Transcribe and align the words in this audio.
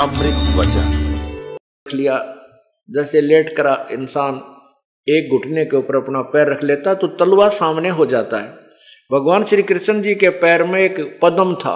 अमृत 0.00 0.56
वचन। 0.56 1.56
लिया, 1.86 2.16
जैसे 2.88 3.20
लेट 3.20 3.56
करा 3.56 3.74
इंसान, 3.90 4.34
एक 5.06 5.30
घुटने 5.30 5.64
के 5.64 5.76
ऊपर 5.76 5.96
अपना 5.96 6.20
पैर 6.22 6.48
रख 6.48 6.64
लेता 6.64 6.94
तो 6.94 7.06
तलवा 7.06 7.48
सामने 7.48 7.88
हो 7.88 8.06
जाता 8.06 8.40
है। 8.40 8.48
भगवान 9.10 9.44
श्री 9.44 9.62
कृष्ण 9.62 10.02
जी 10.02 10.14
के 10.14 10.28
पैर 10.28 10.64
में 10.64 10.80
एक 10.80 10.98
पदम 11.22 11.54
था। 11.54 11.74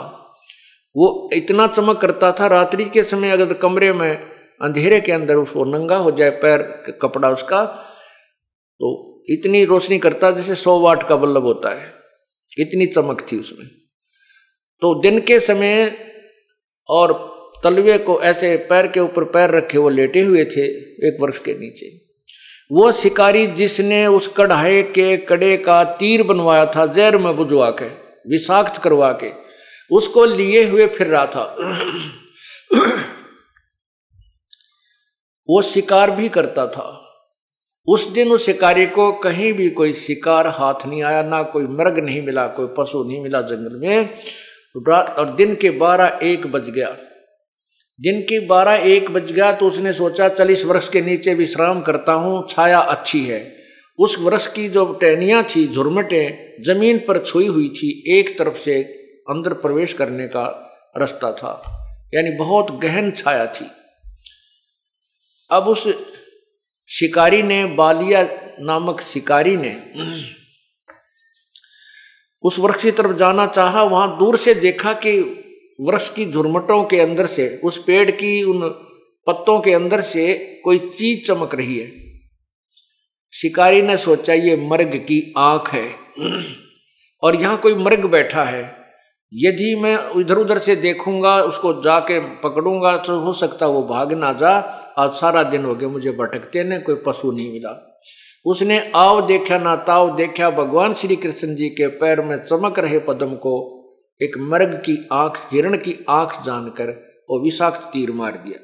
वो 0.96 1.30
इतना 1.32 1.66
चमक 1.66 2.00
करता 2.00 2.32
था, 2.32 2.46
रात्रि 2.46 2.84
के 2.84 3.02
समय 3.02 3.30
अगर 3.30 3.52
कमरे 3.54 3.92
में 3.92 4.16
अंधेरे 4.60 5.00
के 5.00 5.12
अंदर 5.12 5.34
उसको 5.34 5.64
नंगा 5.64 5.96
हो 5.96 6.10
जाए 6.10 6.30
पैर 6.30 6.62
कपड़ा 7.02 7.30
उसका 7.30 7.64
तो 7.64 9.24
इतनी 9.28 9.64
रोशनी 9.64 9.98
करता 9.98 10.30
जैसे 10.30 10.54
सौ 10.54 10.78
वाट 10.80 11.02
का 11.02 11.16
बल्लभ 11.16 11.42
होता 11.42 11.74
है। 11.74 11.92
इतनी 12.58 12.86
चमक 12.86 13.26
थी 13.32 13.40
उसमें। 13.40 13.66
तो 14.82 14.94
दिन 15.00 15.20
के 15.20 15.40
समय 15.40 15.96
और 16.88 17.29
तलवे 17.64 17.98
को 17.98 18.22
ऐसे 18.22 18.56
पैर 18.56 18.86
के 18.86 19.00
ऊपर 19.00 19.24
पैर 19.24 19.50
रखे 19.50 19.78
वो 19.78 19.88
लेटे 19.88 20.20
हुए 20.20 20.44
थे 20.44 20.64
एक 21.06 21.18
वर्ष 21.20 21.38
के 21.38 21.54
नीचे। 21.54 22.10
वो 22.72 22.92
शिकारी 22.92 23.46
जिसने 23.46 24.06
उस 24.06 24.28
कढ़ाई 24.28 24.82
के 24.82 25.16
कड़े 25.16 25.56
का 25.56 25.84
तीर 25.84 26.22
बनवाया 26.22 26.66
था, 26.66 26.86
जहर 26.86 27.18
में 27.18 27.36
बुझवा 27.36 27.70
के, 27.70 27.88
विषाक्त 28.30 28.82
करवा 28.82 29.12
के, 29.12 29.30
उसको 29.92 30.24
लिए 30.24 30.64
हुए 30.64 30.86
फिर 30.86 31.06
रहा 31.06 31.26
था। 31.26 31.56
वो 35.50 35.62
शिकार 35.62 36.10
भी 36.10 36.28
करता 36.28 36.66
था। 36.66 37.06
उस 37.86 38.08
दिन 38.08 38.32
उस 38.32 38.46
शिकारी 38.46 38.86
को 38.86 39.12
कहीं 39.12 39.52
भी 39.52 39.70
कोई 39.70 39.92
शिकार 39.92 40.46
हाथ 40.46 40.86
नहीं 40.86 41.02
आया, 41.02 41.22
ना 41.22 41.42
कोई 41.42 41.62
मृग 41.62 41.98
नहीं 41.98 42.22
मिला, 42.22 42.46
कोई 42.46 42.66
पशु 42.78 43.04
नहीं 43.04 43.22
मिला 43.22 43.40
जंगल 43.40 43.88
में। 43.88 44.18
और 45.02 45.34
दिन 45.36 45.54
के 45.54 45.70
बारह 45.70 46.18
एक 46.22 46.46
बज 46.46 46.70
गया। 46.70 46.96
दिन 48.00 48.20
की 48.22 48.38
बारह 48.46 48.82
एक 48.86 49.10
बज 49.10 49.32
गया 49.32 49.50
तो 49.52 49.66
उसने 49.66 49.92
सोचा 49.92 50.28
चालीस 50.28 50.64
वर्ष 50.64 50.88
के 50.88 51.00
नीचे 51.00 51.34
विश्राम 51.34 51.80
करता 51.80 52.12
हूँ, 52.12 52.46
छाया 52.48 52.78
अच्छी 52.78 53.24
है। 53.24 53.40
उस 53.98 54.16
वर्ष 54.20 54.46
की 54.46 54.68
जो 54.68 54.84
टहनियाँ 54.92 55.42
थी, 55.46 55.66
झुरमटें, 55.68 56.62
ज़मीन 56.64 56.98
पर 56.98 57.18
छुई 57.24 57.46
हुई 57.46 57.68
थी, 57.68 57.90
एक 58.10 58.38
तरफ़ 58.38 58.58
से 58.58 58.80
अंदर 59.30 59.52
प्रवेश 59.56 59.92
करने 59.92 60.26
का 60.28 60.44
रास्ता 60.96 61.32
था, 61.32 61.52
यानी 62.14 62.30
बहुत 62.36 62.70
गहन 62.82 63.10
छाया 63.10 63.46
थी। 63.48 63.66
अब 65.50 65.68
उस 65.68 65.86
शिकारी 66.88 67.42
ने, 67.42 67.64
बालिया 67.66 68.22
नामक 68.60 69.00
शिकारी 69.02 69.56
ने 69.56 69.76
उस 72.44 72.58
वृक्ष 72.58 72.82
की 72.82 72.90
तरफ़ 72.92 73.16
जाना 73.16 73.46
चाहा, 73.48 73.82
वहाँ 73.82 74.18
दूर 74.18 74.36
से 74.36 74.54
देखा 74.56 74.92
कि 74.96 75.18
वृक्ष 75.80 76.10
की 76.10 76.26
झुरमटों 76.26 76.84
के 76.84 77.00
अंदर 77.00 77.26
से, 77.26 77.60
उस 77.64 77.84
पेड़ 77.84 78.10
की 78.10 78.42
उन 78.42 78.68
पत्तों 79.26 79.60
के 79.60 79.72
अंदर 79.72 80.00
से 80.00 80.34
कोई 80.64 80.78
चीज़ 80.78 81.26
चमक 81.26 81.54
रही 81.54 81.78
है। 81.78 81.92
शिकारी 83.32 83.82
ने 83.82 83.96
सोचा, 83.96 84.32
ये 84.34 84.56
मर्ग 84.56 84.96
की 84.96 85.34
आँख 85.38 85.70
है 85.72 85.94
और 87.22 87.36
यहाँ 87.36 87.56
कोई 87.56 87.74
मर्ग 87.74 88.04
बैठा 88.04 88.44
है। 88.44 88.80
यदि 89.34 89.74
मैं 89.74 90.20
इधर 90.20 90.36
उधर 90.36 90.58
से 90.58 90.76
देखूँगा, 90.76 91.40
उसको 91.42 91.72
जाके 91.72 92.20
पकड़ूँगा 92.20 92.96
तो 92.96 93.20
हो 93.20 93.32
सकता 93.32 93.66
वो 93.66 93.82
भाग 93.82 94.12
ना 94.12 94.32
जा। 94.32 94.50
आज 94.98 95.10
सारा 95.10 95.42
दिन 95.42 95.64
हो 95.64 95.74
गया, 95.74 95.88
मुझे 95.88 96.10
भटकते 96.10 96.64
ने 96.64 96.78
कोई 96.78 96.94
पशु 97.06 97.32
नहीं 97.32 97.52
मिला। 97.52 98.02
उसने 98.44 98.92
आव 98.94 99.26
देखा 99.26 99.58
ना 99.58 99.76
ताव 99.76 100.16
देखा, 100.16 100.50
भगवान 100.50 100.94
श्री 100.94 101.16
कृष्ण 101.16 101.54
जी 101.54 101.68
के 101.68 101.86
पैर 101.86 102.20
में 102.20 102.36
चमक 102.36 102.78
रहे 102.78 102.98
पदम 102.98 103.34
को। 103.34 103.79
एक 104.22 104.38
मर्ग 104.38 104.74
की 104.74 105.08
आँख, 105.12 105.48
हिरण 105.52 105.76
की 105.76 106.04
आँख 106.08 106.46
जानकर 106.46 106.88
वो 107.30 107.44
विषाक्त 107.44 107.90
तीर 107.92 108.10
मार 108.10 108.32
दिया। 108.32 108.58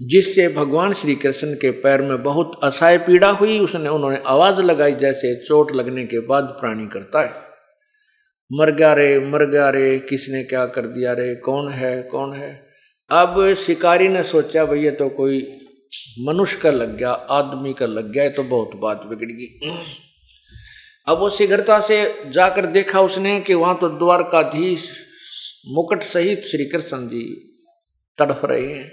जिससे 0.00 0.48
भगवान 0.48 0.92
श्री 0.92 1.14
कृष्ण 1.14 1.54
के 1.54 1.70
पैर 1.70 2.02
में 2.02 2.22
बहुत 2.22 2.60
असहाय 2.62 2.98
पीड़ा 2.98 3.30
हुई, 3.30 3.58
उसने, 3.58 3.88
उन्होंने 3.88 4.22
आवाज़ 4.26 4.62
लगाई 4.62 4.92
जैसे 4.92 5.34
चोट 5.46 5.72
लगने 5.76 6.06
के 6.06 6.18
बाद 6.20 6.44
प्राणी 6.44 6.86
करता 6.86 7.22
है। 7.22 7.50
मर 8.52 8.70
गया 8.70 8.94
रे 8.94 9.20
मर 9.20 9.46
गया 9.46 9.70
रे, 9.70 9.98
किसने 9.98 10.44
क्या 10.44 10.66
कर 10.66 10.86
दिया 10.86 11.12
रे, 11.12 11.34
कौन 11.34 11.68
है 11.68 12.02
कौन 12.02 12.32
है? 12.32 12.68
अब 13.10 13.54
शिकारी 13.54 14.08
ने 14.08 14.22
सोचा 14.22 14.64
भैया 14.64 14.90
तो 14.90 15.08
कोई 15.08 15.60
मनुष्य 16.18 16.58
का 16.62 16.70
लग 16.70 16.96
गया, 16.96 17.10
आदमी 17.10 17.72
का 17.72 17.86
लग 17.86 18.12
गया 18.12 18.28
तो 18.30 18.42
बहुत 18.42 18.70
बात 18.76 19.02
बिगड़ 19.06 19.32
गई। 19.32 19.70
अब 21.06 21.18
वो 21.18 21.28
शीघ्रता 21.30 21.78
से 21.80 21.96
जाकर 22.26 22.66
देखा 22.66 23.00
उसने 23.00 23.40
कि 23.40 23.54
वहाँ 23.54 23.78
तो 23.80 23.88
द्वारकाधीश 23.88 24.90
मुकुट 25.68 26.02
सहित 26.02 26.42
श्री 26.42 26.64
कृष्ण 26.64 27.06
जी 27.08 27.22
तड़फ 28.18 28.44
रहे 28.44 28.72
हैं। 28.72 28.88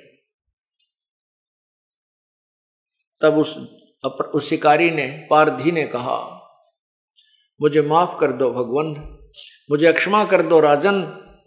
तब 3.22 3.38
उस 3.38 3.56
उस 4.34 4.50
शिकारी 4.50 4.90
ने, 4.92 5.08
पारधी 5.30 5.72
ने 5.72 5.86
कहा, 5.86 6.18
मुझे 7.60 7.82
माफ़ 7.82 8.20
कर 8.20 8.32
दो 8.32 8.50
भगवान 8.52 8.88
मुझे 9.70 9.92
क्षमा 9.94 10.24
कर 10.26 10.42
दो 10.42 10.60
राजन, 10.60 10.96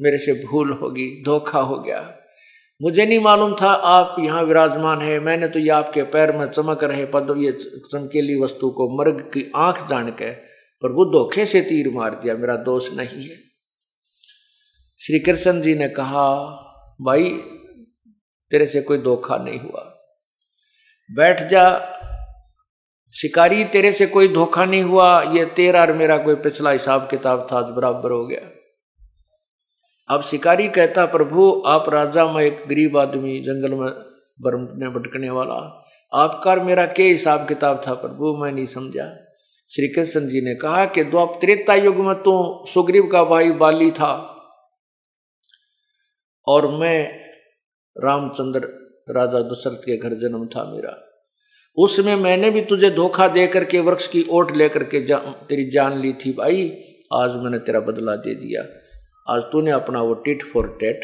मेरे 0.01 0.19
से 0.19 0.33
भूल 0.45 0.73
होगी, 0.73 1.07
धोखा 1.25 1.61
हो 1.61 1.79
गया। 1.79 2.01
मुझे 2.81 3.07
नहीं 3.07 3.19
मालूम 3.21 3.55
था 3.63 3.71
आप 3.71 4.17
यहाँ 4.21 4.43
विराजमान 4.43 5.01
है, 5.03 5.19
मैंने 5.21 5.49
तो 5.49 5.59
ये 5.59 5.69
आपके 5.69 6.03
पैर 6.03 6.37
में 6.37 6.47
चमक 6.51 6.85
रहे 6.85 7.05
पद, 7.07 7.35
ये 7.39 7.53
चमकेली 7.93 8.41
वस्तु 8.43 8.71
को 8.71 8.89
मर्ग 8.99 9.21
की 9.35 9.51
आँख 9.57 9.87
जान 9.89 10.11
के 10.23 10.31
पर 10.83 10.93
वो 10.93 11.05
धोखे 11.05 11.47
से 11.47 11.61
तीर 11.61 11.95
मार 11.95 12.15
दिया, 12.15 12.35
मेरा 12.35 12.57
दोष 12.57 12.93
नहीं 12.93 13.29
है। 13.29 13.37
श्री 14.99 15.19
कृष्ण 15.19 15.63
जी 15.63 15.75
ने 15.75 15.89
कहा, 15.89 16.37
भाई, 17.03 17.31
तेरे 18.51 18.67
से 18.67 18.81
कोई 18.81 18.99
धोखा 18.99 19.37
नहीं 19.37 19.59
हुआ। 19.59 19.97
बैठ 21.13 21.43
जा, 21.43 21.97
शिकारी, 23.15 23.65
तेरे 23.65 23.93
से 23.93 24.07
कोई 24.07 24.29
धोखा 24.29 24.65
नहीं 24.65 24.83
हुआ। 24.83 25.23
ये 25.23 25.45
तेरा 25.45 25.81
और 25.81 25.93
मेरा 25.93 26.19
कोई 26.19 26.35
पिछला 26.35 26.71
हिसाब 26.71 27.09
किताब 27.11 27.47
था 27.53 27.63
बराबर 27.63 28.11
हो 28.11 28.27
गया। 28.27 28.51
अब 30.15 30.23
शिकारी 30.23 30.69
कहता, 30.69 31.07
प्रभु, 31.07 31.63
आप 31.67 31.89
राजा 31.89 32.33
में 32.33 32.45
एक 32.45 32.65
गरीब 32.69 32.99
आदमी 32.99 33.41
जंगल 33.41 33.75
में 33.75 33.89
बरमने 34.41 34.89
भटकने 34.89 35.31
वाला। 35.31 35.87
आपका 36.15 36.55
मेरा 36.55 36.87
क्या 36.87 37.07
हिसाब 37.07 37.49
किताब 37.49 37.83
था, 37.87 37.95
प्रभु? 37.95 38.37
मैं 38.37 38.53
नहीं 38.53 38.67
समझा। 38.67 39.30
श्री 39.73 39.89
कृष्ण 39.89 40.29
जी 40.29 40.41
ने 40.41 40.55
कहा 40.55 40.87
कि 40.87 41.05
द्वाप 41.05 41.39
त्रेता 41.41 41.75
युग 41.75 41.97
में 41.97 42.15
तो 42.15 42.67
सुग्रीव 42.67 43.07
का 43.07 43.25
भाई 43.25 43.51
बाली 43.51 43.91
था। 43.91 44.37
और 46.49 46.69
मैं 46.69 47.21
रामचंद्र 48.05 48.61
राजा 49.11 49.39
दशरथ 49.39 49.77
के 49.77 49.97
घर 49.97 50.09
जन्म 50.09 50.47
था 50.47 50.65
मेरा। 50.65 51.09
उसमें 51.77 52.17
मैंने 52.17 52.51
भी 52.51 52.61
तुझे 52.61 52.91
धोखा 52.91 53.29
दे 53.29 53.47
करके 53.47 53.81
वृक्ष 53.81 54.07
की 54.07 54.27
ओट 54.31 54.57
लेकर 54.57 54.85
के 54.85 55.07
जा, 55.07 55.19
तेरी 55.19 55.71
जान 55.71 56.01
ली 56.01 56.13
थी 56.13 56.33
भाई। 56.33 56.85
आज 57.13 57.37
मैंने 57.37 57.59
तेरा 57.59 57.81
बदला 57.81 58.17
दे 58.17 58.35
दिया। 58.35 58.63
आज 59.35 59.43
तूने 59.43 59.71
अपना 59.71 60.03
वो 60.03 60.15
टिट 60.15 60.43
फॉर 60.43 60.79
टेट 60.81 61.01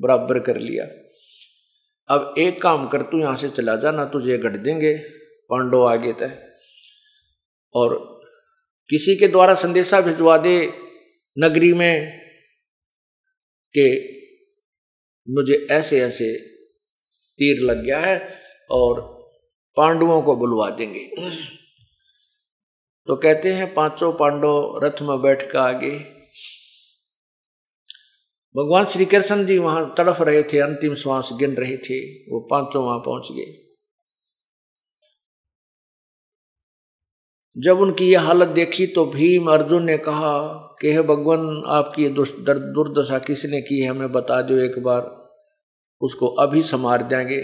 बराबर 0.00 0.38
कर 0.38 0.56
लिया। 0.56 0.84
अब 2.14 2.34
एक 2.38 2.62
काम 2.62 2.88
कर 2.88 3.02
तू 3.02 3.18
यहाँ 3.18 3.36
से 3.36 3.48
चला 3.48 3.76
जा 3.76 3.90
ना 3.90 4.04
तुझे 4.04 4.38
गढ़ 4.38 4.56
देंगे। 4.56 4.98
पांडव 5.50 5.86
आगे 5.86 6.12
तय 6.12 6.45
और 7.76 8.20
किसी 8.90 9.16
के 9.16 9.28
द्वारा 9.28 9.54
संदेशा 9.54 10.00
भिजवा 10.00 10.36
दे 10.36 10.72
नगरी 11.38 11.72
में 11.72 12.18
कि 13.74 14.12
मुझे 15.28 15.66
ऐसे 15.70 16.00
ऐसे 16.00 16.36
तीर 17.38 17.62
लग 17.62 17.84
गया 17.84 18.00
है 18.00 18.34
और 18.70 19.00
पांडवों 19.76 20.22
को 20.22 20.36
बुलवा 20.36 20.70
देंगे। 20.70 21.06
तो 23.08 23.16
कहते 23.16 23.52
हैं, 23.52 23.74
पाँचों 23.74 24.12
पांडव 24.12 24.80
रथ 24.84 25.02
में 25.02 25.22
बैठ 25.22 25.50
कर 25.50 25.58
आगे। 25.58 25.90
भगवान 28.54 28.86
श्री 28.86 29.04
कृष्ण 29.04 29.46
जी 29.46 29.58
वहाँ 29.58 29.94
तड़फ 29.98 30.20
रहे 30.20 30.42
थे, 30.42 30.58
अंतिम 30.58 30.94
श्वास 30.94 31.30
गिन 31.32 31.54
रहे 31.54 31.76
थे, 31.76 31.98
वो 32.22 32.40
पाँचों 32.50 32.84
वहाँ 32.84 32.98
पहुँच 32.98 33.28
गए। 33.32 33.65
जब 37.58 37.80
उनकी 37.80 38.12
यह 38.12 38.20
हालत 38.20 38.48
देखी 38.48 38.86
तो 38.86 39.06
भीम 39.06 39.46
अर्जुन 39.46 39.84
ने 39.84 39.98
कहा 39.98 40.48
कि 40.80 40.92
हे 40.92 41.02
भगवान, 41.02 41.62
आपकी 41.66 42.08
दुर्दशा 42.08 43.18
किसने 43.18 43.62
की 43.62 43.80
है, 43.80 43.88
हमें 43.88 44.12
बता 44.12 44.42
दो 44.42 44.58
एक 44.58 44.78
बार। 44.78 45.26
उसको 46.00 46.26
अभी 46.26 46.62
संवार 46.62 47.02
देंगे। 47.02 47.42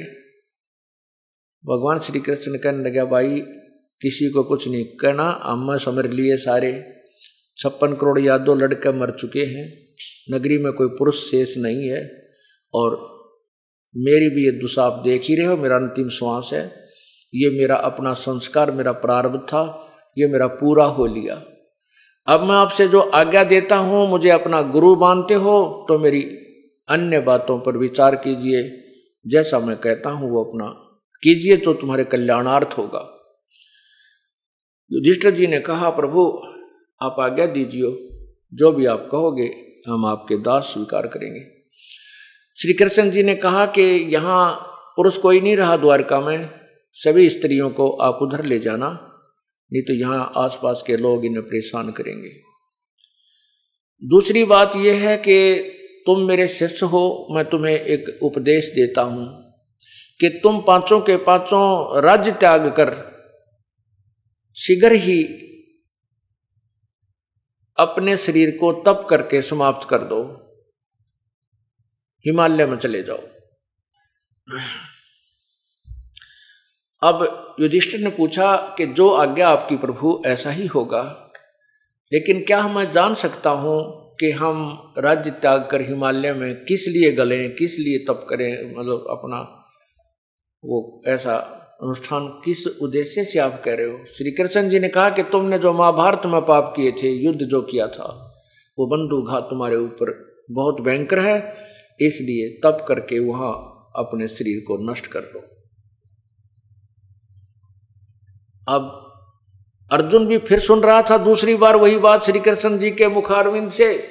भगवान 1.66 2.00
श्री 2.00 2.20
कृष्ण 2.20 2.58
कहने 2.58 2.84
लगे, 2.84 3.04
भाई, 3.04 3.40
किसी 4.02 4.30
को 4.30 4.42
कुछ 4.42 4.68
नहीं 4.68 4.84
कहना। 4.84 5.40
हम 5.42 5.76
समझ 5.76 6.06
लिए 6.06 6.36
सारे। 6.36 6.84
छप्पन 7.56 7.92
करोड़ 7.92 8.20
यादों 8.20 8.58
लड़के 8.58 8.92
मर 8.92 9.10
चुके 9.10 9.44
हैं। 9.44 9.78
नगरी 10.30 10.58
में 10.58 10.72
कोई 10.72 10.88
पुरुष 10.88 11.30
शेष 11.30 11.58
नहीं 11.58 11.88
है। 11.88 12.28
और 12.74 13.12
मेरी 13.96 14.28
भी 14.28 14.44
ये 14.44 14.50
दुशा 14.50 14.82
आप 14.82 15.02
देख 15.04 15.22
ही 15.24 15.36
रहे 15.36 15.46
हो, 15.46 15.56
मेरा 15.56 15.76
अंतिम 15.76 16.08
श्वास 16.08 16.50
है। 16.52 16.88
ये 17.34 17.50
मेरा 17.50 17.76
अपना 17.76 18.14
संस्कार, 18.14 18.70
मेरा 18.70 18.92
प्रारंभ 18.92 19.46
था। 19.48 19.88
ये 20.16 20.26
मेरा 20.26 20.46
पूरा 20.46 20.84
हो 20.84 21.06
लिया। 21.06 21.42
अब 22.28 22.40
मैं 22.40 22.56
आपसे 22.56 22.86
जो 22.88 23.00
आज्ञा 23.00 23.44
देता 23.44 23.76
हूँ, 23.76 24.08
मुझे 24.08 24.30
अपना 24.30 24.62
गुरु 24.62 24.94
मानते 24.96 25.34
हो 25.34 25.86
तो 25.88 25.98
मेरी 25.98 26.22
अन्य 26.88 27.20
बातों 27.20 27.58
पर 27.58 27.76
विचार 27.76 28.16
कीजिए। 28.16 28.62
जैसा 29.26 29.58
मैं 29.58 29.76
कहता 29.76 30.10
हूँ, 30.10 30.30
वो 30.30 30.44
अपना 30.44 30.66
कीजिए 31.22 31.56
तो 31.56 31.72
तुम्हारे 31.74 32.04
कल्याणार्थ 32.04 32.78
होगा। 32.78 33.08
युधिष्ठिर 34.90 35.34
जी 35.34 35.46
ने 35.46 35.58
कहा, 35.60 35.90
प्रभु, 35.90 36.22
आप 37.00 37.16
आज्ञा 37.20 37.46
दीजिए 37.46 38.08
जो 38.52 38.72
भी 38.72 38.86
आप 38.86 39.08
कहोगे, 39.12 39.50
हम 39.88 40.06
आपके 40.06 40.36
दास 40.36 40.64
स्वीकार 40.64 41.06
करेंगे। 41.06 41.40
श्री 42.58 42.72
कृष्ण 42.72 43.10
जी 43.10 43.22
ने 43.22 43.34
कहा 43.34 43.66
कि 43.66 43.82
यहाँ 44.14 44.52
पुरुष 44.96 45.16
कोई 45.16 45.40
नहीं 45.40 45.56
रहा 45.56 45.76
द्वारका 45.76 46.20
में। 46.20 46.50
सभी 46.96 47.28
स्त्रियों 47.28 47.70
को 47.70 47.88
आप 47.90 48.18
उधर 48.22 48.44
ले 48.44 48.58
जाना। 48.58 48.88
नहीं 49.72 49.82
तो 49.82 49.94
यहाँ 49.94 50.32
आसपास 50.36 50.82
के 50.86 50.96
लोग 50.96 51.24
इन्हें 51.24 51.42
परेशान 51.42 51.90
करेंगे। 51.92 52.30
दूसरी 54.02 54.44
बात 54.44 54.76
यह 54.76 55.08
है 55.08 55.16
कि 55.19 55.36
तुम 56.06 56.26
मेरे 56.28 56.46
शिष्य 56.48 56.86
हो, 56.86 57.28
मैं 57.30 57.44
तुम्हें 57.44 57.74
एक 57.74 58.19
उपदेश 58.22 58.72
देता 58.74 59.02
हूँ 59.02 59.26
कि 60.20 60.28
तुम 60.42 60.60
पाँचों 60.62 61.00
के 61.00 61.16
पाँचों 61.24 62.02
राज्य 62.02 62.32
त्याग 62.32 62.66
कर, 62.70 62.90
शीघ्र 64.56 64.92
ही 64.92 65.22
अपने 67.78 68.16
शरीर 68.16 68.50
को 68.60 68.72
तप 68.82 69.06
करके 69.10 69.42
समाप्त 69.42 69.88
कर 69.88 70.04
दो। 70.04 70.22
हिमालय 72.24 72.66
में 72.66 72.76
चले 72.78 73.02
जाओ। 73.02 73.19
अब 77.02 77.41
युधिष्ठिर 77.60 78.00
ने 78.00 78.10
पूछा 78.10 78.56
कि 78.56 78.87
जो 78.87 79.10
आज्ञा 79.10 79.49
आपकी 79.49 79.76
प्रभु, 79.76 80.22
ऐसा 80.26 80.50
ही 80.50 80.66
होगा। 80.66 81.32
लेकिन 82.12 82.40
क्या 82.40 82.69
मैं 82.69 82.90
जान 82.90 83.14
सकता 83.14 83.50
हूँ 83.50 84.02
कि 84.20 84.31
हम 84.31 84.82
राज्य 84.99 85.31
त्याग 85.31 85.69
कर 85.70 85.81
हिमालय 85.81 86.32
में 86.32 86.64
किस 86.64 86.88
लिए 86.88 87.12
गले, 87.12 87.49
किस 87.49 87.78
लिए 87.78 87.99
तप 87.99 88.26
करें 88.31 88.78
मतलब 88.78 89.06
अपना 89.10 89.58
वो 90.64 91.00
ऐसा 91.06 91.58
अनुष्ठान 91.82 92.26
किस 92.26 92.66
उद्देश्य 92.66 93.25
से 93.25 93.38
आप 93.38 93.62
कह 93.64 93.75
रहे 93.75 93.87
हो? 93.87 93.98
श्री 94.19 94.31
कृष्ण 94.31 94.69
जी 94.69 94.78
ने 94.78 94.88
कहा 94.88 95.10
कि 95.10 95.22
तुमने 95.22 95.58
जो 95.58 95.72
महाभारत 95.72 96.22
में 96.26 96.44
पाप 96.44 96.72
किए 96.76 96.93
थे, 96.93 97.08
युद्ध 97.08 97.40
जो 97.40 97.62
किया 97.62 97.87
था, 97.87 98.34
वो 98.78 98.87
बंदूक 98.87 99.50
तुम्हारे 99.50 99.76
ऊपर 99.76 100.34
बहुत 100.50 100.81
भयंकर 100.81 101.19
है, 101.19 101.56
इसलिए 102.00 102.60
तप 102.64 102.84
करके 102.88 103.19
वहाँ 103.19 103.52
अपने 103.96 104.28
शरीर 104.28 104.60
को 104.60 104.93
नष्ट 104.93 105.06
कर 105.06 105.20
दो। 105.20 105.51
अब 108.68 108.98
अर्जुन 109.92 110.26
भी 110.26 110.38
फिर 110.38 110.60
सुन 110.60 110.80
रहा 110.80 111.02
था 111.02 111.18
दूसरी 111.18 111.54
बार 111.54 111.76
वही 111.76 111.98
बात 111.98 112.22
श्री 112.22 112.40
कृष्ण 112.40 112.78
जी 112.78 112.90
के 112.90 113.08
मुखारविंद 113.08 113.70
से। 113.70 114.08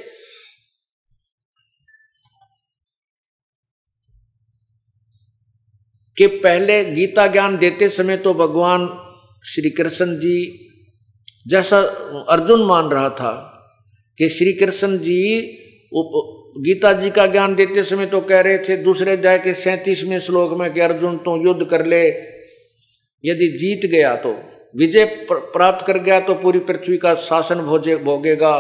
कि 6.18 6.28
पहले 6.28 6.86
गीता 6.86 7.28
ज्ञान 7.28 7.58
देते 7.58 7.90
समय 7.90 8.18
तो 8.18 8.34
भगवान 8.34 8.88
श्री 9.46 9.70
कृष्ण 9.70 10.16
जी, 10.16 10.68
जैसा 11.48 11.80
अर्जुन 12.30 12.66
मान 12.66 12.90
रहा 12.90 13.10
था 13.10 13.34
कि 14.18 14.30
श्री 14.30 14.54
कृष्ण 14.54 14.98
जी 14.98 15.42
उप, 15.94 16.12
गीता 16.58 16.94
जी 16.94 17.10
का 17.10 17.26
ज्ञान 17.28 17.56
देते 17.56 17.84
समय 17.84 18.06
तो 18.06 18.22
कह 18.22 18.42
रहे 18.42 18.58
थे, 18.58 18.78
दूसरे 18.78 19.12
अध्याय 19.12 19.40
के 19.40 19.54
सैंतीसवें 19.54 20.20
श्लोक 20.20 20.52
में 20.52 20.74
कि 20.74 20.80
अर्जुन 20.80 21.18
तो 21.18 21.48
युद्ध 21.48 21.66
कर 21.66 21.86
ले 21.86 22.31
यदि 23.26 23.48
जीत 23.48 23.92
गया 23.92 24.16
तो 24.16 24.44
विजय 24.76 25.06
प्राप्त 25.32 25.86
कर 25.86 25.98
गया 25.98 26.20
तो 26.20 26.34
पूरी 26.34 26.60
पृथ्वी 26.60 26.98
का 26.98 27.16
शासन 27.16 27.60
भोजे, 27.60 27.98
भोगेगा 27.98 28.56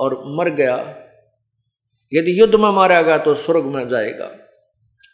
और 0.00 0.22
मर 0.26 0.48
गया। 0.48 0.98
यदि 2.14 2.40
युद्ध 2.40 2.54
में 2.54 2.70
मारा 2.70 3.02
गया 3.02 3.18
तो 3.18 3.34
स्वर्ग 3.34 3.64
में 3.64 3.88
जाएगा। 3.88 4.26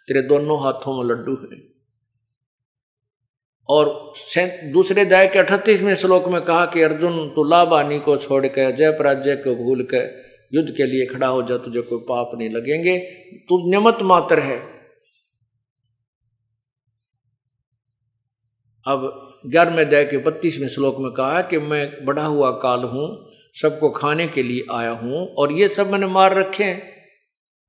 तेरे 0.08 0.22
दोनों 0.22 0.62
हाथों 0.64 1.02
में 1.02 1.14
लड्डू 1.14 1.32
है। 1.32 1.62
और 3.68 4.12
दूसरे 4.72 5.00
अध्याय 5.00 5.28
के 5.28 5.38
अठतीसवें 5.38 5.94
श्लोक 5.94 6.28
में 6.28 6.40
कहा 6.40 6.66
कि, 6.66 6.82
अर्जुन 6.82 7.28
तो 7.28 7.44
लाभानी 7.44 7.98
को 7.98 8.16
छोड़ 8.16 8.46
के 8.46 8.72
जय 8.72 8.90
पराजय 8.90 9.36
को 9.36 9.54
भूल 9.54 9.88
के 9.94 10.28
युद्ध 10.56 10.70
के 10.70 10.86
लिए 10.86 11.06
खड़ा 11.06 11.26
हो 11.26 11.42
जा, 11.42 11.56
तुझे 11.56 11.80
कोई 11.80 11.98
पाप 11.98 12.30
नहीं 12.34 12.50
लगेंगे। 12.50 12.98
तू 13.48 13.70
नियमत 13.70 13.98
मात्र 14.02 14.38
है। 14.38 14.77
अब 18.88 19.00
ग्यारहवें 19.46 19.84
अध्याय 19.84 20.04
के 20.04 20.18
बत्तीसवें 20.18 20.68
श्लोक 20.68 20.96
में 20.98 21.10
कहा 21.12 21.36
है 21.36 21.42
कि 21.42 21.58
मैं 21.58 22.04
बढ़ा 22.04 22.24
हुआ 22.24 22.50
काल 22.62 22.84
हूँ, 22.84 23.08
सबको 23.54 23.90
खाने 23.90 24.26
के 24.26 24.42
लिए 24.42 24.64
आया 24.72 24.90
हूँ 24.92 25.26
और 25.34 25.52
ये 25.52 25.68
सब 25.68 25.90
मैंने 25.92 26.06
मार 26.06 26.36
रखे 26.36 26.64
हैं। 26.64 26.78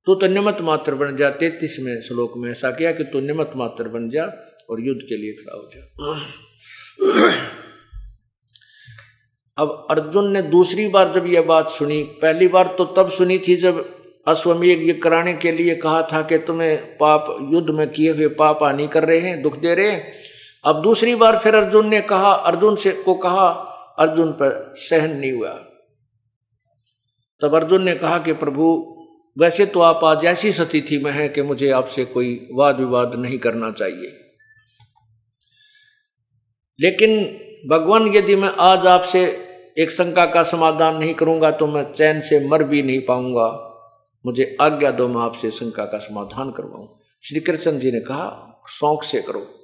तू 0.06 0.14
तो 0.14 0.26
निमत 0.26 0.58
मात्र 0.60 0.94
बन 0.94 1.16
जा, 1.16 1.30
तैतीसवें 1.30 2.00
श्लोक 2.00 2.32
में 2.36 2.50
ऐसा 2.50 2.70
किया 2.70 2.92
कि 2.92 3.04
तू 3.04 3.20
निमत 3.20 3.52
मात्र 3.56 3.88
बन 3.88 4.08
जा 4.08 4.24
और 4.70 4.80
युद्ध 4.80 5.00
के 5.02 5.16
लिए 5.16 5.32
खड़ा 5.32 5.56
हो 5.56 5.70
जा। 5.74 5.80
अब 9.58 9.86
अर्जुन 9.90 10.30
ने 10.32 10.42
दूसरी 10.42 10.88
बार 10.88 11.12
जब 11.12 11.26
यह 11.26 11.42
बात 11.42 11.70
सुनी, 11.70 12.02
पहली 12.22 12.48
बार 12.48 12.74
तो 12.78 12.84
तब 12.96 13.10
सुनी 13.10 13.38
थी 13.38 13.56
जब 13.56 13.84
अश्वमेघ 14.28 14.78
ये 14.82 14.92
कराने 14.94 15.34
के 15.34 15.52
लिए 15.52 15.74
कहा 15.74 16.02
था 16.02 16.22
कि 16.22 16.38
तुम्हें 16.38 16.96
पाप, 16.96 17.36
युद्ध 17.52 17.70
में 17.70 17.88
किए 17.90 18.10
हुए 18.10 18.28
पाप 18.34 18.62
हानि 18.62 18.86
कर 18.88 19.04
रहे 19.04 19.18
हैं, 19.18 19.42
दुख 19.42 19.56
दे 19.56 19.74
रहे 19.74 19.90
हैं। 19.90 20.29
अब 20.64 20.82
दूसरी 20.82 21.14
बार 21.14 21.38
फिर 21.38 21.54
अर्जुन 21.54 21.88
ने 21.88 22.00
कहा, 22.00 22.32
अर्जुन 22.32 22.76
से, 22.76 22.92
को 22.92 23.14
कहा, 23.14 23.48
अर्जुन 23.98 24.32
पर 24.32 24.74
सहन 24.76 25.16
नहीं 25.16 25.32
हुआ। 25.32 25.52
तब 27.42 27.54
अर्जुन 27.54 27.82
ने 27.82 27.94
कहा 27.94 28.18
कि 28.18 28.32
प्रभु, 28.32 28.96
वैसे 29.38 29.66
तो 29.66 29.80
आप 29.80 30.04
आज 30.04 30.24
ऐसी 30.24 30.52
स्थिति 30.52 30.98
में 30.98 31.12
हैं 31.12 31.32
कि 31.32 31.42
मुझे 31.42 31.70
आपसे 31.70 32.04
कोई 32.04 32.48
वाद 32.52 32.78
विवाद 32.78 33.14
नहीं 33.14 33.38
करना 33.38 33.70
चाहिए। 33.70 34.16
लेकिन 36.80 37.40
भगवान, 37.70 38.14
यदि 38.14 38.36
मैं 38.36 38.48
आज 38.48 38.86
आपसे 38.86 39.46
एक 39.78 39.90
शंका 39.90 40.26
का 40.26 40.42
समाधान 40.42 40.96
नहीं 40.96 41.14
करूँगा 41.14 41.50
तो 41.50 41.66
मैं 41.66 41.92
चैन 41.92 42.20
से 42.20 42.48
मर 42.48 42.62
भी 42.62 42.82
नहीं 42.82 43.00
पाऊँगा। 43.00 43.66
मुझे 44.26 44.56
आज्ञा 44.60 44.90
दो, 44.90 45.08
मैं 45.08 45.22
आपसे 45.22 45.50
शंका 45.50 45.84
का 45.84 45.98
समाधान 45.98 46.50
करवाऊं। 46.50 46.88
श्री 47.22 47.40
कृष्ण 47.40 47.78
जी 47.78 47.92
ने 47.92 48.00
कहा, 48.00 48.62
शौक 48.68 49.04
से 49.04 49.22
करो। 49.22 49.59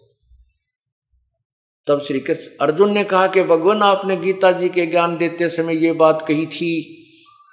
तब 1.87 2.01
श्री 2.01 2.21
कृष्ण 2.21 2.51
अर्जुन 2.61 2.93
ने 2.93 3.03
कहा 3.05 3.27
कि 3.27 3.43
भगवान, 3.45 3.83
आपने 3.83 4.17
गीता 4.17 4.51
जी 4.53 4.69
के 4.69 4.87
ज्ञान 4.87 5.17
देते 5.17 5.49
समय 5.49 5.85
ये 5.85 5.93
बात 5.95 6.25
कही 6.29 6.47
थी 6.47 6.71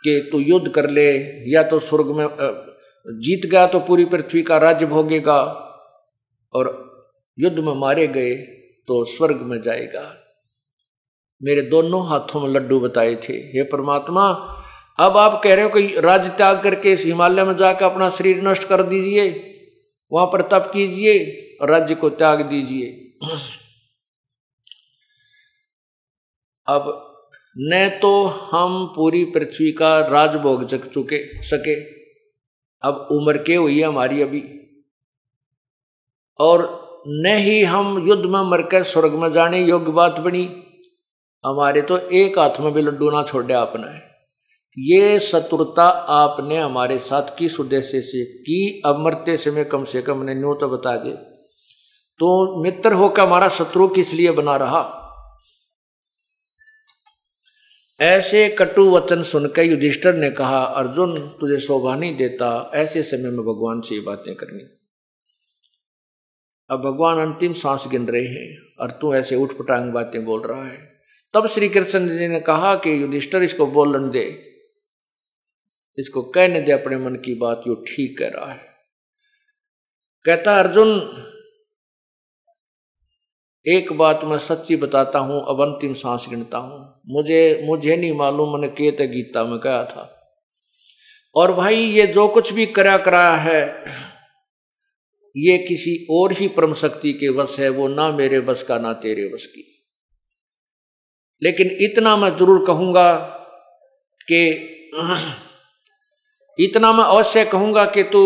कि 0.04 0.20
तू 0.32 0.40
युद्ध 0.40 0.70
कर 0.70 0.90
ले, 0.90 1.10
या 1.52 1.64
तो 1.64 1.80
स्वर्ग 1.80 2.08
में 2.12 2.28
जीत 3.20 3.46
गया 3.46 3.66
तो 3.68 3.80
पूरी 3.80 4.06
पृथ्वी 4.06 4.42
का 4.42 4.58
राज्य 4.58 4.86
भोगेगा 4.86 5.40
और 6.54 6.72
युद्ध 7.38 7.60
में 7.60 7.74
मारे 7.76 8.08
गए 8.08 8.34
तो 8.88 9.04
स्वर्ग 9.06 9.42
में 9.42 9.62
जाएगा। 9.62 10.04
मेरे 11.42 11.62
दोनों 11.70 12.06
हाथों 12.08 12.42
में 12.42 12.50
लड्डू 12.50 12.80
बताए 12.80 13.16
थे। 13.24 13.34
हे 13.34 13.64
परमात्मा, 13.64 14.28
अब 15.00 15.18
आप 15.18 15.42
कह 15.44 15.54
रहे 15.54 15.64
हो 15.64 15.70
कि 15.70 16.02
राज्य 16.02 16.30
त्याग 16.30 16.62
करके 16.64 16.92
इस 16.94 17.06
हिमालय 17.06 17.44
में 17.44 17.56
जाकर 17.58 17.86
अपना 17.86 18.10
शरीर 18.10 18.42
नष्ट 18.48 18.64
कर 18.64 18.84
दीजिए, 18.84 19.30
वहाँ 20.12 20.28
पर 20.28 20.42
तप 20.50 20.70
कीजिए 20.74 21.20
और 21.62 21.70
राज्य 21.70 21.96
को 21.96 22.10
त्याग 22.12 22.42
दीजिए। 22.42 22.88
अब 26.68 27.10
न 27.58 28.00
तो 28.02 28.24
हम 28.24 28.94
पूरी 28.96 29.26
पृथ्वी 29.26 29.72
का 29.72 30.00
राजभोग 30.00 30.66
चक 30.66 30.92
चुके, 30.92 31.42
सके। 31.44 31.76
अब 32.82 33.08
उम्र 33.12 33.38
के 33.38 33.56
हुई 33.56 33.80
है 33.80 33.88
हमारी 33.88 34.22
अभी। 34.22 34.44
और 36.40 36.84
न 37.08 37.26
ही 37.26 37.64
हम 37.64 38.08
युद्ध 38.08 38.26
में 38.26 38.42
मरकर 38.42 38.84
स्वर्ग 38.84 39.12
में 39.12 39.34
जाने 39.34 39.64
योग्य 39.64 39.92
बात 39.92 40.20
बनी। 40.20 40.64
हमारे 41.46 41.82
तो 41.82 41.98
एक 41.98 42.40
हाथ 42.40 42.60
में 42.60 42.74
भी 42.74 42.82
लड्डू 42.82 43.10
ना 43.10 43.24
छोड़े 43.24 43.54
आपने। 43.54 44.14
ये 44.78 45.20
शत्रुता 45.20 45.86
आपने 46.10 46.58
हमारे 46.58 47.00
साथ 47.00 47.38
किस 47.38 47.60
उद्देश्य 47.60 48.02
से 48.02 48.26
की। 48.26 48.82
अब 48.86 49.00
मरते 49.00 49.38
समय 49.38 49.64
कम 49.64 49.84
से 49.84 50.02
कम 50.02 50.24
ने 50.24 50.36
न्यू 50.36 50.54
तो 50.54 50.70
बता 50.70 50.98
दे। 50.98 51.12
तो 52.20 52.62
मित्र 52.64 52.94
होकर 52.94 53.22
हमारा 53.22 53.50
शत्रु 53.50 53.88
किस 53.88 54.14
लिए 54.14 54.32
बना 54.32 54.56
रहा? 54.56 55.00
ऐसे 58.04 58.50
कटु 58.50 58.92
वचन 58.92 59.22
सुनकर 59.22 59.64
युधिष्ठर 59.64 60.14
ने 60.14 60.32
कहा, 60.32 60.64
अर्जुन, 60.64 61.28
तुझे 61.30 61.60
शोभा 61.60 61.96
नहीं 61.96 62.18
देता। 62.18 62.72
ऐसे 62.74 63.04
समय 63.04 63.30
में 63.30 63.40
भगवान 63.40 63.82
से 63.82 63.96
ये 63.96 64.02
बातें 64.02 64.36
करनी। 64.36 64.64
अब 66.70 66.82
भगवान 66.82 67.20
अंतिम 67.20 67.54
सांस 67.54 67.84
गिन 67.88 68.08
रहे 68.08 68.26
हैं 68.26 68.58
और 68.80 68.92
तू 68.92 69.16
ऐसे 69.16 69.36
उठ 69.36 69.52
पटांग 69.52 69.92
बातें 69.92 70.26
बोल 70.26 70.42
रहा 70.42 70.68
है। 70.68 70.94
तब 71.34 71.48
श्री 71.48 71.70
कृष्ण 71.70 72.18
जी 72.18 72.28
ने 72.28 72.40
कहा 72.40 72.76
कि 72.76 73.02
युधिष्ठर, 73.02 73.44
इसको 73.44 73.66
बोलन 73.66 74.10
दे। 74.10 74.54
इसको 75.98 76.22
कहने 76.22 76.62
दे, 76.62 76.72
अपने 76.72 76.98
मन 76.98 77.16
की 77.16 77.36
बात, 77.36 77.62
यो 77.68 77.76
ठीक 77.76 78.20
कह 78.20 78.28
रहा 78.28 78.52
है। 78.52 78.62
कहता, 80.26 80.60
अर्जुन 80.60 81.00
एक 83.66 83.92
बात 83.94 84.22
मैं 84.24 84.38
सच्ची 84.38 84.76
बताता 84.76 85.20
हूँ, 85.20 85.46
अब 85.48 85.62
अंतिम 85.62 85.94
सांस 85.94 86.26
गिनता 86.30 86.58
हूँ। 86.58 87.02
मुझे 87.08 87.64
मुझे 87.66 87.96
नहीं 87.98 88.14
मालूम 88.14 88.54
मैंने 88.54 88.68
केत 88.68 89.02
गीता, 89.02 89.44
में 89.44 89.60
कहा 89.60 89.84
था। 89.84 90.10
और 91.36 91.54
भाई, 91.54 91.76
ये 91.76 92.08
जो 92.08 92.28
कुछ 92.28 92.54
भी 92.54 92.66
करा 92.66 92.98
कराया 92.98 93.36
है, 93.36 93.86
ये 95.36 95.58
किसी 95.58 96.08
और 96.12 96.32
ही 96.32 96.48
परम 96.48 96.74
शक्ति 96.74 97.14
के 97.14 97.30
वश 97.30 97.60
है, 97.60 97.70
वो 97.70 97.88
ना 97.88 98.12
मेरे 98.12 98.40
बस 98.40 98.64
का, 98.64 98.78
ना 98.78 98.94
तेरे 98.94 99.28
बस 99.28 99.46
की। 99.46 99.64
लेकिन 101.42 101.70
इतना 101.80 102.18
मैं 102.18 102.38
ज़रूर 102.38 102.66
कहूँगा 102.66 103.14
कि, 104.32 104.52
इतना 106.60 106.92
मैं 106.94 107.04
अवश्य 107.04 107.46
कहूँगा 107.46 107.86
कि 107.86 108.04
तू 108.04 108.22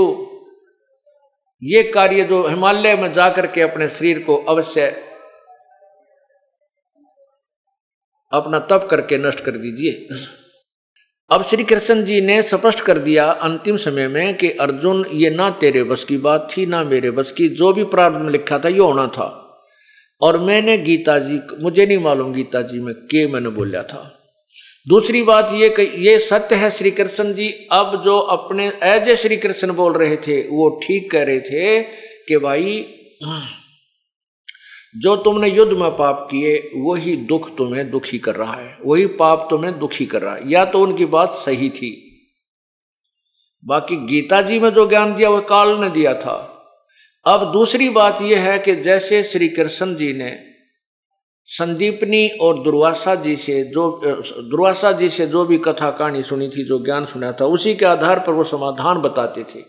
ये 1.63 1.83
कार्य 1.83 2.23
जो 2.23 2.47
हिमालय 2.47 2.95
में 2.95 3.13
जाकर 3.13 3.47
के 3.47 3.61
अपने 3.61 3.89
शरीर 3.89 4.19
को 4.23 4.35
अवश्य 4.35 5.03
अपना 8.31 8.59
तप 8.59 8.87
करके 8.91 9.17
नष्ट 9.17 9.39
कर 9.39 9.51
दीजिए। 9.51 10.07
अब 11.31 11.43
श्री 11.43 11.63
कृष्ण 11.63 12.03
जी 12.03 12.21
ने 12.21 12.41
स्पष्ट 12.43 12.81
कर 12.81 12.99
दिया 12.99 13.25
अंतिम 13.25 13.77
समय 13.77 14.07
में 14.07 14.37
कि 14.37 14.49
अर्जुन, 14.51 15.05
ये 15.13 15.29
ना 15.29 15.49
तेरे 15.49 15.83
बस 15.83 16.03
की 16.03 16.17
बात 16.17 16.47
थी, 16.57 16.65
ना 16.65 16.83
मेरे 16.83 17.11
बस 17.11 17.31
की, 17.31 17.49
जो 17.49 17.73
भी 17.73 17.83
प्रारंभ 17.83 18.21
में 18.21 18.31
लिखा 18.31 18.59
था, 18.59 18.69
ये 18.69 18.79
होना 18.79 19.07
था। 19.07 19.43
और 20.21 20.37
मैंने 20.39 20.77
गीता 20.77 21.19
जी, 21.19 21.39
मुझे 21.63 21.85
नहीं 21.85 21.97
मालूम 21.97 22.33
गीता 22.33 22.61
जी 22.61 22.79
में 22.79 22.93
के 22.95 23.27
मैंने 23.27 23.49
बोला 23.49 23.81
था। 23.83 24.13
दूसरी 24.87 25.23
बात 25.23 25.49
ये 25.53 25.69
कि 25.69 26.07
ये 26.07 26.19
सत्य 26.19 26.55
है 26.55 26.69
श्री 26.71 26.91
कृष्ण 26.91 27.33
जी, 27.33 27.49
अब 27.71 28.01
जो 28.05 28.17
अपने 28.17 28.73
एज 28.83 29.09
ए 29.09 29.15
श्री 29.15 29.37
कृष्ण 29.37 29.73
बोल 29.73 29.93
रहे 29.93 30.15
थे, 30.17 30.41
वो 30.41 30.79
ठीक 30.83 31.11
कह 31.11 31.23
रहे 31.23 31.39
थे 31.39 31.81
कि 32.27 32.37
भाई 32.37 32.85
जो 34.95 35.15
तुमने 35.15 35.49
युद्ध 35.49 35.73
में 35.73 35.95
पाप 35.95 36.27
किए, 36.31 36.71
वही 36.75 37.17
दुख 37.17 37.57
तुम्हें 37.57 37.91
दुखी 37.91 38.17
कर 38.17 38.35
रहा 38.35 38.53
है। 38.53 38.77
वही 38.85 39.05
पाप 39.05 39.47
तुम्हें 39.49 39.79
दुखी 39.79 40.05
कर 40.05 40.21
रहा 40.21 40.35
है। 40.35 40.51
या 40.51 40.65
तो 40.65 40.81
उनकी 40.81 41.05
बात 41.05 41.29
सही 41.29 41.69
थी। 41.69 42.03
बाकी 43.65 43.95
गीता 43.95 44.41
जी 44.41 44.59
में 44.59 44.69
जो 44.69 44.89
ज्ञान 44.89 45.15
दिया, 45.15 45.29
वह 45.29 45.39
काल 45.39 45.69
ने 45.69 45.89
दिया 45.89 46.13
था। 46.13 46.53
अब 47.25 47.51
दूसरी 47.51 47.89
बात 47.89 48.21
यह 48.21 48.41
है 48.41 48.59
कि 48.59 48.75
जैसे 48.75 49.23
श्री 49.23 49.49
कृष्ण 49.49 49.95
जी 49.95 50.13
ने 50.13 50.43
संदीपनी 51.45 52.27
और 52.27 52.63
दुर्वासा 52.63 53.15
जी 53.15 53.35
से 53.35 53.63
जो, 53.63 54.01
दुर्वासा 54.41 54.91
जी 54.91 55.09
से 55.09 55.27
जो 55.27 55.45
भी 55.45 55.57
कथा 55.57 55.91
कहानी 55.91 56.23
सुनी 56.23 56.47
थी, 56.47 56.63
जो 56.63 56.85
ज्ञान 56.85 57.05
सुना 57.05 57.31
था, 57.31 57.45
उसी 57.45 57.75
के 57.75 57.85
आधार 57.85 58.19
पर 58.19 58.31
वो 58.31 58.43
समाधान 58.43 58.97
बताते 58.97 59.43
थे। 59.43 59.63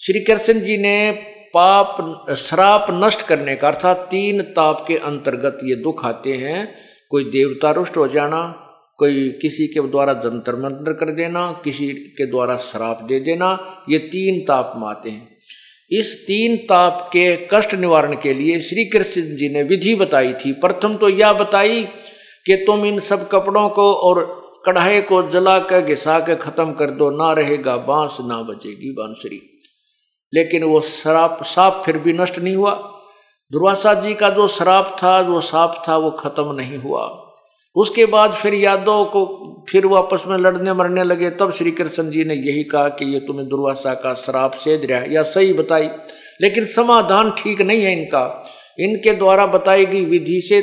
श्री 0.00 0.20
कृष्ण 0.20 0.60
जी 0.60 0.76
ने 0.76 1.24
पाप, 1.54 2.26
श्राप 2.36 2.86
नष्ट 2.90 3.22
करने 3.22 3.56
का 3.56 3.68
अर्थात 3.68 4.08
तीन 4.10 4.42
ताप 4.42 4.84
के 4.88 4.96
अंतर्गत 4.96 5.58
ये 5.64 5.74
दुख 5.74 6.04
आते 6.04 6.32
हैं। 6.32 6.74
कोई 7.10 7.24
देवता 7.24 7.70
रुष्ट 7.70 7.96
हो 7.96 8.08
जाना, 8.08 8.64
कोई 8.98 9.28
किसी 9.42 9.66
के 9.66 9.80
द्वारा 9.80 10.12
जंतर 10.12 10.56
मंत्र 10.56 10.92
कर 10.92 11.10
देना, 11.10 11.60
किसी 11.64 11.88
के 11.88 12.26
द्वारा 12.26 12.56
श्राप 12.56 13.02
दे 13.02 13.20
देना, 13.20 13.82
ये 13.88 13.98
तीन 13.98 14.40
ताप 14.40 14.72
में 14.76 14.88
आते 14.88 15.10
हैं। 15.10 15.38
इस 15.90 16.26
तीन 16.26 16.56
ताप 16.56 17.10
के 17.12 17.48
कष्ट 17.54 17.74
निवारण 17.74 18.12
के 18.12 18.34
लिए 18.34 18.60
श्री 18.60 18.84
कृष्ण 18.84 19.20
जी 19.20 19.48
ने 19.48 19.62
विधि 19.62 19.94
बताई 19.94 20.32
थी। 20.32 20.52
प्रथम 20.52 20.94
तो 20.94 21.08
यह 21.08 21.32
बताई 21.32 21.84
कि 22.46 22.56
तुम 22.56 22.84
इन 22.84 22.98
सब 22.98 23.28
कपड़ों 23.28 23.68
को 23.68 23.92
और 23.92 24.38
कढ़ाई 24.66 25.00
को 25.00 25.30
जला 25.30 25.58
कर 25.58 25.80
घिसा 25.80 26.18
के 26.20 26.36
खत्म 26.36 26.72
कर 26.72 26.90
दो, 26.90 27.10
ना 27.10 27.32
रहेगा 27.32 27.76
बाँस, 27.76 28.16
ना 28.20 28.42
बचेगी 28.42 28.90
बांसुरी। 28.90 29.57
लेकिन 30.34 30.64
वो 30.64 30.80
शराब 30.80 31.38
साप 31.42 31.82
फिर 31.86 31.98
भी 31.98 32.12
नष्ट 32.12 32.38
नहीं 32.38 32.56
हुआ। 32.56 32.72
दुर्वासा 33.52 33.94
जी 33.94 34.14
का 34.14 34.28
जो 34.28 34.46
शराब 34.46 34.96
था, 35.02 35.22
जो 35.22 35.40
साप 35.40 35.84
था, 35.88 35.96
वो 35.96 36.10
खत्म 36.10 36.52
नहीं 36.52 36.76
हुआ। 36.76 37.24
उसके 37.76 38.06
बाद 38.06 38.32
फिर 38.32 38.54
यादव 38.54 39.04
को 39.04 39.44
फिर 39.68 39.86
वापस 39.86 40.24
में 40.26 40.38
लड़ने 40.38 40.72
मरने 40.72 41.02
लगे। 41.02 41.30
तब 41.30 41.52
श्री 41.52 41.70
कृष्ण 41.70 42.10
जी 42.10 42.24
ने 42.24 42.34
यही 42.34 42.64
कहा 42.64 42.88
कि 42.88 43.14
ये 43.14 43.20
तुम्हें 43.20 43.48
दुर्वासा 43.48 43.94
का 43.94 44.14
शराब 44.14 44.50
सेज 44.50 44.84
रहा 44.84 45.04
या 45.08 45.22
सही 45.22 45.52
बताई। 45.52 45.88
लेकिन 46.42 46.64
समाधान 46.64 47.30
ठीक 47.30 47.62
नहीं 47.62 47.82
है 47.82 47.92
इनका। 47.92 48.50
इनके 48.80 49.12
द्वारा 49.12 49.46
बताई 49.46 49.86
गई 49.86 50.04
विधि 50.04 50.40
से 50.40 50.60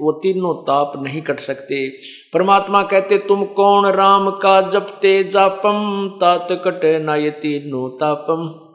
वो 0.00 0.12
तीनों 0.12 0.54
ताप 0.54 0.92
नहीं 0.96 1.22
कट 1.22 1.40
सकते। 1.40 1.88
परमात्मा 2.34 2.82
कहते, 2.82 3.18
तुम 3.18 3.44
कौन 3.44 3.86
राम 3.86 4.30
का 4.30 4.60
जपते 4.60 5.24
जापम, 5.24 6.08
तात 6.20 6.48
कटे 6.50 6.98
ना 6.98 7.16
ये 7.16 7.30
तीनों 7.30 7.88
तापम। 7.88 8.67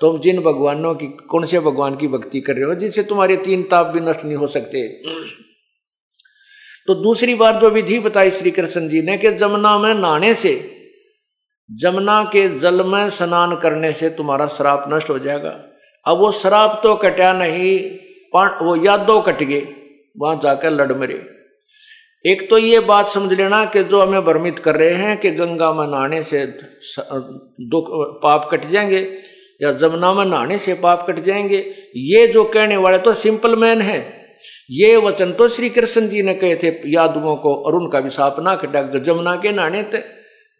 तुम 0.00 0.18
जिन 0.20 0.40
भगवानों 0.40 0.94
की, 0.94 1.06
कौन 1.30 1.44
से 1.44 1.60
भगवान 1.60 1.96
की 1.96 2.08
भक्ति 2.08 2.40
कर 2.40 2.54
रहे 2.54 2.64
हो, 2.64 2.74
जिनसे 2.74 3.02
तुम्हारे 3.02 3.36
तीन 3.36 3.62
ताप 3.62 3.86
भी 3.86 4.00
नष्ट 4.00 4.24
नहीं 4.24 4.36
हो 4.36 4.46
सकते? 4.46 4.86
तो 6.86 6.94
दूसरी 6.94 7.34
बार 7.34 7.56
जो 7.56 7.70
विधि 7.70 7.98
बताई 7.98 8.30
श्री 8.30 8.50
कृष्ण 8.50 8.88
जी 8.88 9.02
ने 9.02 9.16
कि 9.18 9.30
जमुना 9.32 9.78
में 9.78 9.94
नहाने 9.94 10.34
से, 10.34 10.52
जमुना 11.70 12.22
के 12.24 12.48
जल 12.58 12.84
में 12.84 13.08
स्नान 13.10 13.56
करने 13.56 13.92
से 13.92 14.10
तुम्हारा 14.10 14.46
श्राप 14.48 14.84
नष्ट 14.88 15.10
हो 15.10 15.18
जाएगा। 15.18 15.50
अब 16.06 16.18
वो 16.18 16.30
श्राप 16.32 16.80
तो 16.82 16.94
कटा 16.96 17.32
नहीं 17.32 17.78
वो 18.34 18.74
यादों 18.84 19.20
कट 19.22 19.42
गए, 19.42 19.60
वहाँ 20.16 20.38
जाकर 20.42 20.70
लड़ 20.70 20.92
मरे। 20.92 21.14
एक 22.24 22.48
तो 22.50 22.58
ये 22.58 22.80
बात 22.80 23.08
समझ 23.08 23.32
लेना 23.32 23.64
कि 23.64 23.82
जो 23.84 24.00
हमें 24.00 24.24
भ्रमित 24.24 24.58
कर 24.58 24.76
रहे 24.76 24.94
हैं 24.94 25.16
कि 25.16 25.30
गंगा 25.30 25.72
में 25.72 25.86
नहाने 25.86 26.22
से, 26.22 26.44
दुख, 26.46 27.86
पाप 28.22 28.48
कट 28.52 28.64
जाएँगे 28.66 29.02
या 29.62 29.72
जमुना 29.72 30.14
में 30.14 30.24
नहाने 30.24 30.58
से 30.58 30.74
पाप 30.74 31.06
कट 31.10 31.18
जाएँगे। 31.18 31.74
ये 31.96 32.26
जो 32.26 32.44
कहने 32.44 32.76
वाले 32.76 32.98
तो 32.98 33.14
सिंपल 33.14 33.56
मैन 33.56 33.82
है। 33.82 34.18
ये 34.70 34.96
वचन 34.96 35.32
तो 35.32 35.48
श्री 35.48 35.70
कृष्ण 35.70 36.08
जी 36.08 36.22
ने 36.22 36.34
कहे 36.34 36.56
थे, 36.56 36.90
यादवों 36.90 37.36
को, 37.36 37.54
और 37.54 37.74
उनका 37.74 38.00
भी 38.00 38.10
साप 38.10 38.40
ना 38.40 38.56
कटा 38.56 38.98
जमुना 38.98 39.36
के 39.36 39.52
नहाने 39.52 39.82
थे। 39.82 39.98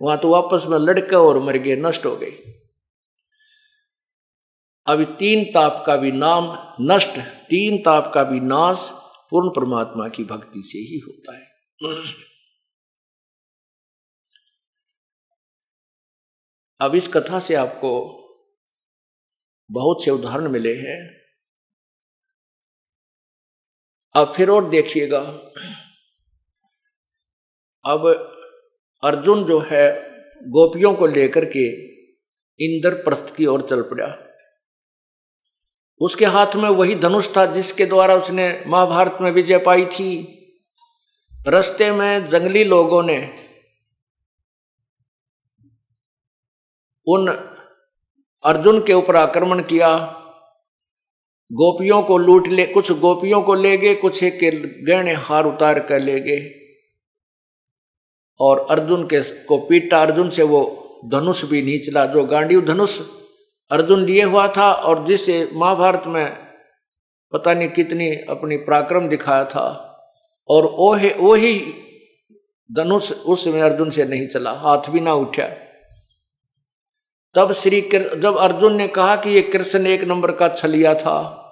वहाँ 0.03 0.19
तो 0.19 0.29
वापस 0.29 0.65
में 0.69 0.79
लड़के 0.79 1.17
और 1.17 1.39
मर 1.39 1.57
गए, 1.57 1.77
नष्ट 1.77 2.07
हो 2.07 2.17
गए। 2.17 2.33
अभी 4.87 5.05
तीन 5.05 5.45
ताप 5.45 5.85
का 5.87 5.97
भी 5.97 6.13
नाम 6.13 6.59
नष्ट, 6.81 7.19
तीन 7.21 7.83
ताप 7.83 8.13
का 8.15 8.23
भी 8.23 8.41
नाश 8.41 8.91
पूर्ण 9.31 9.49
परमात्मा 9.49 10.09
की 10.09 10.25
भक्ति 10.25 10.63
से 10.63 10.79
ही 10.79 10.99
होता 10.99 11.37
है। 11.37 11.49
अब 16.81 16.95
इस 16.95 17.09
कथा 17.09 17.39
से 17.39 17.55
आपको 17.55 18.25
बहुत 19.71 20.05
से 20.05 20.11
उदाहरण 20.11 20.49
मिले 20.49 20.75
हैं। 20.75 21.19
अब 24.15 24.33
फिर 24.35 24.51
और 24.51 24.69
देखिएगा। 24.69 25.21
अब 27.85 28.07
अर्जुन 29.05 29.45
जो 29.45 29.59
है, 29.59 30.11
गोपियों 30.43 30.95
को 30.95 31.07
लेकर 31.07 31.45
के 31.45 31.89
इंद्रप्रस्थ 32.65 33.37
की 33.37 33.47
ओर 33.47 33.67
चल 33.71 33.83
पड़ा। 33.83 34.25
उसके 36.01 36.25
हाथ 36.25 36.57
में 36.57 36.69
वही 36.69 36.95
धनुष 36.95 37.37
था 37.37 37.47
जिसके 37.47 37.87
द्वारा 37.87 38.15
उसने 38.15 38.65
महाभारत 38.67 39.19
में 39.21 39.31
विजय 39.31 39.59
पाई 39.59 39.87
थी। 39.87 40.35
रस्ते 41.49 41.93
में 41.93 42.29
जंगली 42.29 42.65
लोगों 42.65 43.03
ने 43.03 43.49
उन 47.07 47.55
अर्जुन 48.45 48.85
के 48.85 48.93
ऊपर 48.93 49.17
आक्रमण 49.17 49.63
किया। 49.63 50.15
गोपियों 51.53 52.03
को 52.03 52.19
लूट 52.19 52.49
ले, 52.49 52.67
कुछ 52.67 52.93
गोपियों 52.93 53.43
को 53.43 53.55
ले 53.55 53.77
गए, 53.77 53.95
कुछ 53.95 54.23
एक 54.23 54.41
के 54.41 54.51
गहने 54.85 55.13
हार 55.13 55.45
उतार 55.45 55.79
कर 55.79 56.01
ले 56.01 56.21
गए। 56.21 56.55
और 58.41 58.67
अर्जुन 58.71 59.05
के 59.05 59.21
को 59.21 59.59
पीटा 59.59 60.03
अर्जुन 60.03 60.31
से 60.31 60.43
वो 60.43 60.85
धनुष 61.05 61.45
भी 61.45 61.63
नहीं 61.63 61.81
चला 61.81 62.07
जो 62.07 62.25
गांडीव 62.25 62.61
धनुष 62.61 63.01
अर्जुन 63.71 64.01
लिए 64.01 64.23
हुआ 64.23 64.53
था 64.57 64.73
और 64.73 65.07
जिसे 65.07 65.51
महाभारत 65.53 66.03
में 66.07 66.37
पता 67.33 67.55
नहीं 67.55 67.69
कितनी 67.69 68.11
अपनी 68.11 68.57
पराक्रम 68.57 69.09
दिखाया 69.09 69.45
था। 69.45 69.85
और 70.49 70.65
वो 70.65 70.97
वो 71.19 71.35
ही 71.35 71.75
धनुष 72.73 73.13
उसमें 73.13 73.63
अर्जुन 73.63 73.91
से 73.91 74.05
नहीं 74.05 74.29
चला, 74.29 74.53
हाथ 74.53 74.91
भी 74.91 75.01
ना 75.01 75.15
उठा। 75.15 75.68
तब 77.39 77.53
श्री 77.55 77.81
जब 77.93 78.37
अर्जुन 78.39 78.77
ने 78.77 78.87
कहा 78.89 79.17
कि 79.17 79.31
ये 79.31 79.43
कृष्ण 79.43 79.87
एक 79.87 80.05
नंबर 80.05 80.31
का 80.33 80.49
छलिया 80.51 80.95
था, 80.95 81.45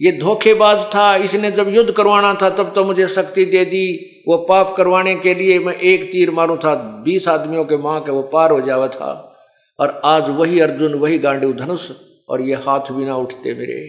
ये 0.00 0.12
धोखेबाज 0.12 0.84
था, 0.86 1.14
इसने 1.16 1.50
जब 1.50 1.68
युद्ध 1.68 1.90
करवाना 1.90 2.32
था, 2.34 2.50
तब 2.50 2.72
तो 2.74 2.84
मुझे 2.84 3.06
शक्ति 3.08 3.44
दे 3.46 3.64
दी, 3.64 3.86
वो 4.28 4.36
पाप 4.44 4.74
करवाने 4.76 5.14
के 5.16 5.34
लिए 5.34 5.58
मैं 5.58 5.74
एक 5.74 6.04
तीर 6.12 6.30
मारू 6.30 6.56
था, 6.56 6.74
बीस 7.04 7.28
आदमियों 7.28 7.64
के 7.64 7.76
माँ 7.78 8.00
के 8.00 8.12
वो 8.12 8.22
पार 8.32 8.50
हो 8.50 8.60
जावा 8.60 8.88
था, 8.90 9.10
और 9.78 10.00
आज 10.04 10.30
वही 10.30 10.60
अर्जुन, 10.60 10.94
वही 10.94 11.18
गांडीव 11.18 11.52
धनुष, 11.56 11.90
और 12.28 12.40
ये 12.42 12.54
हाथ 12.66 12.92
भी 12.92 13.04
ना 13.04 13.16
उठते 13.16 13.54
मेरे। 13.54 13.82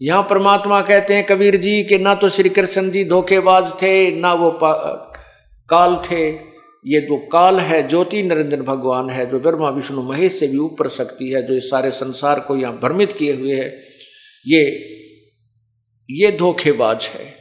यहाँ 0.00 0.22
परमात्मा 0.30 0.80
कहते 0.82 1.14
हैं, 1.14 1.26
कबीर 1.26 1.56
जी, 1.56 1.82
कि 1.84 1.98
ना 1.98 2.14
तो 2.14 2.28
श्री 2.28 2.48
कृष्ण 2.50 2.90
जी 2.90 3.04
धोखेबाज 3.04 3.72
थे, 3.82 4.20
ना 4.20 4.32
वो 4.34 4.58
काल 4.62 5.96
थे 6.04 6.51
ये 6.86 7.00
जो 7.00 7.16
काल 7.16 7.60
है, 7.60 7.88
ज्योति 7.88 8.22
नरेंद्र 8.22 8.62
भगवान 8.62 9.10
है, 9.10 9.30
जो 9.30 9.40
ब्रह्मा, 9.40 9.70
विष्णु, 9.70 10.02
महेश 10.02 10.40
से 10.40 10.48
भी 10.48 10.58
ऊपर 10.58 10.88
शक्ति 10.88 11.28
है, 11.28 11.46
जो 11.46 11.54
इस 11.54 11.70
सारे 11.70 11.90
संसार 11.90 12.40
को 12.40 12.56
यहाँ 12.56 12.78
भ्रमित 12.78 13.12
किए 13.12 13.34
हुए 13.34 13.54
है, 13.54 13.84
ये 14.46 14.88
ये 16.10 16.32
धोखेबाज 16.32 17.04
है। 17.04 17.34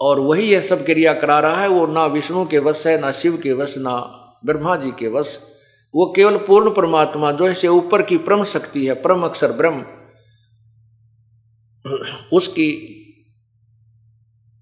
और 0.00 0.20
वही 0.20 0.52
यह 0.52 0.60
सब 0.60 0.84
क्रिया 0.86 1.14
करा 1.14 1.40
रहा 1.40 1.62
है, 1.62 1.68
वो 1.68 1.86
ना 1.86 2.06
विष्णु 2.06 2.46
के 2.46 2.58
वश 2.58 2.86
है, 2.86 3.00
ना 3.00 3.12
शिव 3.12 3.36
के 3.36 3.52
वश, 3.52 3.78
ना 3.78 3.96
ब्रह्मा 4.46 4.76
जी 4.76 4.90
के 4.90 5.08
वश। 5.08 5.54
वो 5.94 6.12
केवल 6.16 6.36
पूर्ण 6.36 6.70
परमात्मा, 6.70 7.32
जो 7.32 7.46
है 7.46 7.68
ऊपर 7.68 8.02
की 8.02 8.16
परम 8.16 8.42
शक्ति 8.42 8.86
है, 8.86 8.94
परम 8.94 9.22
अक्षर 9.22 9.52
ब्रह्म, 9.52 9.84
उसकी 12.32 13.00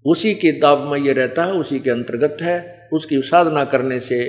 उसी 0.05 0.35
के 0.35 0.51
दाब 0.51 0.91
में 0.91 0.99
ये 0.99 1.13
रहता 1.13 1.45
है, 1.45 1.51
उसी 1.51 1.79
के 1.79 1.89
अंतर्गत 1.89 2.37
है, 2.41 2.89
उसकी 2.93 3.21
साधना 3.21 3.65
करने 3.65 3.99
से 3.99 4.23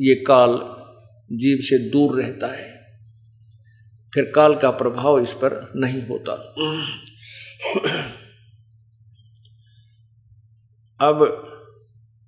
ये 0.00 0.14
काल 0.14 0.50
जीव 1.36 1.58
से 1.60 1.90
दूर 1.90 2.22
रहता 2.22 2.46
है। 2.46 2.78
फिर 4.14 4.32
काल 4.34 4.54
का 4.54 4.70
प्रभाव 4.70 5.20
इस 5.20 5.32
पर 5.32 5.72
नहीं 5.76 6.02
होता। 6.02 6.32
अब 11.00 11.44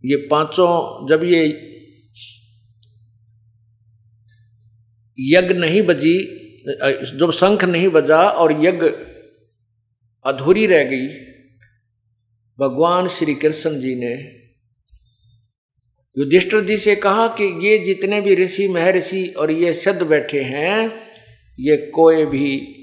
ये 0.05 0.17
पाँचों, 0.17 1.07
जब 1.09 1.25
ये 1.25 1.67
यज्ञ 5.19 5.55
नहीं 5.55 5.83
बजी, 5.83 6.19
जब 7.19 7.31
शंख 7.31 7.65
नहीं 7.65 7.89
बजा 7.89 8.23
और 8.23 8.53
यज्ञ 8.53 8.87
अधूरी 10.25 10.67
रह 10.67 10.85
गई 10.85 11.07
भगवान 12.61 13.09
श्री 13.09 13.35
कृष्ण 13.35 13.81
जी 13.81 13.95
ने 13.95 14.41
युधिष्ठिर 16.19 16.65
जी 16.65 16.77
से 16.77 16.97
कहा 16.97 17.29
कि 17.29 17.69
ये 17.69 17.79
जितने 17.79 18.21
भी 18.21 18.35
ऋषि 18.35 18.69
महर्षि 18.69 19.29
और 19.29 19.51
ये 19.51 19.75
सिद्ध 19.75 20.03
बैठे 20.03 20.43
हैं, 20.43 20.93
ये 21.61 21.77
कोई 21.77 22.27
भी 22.27 22.77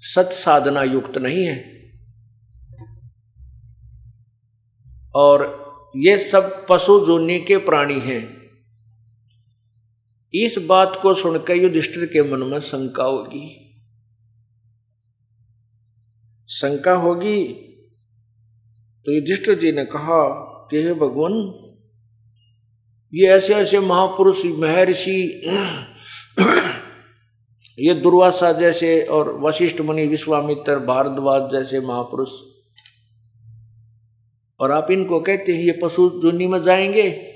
सत 0.00 0.30
साधना 0.32 0.82
युक्त 0.82 1.18
नहीं 1.18 1.44
है। 1.44 1.82
और 5.14 5.62
ये 5.96 6.18
सब 6.18 6.66
पशु 6.68 7.06
जोनी 7.06 7.40
के 7.40 7.56
प्राणी 7.56 8.00
हैं। 8.00 8.42
इस 10.34 10.58
बात 10.58 10.98
को 11.02 11.14
सुनकर 11.14 11.56
युधिष्ठिर 11.56 12.06
के 12.06 12.22
मन 12.22 12.38
में 12.38 12.60
शंका 12.60 13.04
होगी। 13.04 13.74
शंका 16.48 16.92
होगी 16.92 17.68
तो 19.06 19.12
युधिष्ठिर 19.12 19.58
जी 19.58 19.72
ने 19.72 19.84
कहा 19.84 20.48
कि 20.70 20.82
हे 20.82 20.94
भगवान, 20.94 21.54
ये 23.14 23.26
ऐसे 23.26 23.54
ऐसे 23.54 23.80
महापुरुष, 23.80 24.44
महर्षि, 24.44 25.42
ये 27.78 27.94
दुर्वासा 27.94 28.52
जैसे 28.52 29.02
और 29.02 29.40
वशिष्ठ 29.40 29.80
मुनि, 29.80 30.06
विश्वामित्र, 30.06 30.78
भारद्वाज 30.78 31.52
जैसे 31.52 31.80
महापुरुष। 31.80 32.30
और 34.60 34.70
आप 34.70 34.90
इनको 34.90 35.20
कहते 35.20 35.52
हैं, 35.52 35.64
ये 35.64 35.78
पशु 35.82 36.20
जुनी 36.22 36.46
में 36.46 36.62
जाएँगे। 36.62 37.28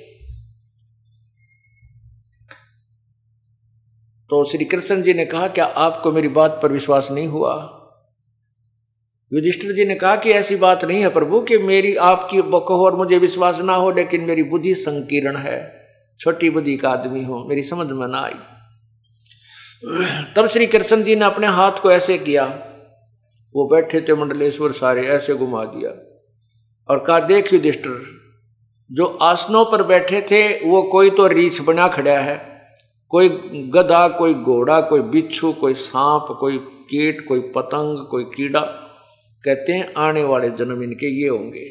तो 4.31 4.45
श्री 4.45 4.65
कृष्ण 4.65 5.03
जी 5.03 5.15
ने 5.15 5.27
कहा, 5.27 5.49
क्या 5.49 5.65
आपको 5.65 6.13
मेरी 6.13 6.29
बात 6.29 6.61
पर 6.63 6.73
विश्वास 6.73 7.11
नहीं 7.11 7.27
हुआ? 7.27 7.76
युधिष्ठिर 9.33 9.73
जी 9.73 9.85
ने 9.85 9.95
कहा 9.95 10.17
कि 10.17 10.31
ऐसी 10.31 10.57
बात 10.57 10.85
नहीं 10.85 11.01
है 11.01 11.09
प्रभु, 11.09 11.41
कि 11.41 11.59
मेरी 11.59 11.97
आपकी 11.97 12.43
कहो 12.43 12.85
और 12.85 12.97
मुझे 12.97 13.19
विश्वास 13.19 13.61
ना 13.61 13.75
हो, 13.75 13.91
लेकिन 13.91 14.21
मेरी 14.21 14.43
बुद्धि 14.43 14.75
संकीर्ण 14.75 15.37
है। 15.37 15.87
छोटी 16.21 16.51
बुद्धि 16.51 16.77
का 16.77 16.91
आदमी 16.91 17.25
हो, 17.25 17.45
मेरी 17.49 17.63
समझ 17.63 17.87
में 17.87 18.09
ना 18.09 18.19
आई। 18.19 18.35
तब 20.37 20.49
श्री 20.49 20.67
कृष्ण 20.67 21.03
जी 21.03 21.17
ने 21.17 21.25
अपने 21.25 21.47
हाथ 21.47 21.73
को 21.73 21.91
ऐसे 21.91 22.19
किया। 22.19 22.45
वो 23.57 23.69
बैठे 23.69 24.01
थे 24.01 24.15
मंडलेश्वर 24.15 24.73
सारे, 24.73 25.07
ऐसे 25.07 25.35
घुमा 25.35 25.65
दिया। 25.65 25.91
और 26.91 26.99
कहा, 26.99 27.19
देख 27.21 27.53
युधिष्ठिर, 27.53 28.03
जो 28.93 29.07
आसनों 29.07 29.65
पर 29.65 29.83
बैठे 29.83 30.21
थे, 30.23 30.71
वो 30.71 30.83
कोई 30.83 31.11
तो 31.11 31.27
रीछ 31.27 31.61
बना 31.61 31.89
खड़ा 31.89 32.19
है। 32.19 32.63
कोई 33.09 33.29
गधा, 33.75 34.09
कोई 34.09 34.35
घोड़ा, 34.35 34.81
कोई 34.81 35.01
बिच्छू, 35.01 35.53
कोई 35.53 35.75
सांप, 35.75 36.37
कोई 36.41 36.59
कीट, 36.59 37.29
कोई 37.29 37.41
पतंग, 37.41 38.07
कोई 38.07 38.25
कीड़ा 38.25 38.83
कहते 39.47 39.73
हैं, 39.73 39.95
आने 39.95 40.25
वाले 40.25 40.51
जन्म 40.51 40.83
इनके 40.83 41.23
ये 41.23 41.29
होंगे। 41.29 41.65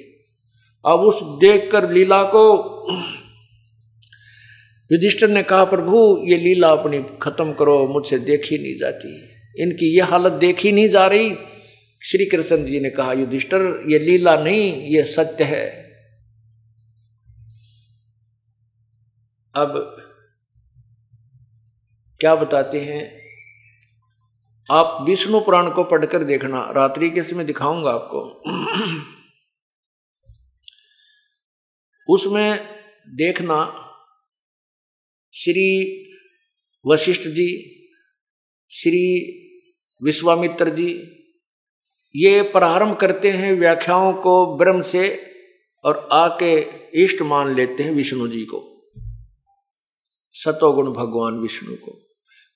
अब 0.86 1.00
उस 1.00 1.20
देखकर 1.24 1.92
लीला 1.92 2.24
को 2.24 2.44
युधिष्ठिर 4.92 5.30
ने 5.30 5.44
कहा, 5.44 5.66
प्रभु, 5.66 6.26
ये 6.28 6.38
लीला 6.38 6.70
अपनी 6.70 7.20
खत्म 7.22 7.54
करो, 7.54 7.88
मुझसे 7.88 8.20
देखी 8.20 8.58
नहीं 8.58 8.78
जाती। 8.78 9.30
इनकी 9.64 9.96
ये 9.96 10.02
हालत 10.02 10.32
देखी 10.32 10.72
नहीं 10.72 10.90
जा 10.90 11.08
रही। 11.08 11.36
श्री 12.04 12.26
कृष्ण 12.26 12.66
जी 12.66 12.80
ने 12.80 12.90
कहा, 12.90 13.14
युधिष्ठिर, 13.14 13.62
ये 13.88 14.00
लीला 14.00 14.36
नहीं, 14.36 14.82
ये 14.82 15.04
सत्य 15.04 15.44
है। 15.44 15.86
अब 19.56 19.98
क्या 22.20 22.36
बताते 22.36 22.80
हैं? 22.80 23.25
आप 24.72 25.06
विष्णु 25.06 25.40
पुराण 25.40 25.70
को 25.70 25.84
पढ़कर 25.84 26.24
देखना। 26.24 26.72
रात्रि 26.72 27.10
के 27.10 27.24
समय 27.24 27.44
दिखाऊँगा 27.44 27.92
आपको। 27.92 28.42
उसमें 32.10 32.66
देखना 33.10 33.82
श्री 35.34 36.02
वशिष्ठ 36.88 37.22
जी, 37.22 37.72
श्री 38.70 39.32
विश्वामित्र 40.04 40.70
जी, 40.70 40.90
ये 42.16 42.42
प्रारंभ 42.42 42.98
करते 42.98 43.32
हैं 43.32 43.54
व्याख्याओं 43.54 44.14
को 44.14 44.58
ब्रह्म 44.58 44.82
से 44.82 45.34
और 45.86 46.10
आके 46.12 46.62
इष्ट 47.04 47.22
मान 47.22 47.56
लेते 47.56 47.84
हैं 47.84 47.92
विष्णु 47.92 48.28
जी 48.28 48.46
को। 48.46 48.92
सतोगुण 50.34 50.94
भगवान 50.94 51.34
विष्णु 51.34 51.76
को। 51.76 52.05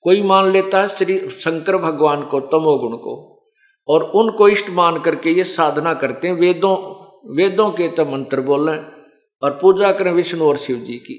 कोई 0.04 0.22
मान 0.22 0.50
लेता 0.52 0.80
है 0.80 0.88
श्री 0.88 1.18
शंकर 1.30 1.76
भगवान 1.76 2.22
को, 2.22 2.40
तमोगुण 2.40 2.96
को, 2.96 3.42
और 3.88 4.02
उनको 4.02 4.48
इष्ट 4.48 4.70
मान 4.70 5.00
करके 5.00 5.30
ये 5.30 5.44
साधना 5.44 5.94
करते 5.94 6.28
हैं। 6.28 6.34
वेदों 6.34 6.76
वेदों 7.36 7.70
के 7.70 7.88
तो 7.88 8.04
मंत्र 8.04 8.40
बोलें 8.40 8.78
और 9.42 9.58
पूजा 9.62 9.92
करें 9.92 10.12
विष्णु 10.12 10.44
और 10.44 10.56
शिव 10.56 10.76
जी 10.76 10.94
की। 10.94 11.14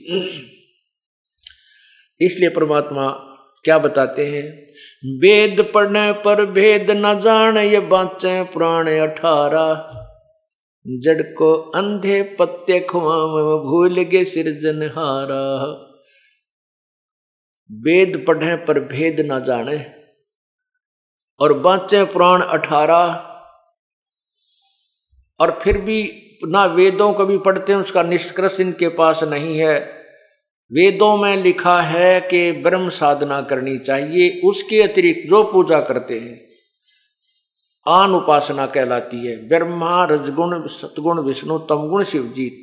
इसलिए 2.22 2.50
परमात्मा 2.50 3.08
क्या 3.64 3.78
बताते 3.78 4.26
हैं? 4.26 4.44
वेद 5.20 5.72
पढ़ने 5.74 6.12
पर 6.12 6.46
भेद 6.46 6.92
न 6.92 7.20
जान, 7.20 7.58
ये 7.58 7.80
बाचे 7.80 8.44
पुराण 8.44 8.90
अठारह। 9.00 9.88
जड़ 10.88 11.22
को 11.22 11.54
अंधे 11.54 12.22
पत्ते 12.40 12.80
खुआ 12.80 13.16
भूल 13.64 14.02
गे 14.04 14.24
सिरजनहारा 14.24 15.42
वेद 17.72 18.24
पढ़े 18.28 18.56
पर 18.56 18.80
भेद 18.80 19.20
ना 19.20 19.40
जाने। 19.40 19.86
और 21.40 21.54
बाँचे 21.54 22.04
पुराण 22.04 22.42
अठारह, 22.42 23.28
और 25.40 25.60
फिर 25.62 25.78
भी 25.78 26.00
ना 26.46 26.66
वेदों 26.66 27.14
को 27.14 27.26
भी 27.26 27.38
पढ़ते 27.38 27.74
हैं, 27.74 27.80
उसका 27.80 28.04
निष्कर्ष 28.04 28.60
इनके 28.60 28.88
पास 28.90 29.24
नहीं 29.24 29.58
है। 29.58 29.76
वेदों 30.72 31.16
में 31.18 31.38
लिखा 31.38 31.80
है 31.82 32.22
कि 32.22 32.52
ब्रह्म 32.52 32.90
साधना 32.90 33.42
करनी 33.42 33.78
चाहिए, 33.78 34.42
उसके 34.46 34.82
अतिरिक्त 34.82 35.30
जो 35.30 35.44
पूजा 35.44 35.82
करते 35.82 36.20
हैं, 36.20 36.42
आन 37.88 38.12
उपासना 38.12 38.66
कहलाती 38.66 39.26
है। 39.28 39.48
ब्रह्मा, 39.48 40.06
रजगुण, 40.06 40.68
सतगुण, 40.68 41.22
विष्णु, 41.22 41.58
तमगुण 41.60 42.04
शिवजीत 42.04 42.58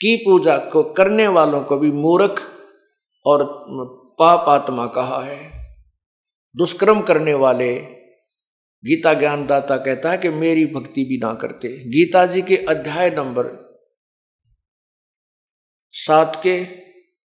की 0.00 0.16
पूजा 0.16 0.56
को 0.56 0.82
करने 0.82 1.28
वालों 1.28 1.62
को 1.62 1.78
भी 1.78 1.90
मूर्ख 1.92 2.42
और 3.26 3.44
पाप 4.18 4.48
आत्मा 4.48 4.86
कहा 4.86 5.22
है। 5.24 5.66
दुष्कर्म 6.56 7.02
करने 7.02 7.34
वाले 7.34 7.74
गीता 8.84 9.14
ज्ञानदाता 9.14 9.76
कहता 9.76 10.10
है 10.10 10.18
कि 10.18 10.28
मेरी 10.28 10.66
भक्ति 10.66 11.04
भी 11.04 11.18
ना 11.18 11.34
करते। 11.34 11.68
गीता 11.68 12.26
जी 12.26 12.42
के 12.42 12.56
अध्याय 12.56 13.10
नंबर 13.10 13.66
सात 15.92 16.40
के 16.46 16.66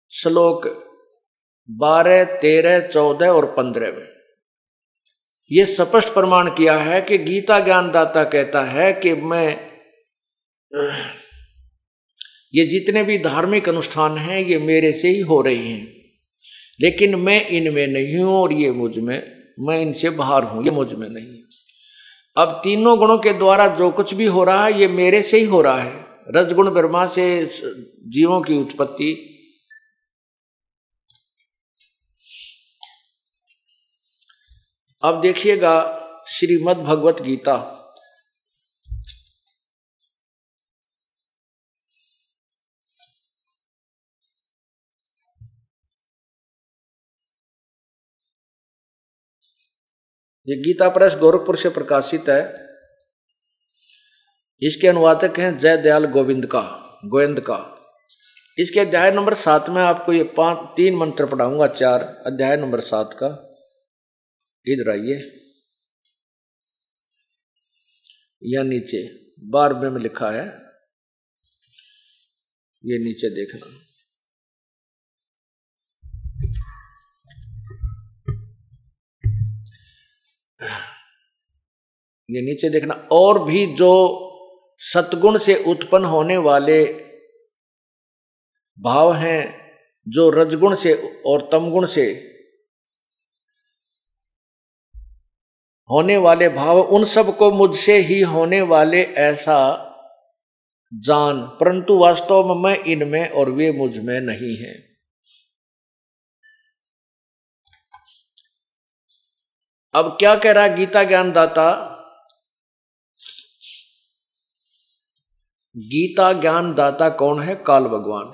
श्लोक 0.10 0.68
बारह, 1.70 2.24
तेरह, 2.24 2.88
चौदह 2.88 3.28
और 3.28 3.46
पंद्रह 3.46 3.92
में 3.92 4.08
यह 5.52 5.66
स्पष्ट 5.66 6.14
प्रमाण 6.14 6.50
किया 6.50 6.78
है 6.78 7.02
कि 7.02 7.18
गीता 7.18 7.60
ज्ञानदाता 7.60 8.24
कहता 8.24 8.62
है 8.62 8.94
कि 8.94 9.14
मैं, 9.14 9.72
ये 12.56 12.66
जितने 12.66 13.04
भी 13.04 13.18
धार्मिक 13.18 13.70
अनुष्ठान 13.70 14.18
हैं, 14.18 14.40
ये 14.40 14.58
मेरे 14.58 14.92
से 14.94 15.08
ही 15.08 15.20
हो 15.20 15.42
रहे 15.42 15.56
हैं। 15.56 16.01
लेकिन 16.82 17.16
मैं 17.16 17.48
इनमें 17.48 17.88
नहीं 17.88 18.18
हूँ 18.18 18.34
और 18.34 18.54
ये 18.54 18.72
मुझमें, 18.72 19.18
मैं 19.60 19.80
इनसे 19.82 20.10
बाहर 20.10 20.44
हूँ, 20.44 20.64
ये 20.66 20.72
मुझमें 20.72 21.10
नहीं 21.10 21.42
अब 22.38 22.62
तीनों 22.64 22.98
गुणों 22.98 23.18
के 23.18 23.34
द्वारा 23.34 23.68
जो 23.68 23.92
कुछ 23.92 24.14
भी 24.14 24.26
हो 24.26 24.44
रहा 24.44 24.66
है, 24.66 24.80
ये 24.80 24.88
मेरे 24.88 25.22
से 25.22 25.38
ही 25.38 25.46
हो 25.46 25.62
रहा 25.62 25.82
है। 25.82 26.06
रजगुण 26.30 26.70
ब्रह्मा 26.70 27.06
से 27.08 27.52
जीवों 28.08 28.42
की 28.42 28.58
उत्पत्ति। 28.58 29.12
अब 35.04 35.22
देखिएगा 35.22 35.74
श्रीमद् 36.28 36.78
भगवत 36.78 37.22
गीता 37.22 37.56
ये 50.52 50.58
गीता 50.58 50.90
प्रेस 50.90 51.14
गोरखपुर 51.16 51.58
से 51.58 51.70
प्रकाशित 51.70 52.30
है। 52.30 52.54
इसके 54.62 54.88
अनुवादक 54.88 55.40
हैं 55.40 55.58
जय 55.58 55.78
दयाल 55.78 56.06
गोविंद 56.06 56.46
का 56.46 56.62
गोविंद 57.06 57.40
का। 57.40 57.60
इसके 58.60 58.80
अध्याय 58.80 59.12
नंबर 59.12 59.34
सात 59.34 59.70
में 59.70 59.82
आपको 59.82 60.14
ये 60.14 60.24
पाँच, 60.24 60.58
तीन 60.78 60.96
मंत्र 60.96 61.26
पढ़ाऊँगा, 61.26 61.68
चार। 61.68 62.04
अध्याय 62.04 62.58
नंबर 62.58 62.80
सात 62.80 63.14
का। 63.14 63.28
इधर 64.68 64.90
आइए। 64.90 65.42
या 68.44 68.64
नीचे 68.64 69.32
बारहवें 69.40 69.90
में 69.90 70.02
लिखा 70.02 70.30
है। 70.30 70.46
ये 72.86 72.98
नीचे 73.00 73.30
देखना। 73.30 73.78
ये 82.32 82.42
नीचे 82.42 82.70
देखना, 82.70 82.94
और 83.12 83.44
भी 83.44 83.66
जो 83.76 83.92
सतगुण 84.82 85.38
से 85.38 85.56
उत्पन्न 85.64 86.06
होने 86.06 86.38
वाले 86.38 86.84
भाव 88.80 89.14
हैं, 89.14 89.72
जो 90.08 90.30
रजगुण 90.30 90.76
से 90.76 90.94
और 91.26 91.50
तमगुण 91.52 91.86
से 91.86 92.06
होने 95.90 96.18
वाले 96.18 96.50
भाव, 96.50 96.80
उन 96.80 97.06
सबको 97.06 97.52
मुझसे 97.52 97.98
ही 97.98 98.22
होने 98.22 98.62
वाले 98.62 99.04
ऐसा 99.04 99.88
जान, 100.94 101.42
परंतु 101.60 101.98
वास्तव 101.98 102.48
में 102.48 102.62
मैं 102.64 102.78
इनमें 102.84 103.30
और 103.30 103.50
वे 103.50 103.72
मुझमें 103.72 104.20
नहीं 104.22 104.56
हैं। 104.58 104.76
अब 109.94 110.16
क्या 110.20 110.36
कह 110.36 110.52
रहा 110.52 110.68
गीता 110.68 111.04
ज्ञानदाता? 111.04 111.98
गीता 115.78 116.34
ज्ञान 116.34 116.74
दाता 116.74 117.10
कौन 117.10 117.42
है? 117.42 117.56
काल 117.56 117.84
भगवान। 117.84 118.32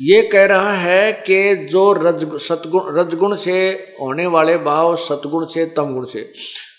ये 0.00 0.22
कह 0.22 0.46
रहा 0.46 0.72
है 0.72 1.12
कि 1.12 1.56
जो 1.56 1.92
रज, 1.92 2.40
सतगुण, 2.40 2.82
रजगुण 2.86 3.36
से 3.36 3.70
होने 4.00 4.26
वाले 4.26 4.58
भाव, 4.58 4.96
सतगुण 4.96 5.46
से 5.46 5.66
तमगुण 5.66 6.04
से। 6.04 6.32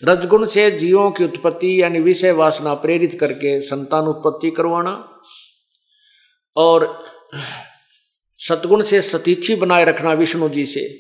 रजगुण 0.04 0.46
से 0.46 0.72
जीवों 0.72 1.12
की 1.12 1.24
उत्पत्ति 1.24 1.82
यानी 1.82 2.00
विषय 2.00 2.32
वासना 2.32 2.74
प्रेरित 2.74 3.18
करके 3.20 3.62
संतान 3.62 4.04
उत्पत्ति 4.04 4.52
करवाना 4.52 5.22
और 6.58 7.04
सतगुण 8.38 8.84
से 8.84 9.02
सतीथि 9.02 9.56
बनाए 9.56 9.86
रखना 9.86 10.14
विष्णु 10.14 10.50
जी 10.50 10.66
से 10.66 11.00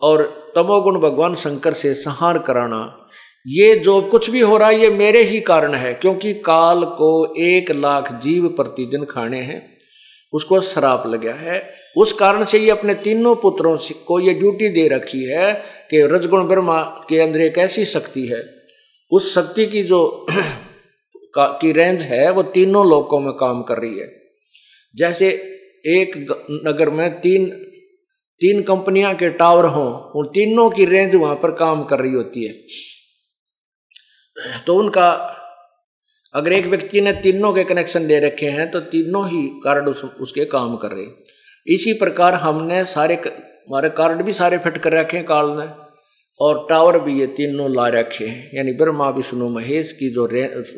और 0.00 0.22
तमोगुण 0.56 0.98
भगवान 0.98 1.34
शंकर 1.34 1.72
से 1.72 1.94
संहार 1.94 2.38
कराना। 2.38 2.99
ये 3.46 3.76
जो 3.76 4.02
कुछ 4.02 4.30
भी 4.30 4.40
हो 4.40 4.56
रहा 4.56 4.68
है, 4.68 4.80
ये 4.80 4.90
मेरे 4.90 5.22
ही 5.22 5.40
कारण 5.40 5.74
है, 5.74 5.94
क्योंकि 5.94 6.34
काल 6.34 6.84
को 6.84 7.34
एक 7.36 7.70
लाख 7.70 8.20
जीव 8.22 8.48
प्रतिदिन 8.48 9.04
खाने 9.04 9.40
हैं, 9.40 9.78
उसको 10.32 10.60
शराप 10.60 11.06
लगा 11.06 11.32
है। 11.32 11.70
उस 11.96 12.12
कारण 12.12 12.44
से 12.44 12.58
ये 12.58 12.70
अपने 12.70 12.94
तीनों 12.94 13.36
पुत्रों 13.36 13.78
को 14.06 14.20
ये 14.20 14.34
ड्यूटी 14.34 14.68
दे 14.68 14.88
रखी 14.88 15.24
है 15.24 15.52
कि 15.90 16.02
रजगुण 16.02 16.44
ब्रह्मा 16.44 16.82
के 16.82 17.18
अंदर 17.18 17.40
एक 17.40 17.58
ऐसी 17.58 17.84
शक्ति 17.84 18.26
है। 18.26 18.44
उस 19.12 19.34
शक्ति 19.34 19.66
की 19.66 19.82
जो 19.82 20.26
की 21.38 21.72
रेंज 21.72 22.02
है, 22.02 22.30
वो 22.30 22.42
तीनों 22.42 22.90
लोकों 22.90 23.20
में 23.20 23.32
काम 23.32 23.62
कर 23.62 23.78
रही 23.78 23.98
है। 23.98 24.12
जैसे 24.96 25.28
एक 25.86 26.16
नगर 26.50 26.90
में 26.90 27.20
तीन 27.20 27.66
तीन 28.40 28.62
कंपनियाँ 28.62 29.14
के 29.14 29.30
टावर 29.30 29.64
हों, 29.64 30.20
उन 30.20 30.26
तीनों 30.26 30.70
की 30.70 30.84
रेंज 30.84 31.14
वहाँ 31.14 31.36
पर 31.36 31.50
काम 31.50 31.84
कर 31.84 31.98
रही 31.98 32.12
होती 32.12 32.46
है। 32.46 32.54
तो 34.66 34.76
उनका 34.76 35.10
अगर 36.34 36.52
एक 36.52 36.66
व्यक्ति 36.66 37.00
ने 37.00 37.12
तीनों 37.12 37.52
के 37.52 37.64
कनेक्शन 37.64 38.06
दे 38.06 38.18
रखे 38.20 38.46
हैं 38.46 38.70
तो 38.70 38.80
तीनों 38.80 39.26
ही 39.28 39.42
कार्ड 39.64 39.88
उस, 39.88 40.04
उसके 40.04 40.44
काम 40.44 40.76
कर 40.76 40.88
रहे 40.88 41.74
इसी 41.74 41.92
प्रकार 41.92 42.34
हमने 42.34 42.84
सारे 42.84 43.14
हमारे 43.14 43.88
कार्ड 43.90 44.22
भी 44.22 44.32
सारे 44.32 44.58
फिट 44.58 44.78
कर 44.78 44.92
रखे 44.92 45.16
हैं 45.16 45.26
काल 45.26 45.50
ने 45.50 45.66
और 46.40 46.66
टावर 46.70 46.98
भी 46.98 47.18
ये 47.20 47.26
तीनों 47.26 47.70
ला 47.74 47.86
रखे 47.88 48.26
हैं। 48.26 48.50
यानी 48.54 48.72
ब्रह्मा 48.72 49.08
विष्णु 49.08 49.48
महेश 49.48 49.92
की 49.92 50.10
जो 50.10 50.26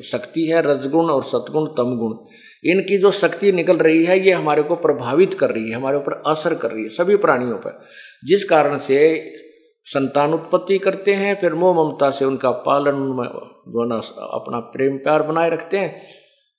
शक्ति 0.03 0.47
है 0.47 0.63
रजगुण 0.63 1.11
और 1.11 1.25
सतगुण 1.25 1.67
तमगुण 1.67 2.15
इनकी 2.71 2.99
जो 2.99 3.11
शक्ति 3.11 3.53
निकल 3.53 3.77
रही 3.77 4.05
है 4.05 4.19
ये 4.27 4.33
हमारे 4.33 4.63
को 4.63 4.77
प्रभावित 4.77 5.35
कर 5.35 5.51
रही 5.51 5.71
है 5.71 5.77
हमारे 5.77 5.97
ऊपर 5.97 6.23
असर 6.27 6.55
कर 6.55 6.71
रही 6.71 6.83
है 6.83 6.89
सभी 6.89 7.17
प्राणियों 7.17 7.59
पर। 7.59 7.79
जिस 8.25 8.45
कारण 8.45 8.79
से 8.79 8.99
संतान 9.85 10.35
उत्पत्ति 10.35 10.79
करते 10.79 11.15
हैं 11.15 11.35
फिर 11.41 11.55
मोह 11.55 11.75
ममता 11.77 12.11
से 12.11 12.25
उनका 12.25 12.51
पालन 12.51 12.95
दोनों 13.67 14.01
अपना 14.33 14.59
प्रेम 14.73 14.97
प्यार 14.99 15.23
बनाए 15.23 15.51
रखते 15.51 15.79
हैं 15.79 16.09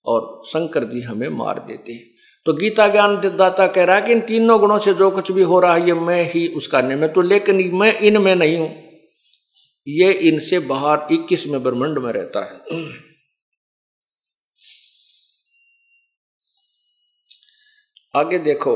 और 0.06 0.42
शंकर 0.48 0.84
जी 0.84 1.02
हमें 1.02 1.28
मार 1.30 1.60
देते 1.60 1.94
हैं। 1.94 2.12
तो 2.46 2.54
गीता 2.54 2.88
ज्ञान 2.88 3.16
दाता 3.38 3.68
कह 3.68 3.84
रहा 3.84 3.96
है 3.96 4.02
कि 4.02 4.12
इन 4.12 4.22
तीनों 4.22 4.60
गुणों 4.60 4.80
से 4.80 4.94
जो 4.94 5.10
कुछ 5.12 5.32
भी 5.32 5.44
हो 5.44 5.60
रहा 5.60 5.74
है, 5.74 5.86
ये 5.88 5.94
मैं 5.94 6.24
ही 6.32 6.48
उसका 6.48 6.82
नियम 6.82 7.08
तो 7.08 7.22
लेकिन 7.22 7.70
मैं 7.76 7.94
इनमें 8.00 8.36
नहीं 8.36 8.58
हूँ। 8.58 8.70
ये 9.88 10.12
इनसे 10.12 10.60
बाहर 10.60 11.08
इक्कीस 11.12 11.46
में 11.48 11.62
ब्रह्मंड 11.63 11.98
में 11.98 12.12
रहता 12.13 12.44
है। 12.44 12.60
आगे 18.13 18.38
देखो, 18.39 18.76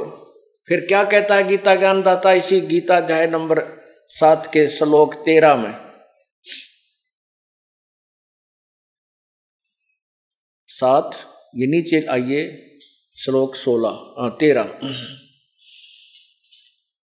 फिर 0.67 0.85
क्या 0.87 1.03
कहता 1.03 1.35
है 1.35 1.47
गीता 1.47 1.75
ज्ञान 1.75 2.01
दाता 2.01 2.31
इसी 2.33 2.59
गीता 2.61 2.97
अध्याय 2.97 3.27
नंबर 3.27 3.61
सात 4.11 4.49
के 4.53 4.67
श्लोक 4.67 5.13
तेरह 5.15 5.55
में। 5.55 5.86
सात, 10.69 11.11
ये 11.55 11.67
नीचे 11.67 12.05
आइए, 12.05 12.45
श्लोक 13.17 13.55
सोलह 13.55 14.29
तेरह। 14.39 14.63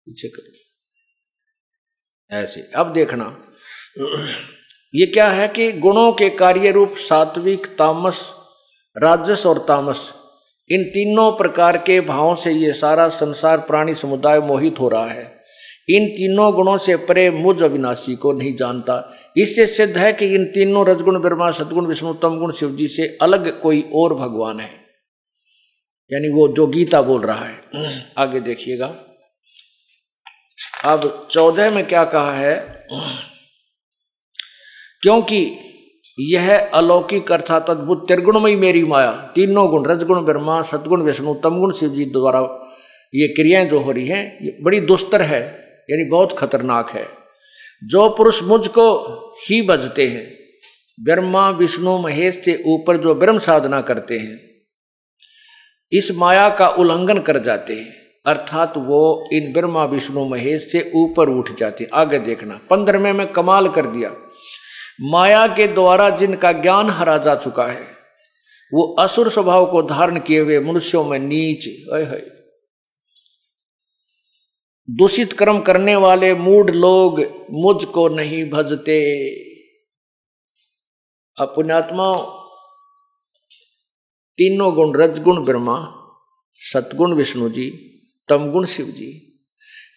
पीछे 0.06 0.28
कर 0.28 0.56
ऐसे, 2.30 2.60
अब 2.76 2.92
देखना, 2.92 3.24
ये 4.94 5.06
क्या 5.06 5.28
है 5.28 5.48
कि 5.48 5.70
गुणों 5.72 6.12
के 6.12 6.28
कार्य 6.30 6.70
रूप 6.70 6.94
सात्विक, 6.96 7.66
तामस, 7.66 8.20
राजस 8.96 9.46
और 9.46 9.58
तामस, 9.58 10.12
इन 10.70 10.84
तीनों 10.84 11.30
प्रकार 11.32 11.76
के 11.76 12.00
भावों 12.00 12.34
से 12.34 12.52
ये 12.52 12.72
सारा 12.72 13.08
संसार, 13.08 13.58
प्राणी, 13.58 13.94
समुदाय 13.94 14.40
मोहित 14.40 14.80
हो 14.80 14.88
रहा 14.88 15.10
है। 15.10 15.37
इन 15.90 16.08
तीनों 16.08 16.54
गुणों 16.54 16.78
से 16.78 16.96
परे 16.96 17.30
मुझ 17.30 17.62
अविनाशी 17.62 18.16
को 18.16 18.32
नहीं 18.32 18.56
जानता। 18.56 19.16
इससे 19.36 19.66
सिद्ध 19.66 19.98
है 19.98 20.12
कि 20.12 20.34
इन 20.34 20.44
तीनों 20.44 20.86
रजगुण, 20.86 21.18
ब्रह्मा, 21.18 21.50
सदगुण, 21.50 21.86
विष्णु 21.86 22.14
तम 22.14 22.38
गुण 22.38 22.52
शिव 22.52 22.70
जी 22.70 22.88
से 22.88 23.18
अलग 23.22 23.60
कोई 23.60 23.90
और 23.94 24.14
भगवान 24.14 24.60
है। 24.60 24.70
यानी 26.12 26.28
वो 26.28 26.48
जो 26.48 26.66
गीता 26.66 27.02
बोल 27.02 27.20
रहा 27.20 27.44
है। 27.44 27.56
आगे 28.18 28.40
देखिएगा। 28.40 28.96
अब 30.84 31.28
चौदह 31.30 31.70
में 31.70 31.86
क्या 31.86 32.04
कहा 32.04 32.32
है? 32.32 32.86
क्योंकि 35.02 35.52
यह 36.20 36.70
अलौकिक 36.74 37.32
अर्थात 37.32 37.70
अद्भुत 37.70 38.08
त्रिगुणमयी 38.08 38.56
मेरी 38.56 38.84
माया, 38.84 39.12
तीनों 39.34 39.70
गुण, 39.70 39.86
रजगुण, 39.86 40.24
ब्रह्मा, 40.24 40.62
सदगुण, 40.62 41.02
विष्णु, 41.02 41.34
तमगुण 41.34 41.72
शिव 41.72 41.88
जी 41.88 42.04
द्वारा 42.04 42.40
ये 43.14 43.28
क्रियाएँ 43.28 43.68
जो 43.68 43.80
हो 43.80 43.92
रही 43.92 44.06
हैं, 44.06 44.44
ये 44.44 44.58
बड़ी 44.62 44.80
दुस्तर 44.80 45.22
है। 45.22 45.67
यानी 45.90 46.04
बहुत 46.04 46.38
खतरनाक 46.38 46.90
है। 46.90 47.08
जो 47.84 48.08
पुरुष 48.08 48.42
मुझको 48.42 48.96
ही 49.48 49.62
बजते 49.62 50.06
हैं, 50.06 50.38
ब्रह्मा, 51.00 51.50
विष्णु, 51.50 51.98
महेश 51.98 52.44
से 52.44 52.62
ऊपर 52.66 52.96
जो 52.96 53.14
ब्रह्म 53.14 53.38
साधना 53.38 53.80
करते 53.80 54.18
हैं, 54.18 54.40
इस 55.92 56.12
माया 56.12 56.48
का 56.48 56.68
उल्लंघन 56.68 57.18
कर 57.18 57.38
जाते 57.38 57.74
हैं। 57.74 57.92
अर्थात 58.26 58.76
वो 58.76 59.24
इन 59.32 59.52
ब्रह्मा, 59.52 59.84
विष्णु, 59.84 60.24
महेश 60.24 60.72
से 60.72 60.92
ऊपर 60.94 61.28
उठ 61.28 61.50
जाते 61.58 61.84
हैं। 61.84 61.90
आगे 61.94 62.18
देखना, 62.18 62.60
पंद्रहवें 62.70 63.12
में 63.12 63.26
कमाल 63.26 63.68
कर 63.68 63.86
दिया। 63.86 64.14
माया 65.00 65.46
के 65.46 65.66
द्वारा 65.66 66.10
जिनका 66.10 66.52
ज्ञान 66.52 66.90
हरा 66.90 67.18
जा 67.18 67.34
चुका 67.34 67.66
है, 67.66 67.98
वो 68.74 68.96
असुर 68.98 69.30
स्वभाव 69.30 69.70
को 69.70 69.82
धारण 69.82 70.20
किए 70.20 70.40
हुए 70.40 70.60
मनुष्यों 70.60 71.04
में 71.04 71.18
नीच 71.18 71.88
है 71.94 72.37
दूषित 74.88 75.32
कर्म 75.32 75.60
करने 75.60 75.96
वाले 75.96 76.34
मूड 76.34 76.70
लोग 76.70 77.20
मुझको 77.50 78.08
नहीं 78.08 78.50
भजते। 78.50 78.98
अपुण्यात्मा, 81.36 82.12
तीनों 84.38 84.74
गुण, 84.74 84.94
रजगुण 84.96 85.44
ब्रह्मा, 85.44 85.76
सतगुण 86.60 87.12
विष्णु 87.14 87.48
जी, 87.48 87.70
तमगुण 88.28 88.64
शिव 88.66 88.86
जी। 88.86 89.10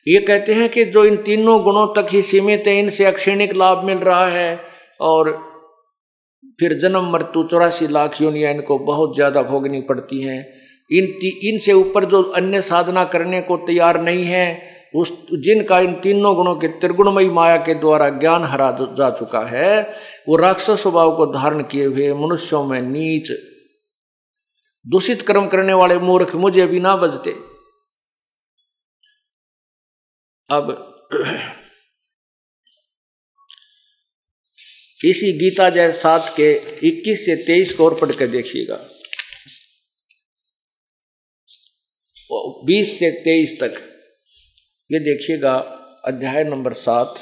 ये 0.08 0.20
कहते 0.20 0.54
हैं 0.54 0.70
कि 0.70 0.86
जो 0.86 1.06
इन 1.06 1.16
तीनों 1.18 1.64
गुणों 1.64 1.88
तक 1.88 2.08
ही 2.12 2.22
सीमित 2.22 2.68
है, 2.68 2.80
इनसे 2.80 3.06
अक्षणिक 3.06 3.54
लाभ 3.54 3.84
मिल 3.84 3.98
रहा 3.98 4.28
है 4.28 4.60
और 5.00 5.32
फिर 6.60 6.74
जन्म, 6.74 7.12
मृत्यु, 7.12 7.44
चौरासी 7.44 7.88
लाख 7.88 8.22
योनिया 8.22 8.50
इनको 8.50 8.78
बहुत 8.80 9.16
ज़्यादा 9.16 9.42
भोगनी 9.42 9.82
पड़ती 9.82 10.22
हैं। 10.22 10.40
इन 10.92 11.06
इनसे 11.44 11.74
ऊपर 11.74 12.06
जो 12.06 12.22
अन्य 12.22 12.62
साधना 12.62 13.04
करने 13.06 13.42
को 13.42 13.58
तैयार 13.58 14.02
नहीं 14.02 14.26
है 14.26 14.46
उस 14.96 15.26
जिनका 15.34 15.80
इन 15.80 15.94
तीनों 15.94 16.36
गुणों 16.36 16.56
के 16.56 16.68
त्रिगुणमयी 16.68 17.30
माया 17.30 17.58
के 17.58 17.74
द्वारा 17.74 18.10
ज्ञान 18.10 18.44
हरा 18.44 18.72
जा 18.72 19.10
चुका 19.10 19.40
है, 19.40 19.94
वो 20.30 20.36
राक्षस 20.36 20.82
स्वभाव 20.82 21.18
को 21.18 21.26
धारण 21.26 21.64
किए 21.64 21.86
हुए 21.86 22.14
मनुष्यों 22.14 22.66
में 22.66 22.82
नीच, 22.82 23.32
दूषित 24.88 25.22
कर्म 25.22 25.48
करने 25.48 25.74
वाले 25.74 26.00
मूर्ख 26.00 26.36
मुझे 26.36 26.68
भी 26.68 26.80
ना 26.80 26.96
बजते। 26.96 27.32
अब, 30.50 30.88
इसी 35.06 35.32
गीता 35.34 35.70
जय 35.70 35.92
सात 35.92 36.34
के 36.40 36.54
21 36.88 37.26
से 37.26 37.36
23 37.36 37.74
को 37.74 37.86
और 37.86 38.16
कर 38.16 38.28
देखिएगा। 38.28 38.76
20 42.66 43.00
से 43.00 43.12
23 43.12 43.60
तक। 43.60 43.91
ये 44.92 45.00
देखिएगा 45.00 45.56
अध्याय 46.06 46.44
नंबर 46.44 46.74
सात 46.74 47.16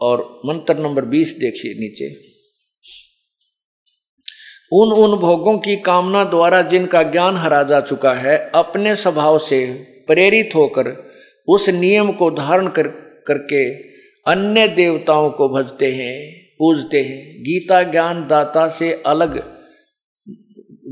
और 0.00 0.40
मंत्र 0.46 0.78
नंबर 0.78 1.04
20 1.04 1.32
देखिए 1.38 1.74
नीचे। 1.74 2.14
उन 4.72 4.92
उन 4.92 5.18
भोगों 5.18 5.58
की 5.58 5.76
कामना 5.76 6.24
द्वारा 6.24 6.62
जिनका 6.62 7.02
ज्ञान 7.02 7.36
हरा 7.36 7.62
जा 7.62 7.80
चुका 7.80 8.14
है, 8.14 8.50
अपने 8.54 8.96
स्वभाव 8.96 9.38
से 9.38 9.66
प्रेरित 10.06 10.50
होकर 10.54 11.12
उस 11.48 11.68
नियम 11.68 12.12
को 12.12 12.30
धारण 12.30 12.68
कर, 12.68 12.88
करके 13.26 13.74
अन्य 14.32 14.68
देवताओं 14.68 15.30
को 15.30 15.48
भजते 15.48 15.92
हैं, 15.92 16.46
पूजते 16.58 17.02
हैं। 17.02 17.42
गीता 17.42 17.82
ज्ञान 17.82 18.28
दाता 18.28 18.68
से 18.68 19.02
अलग 19.06 19.38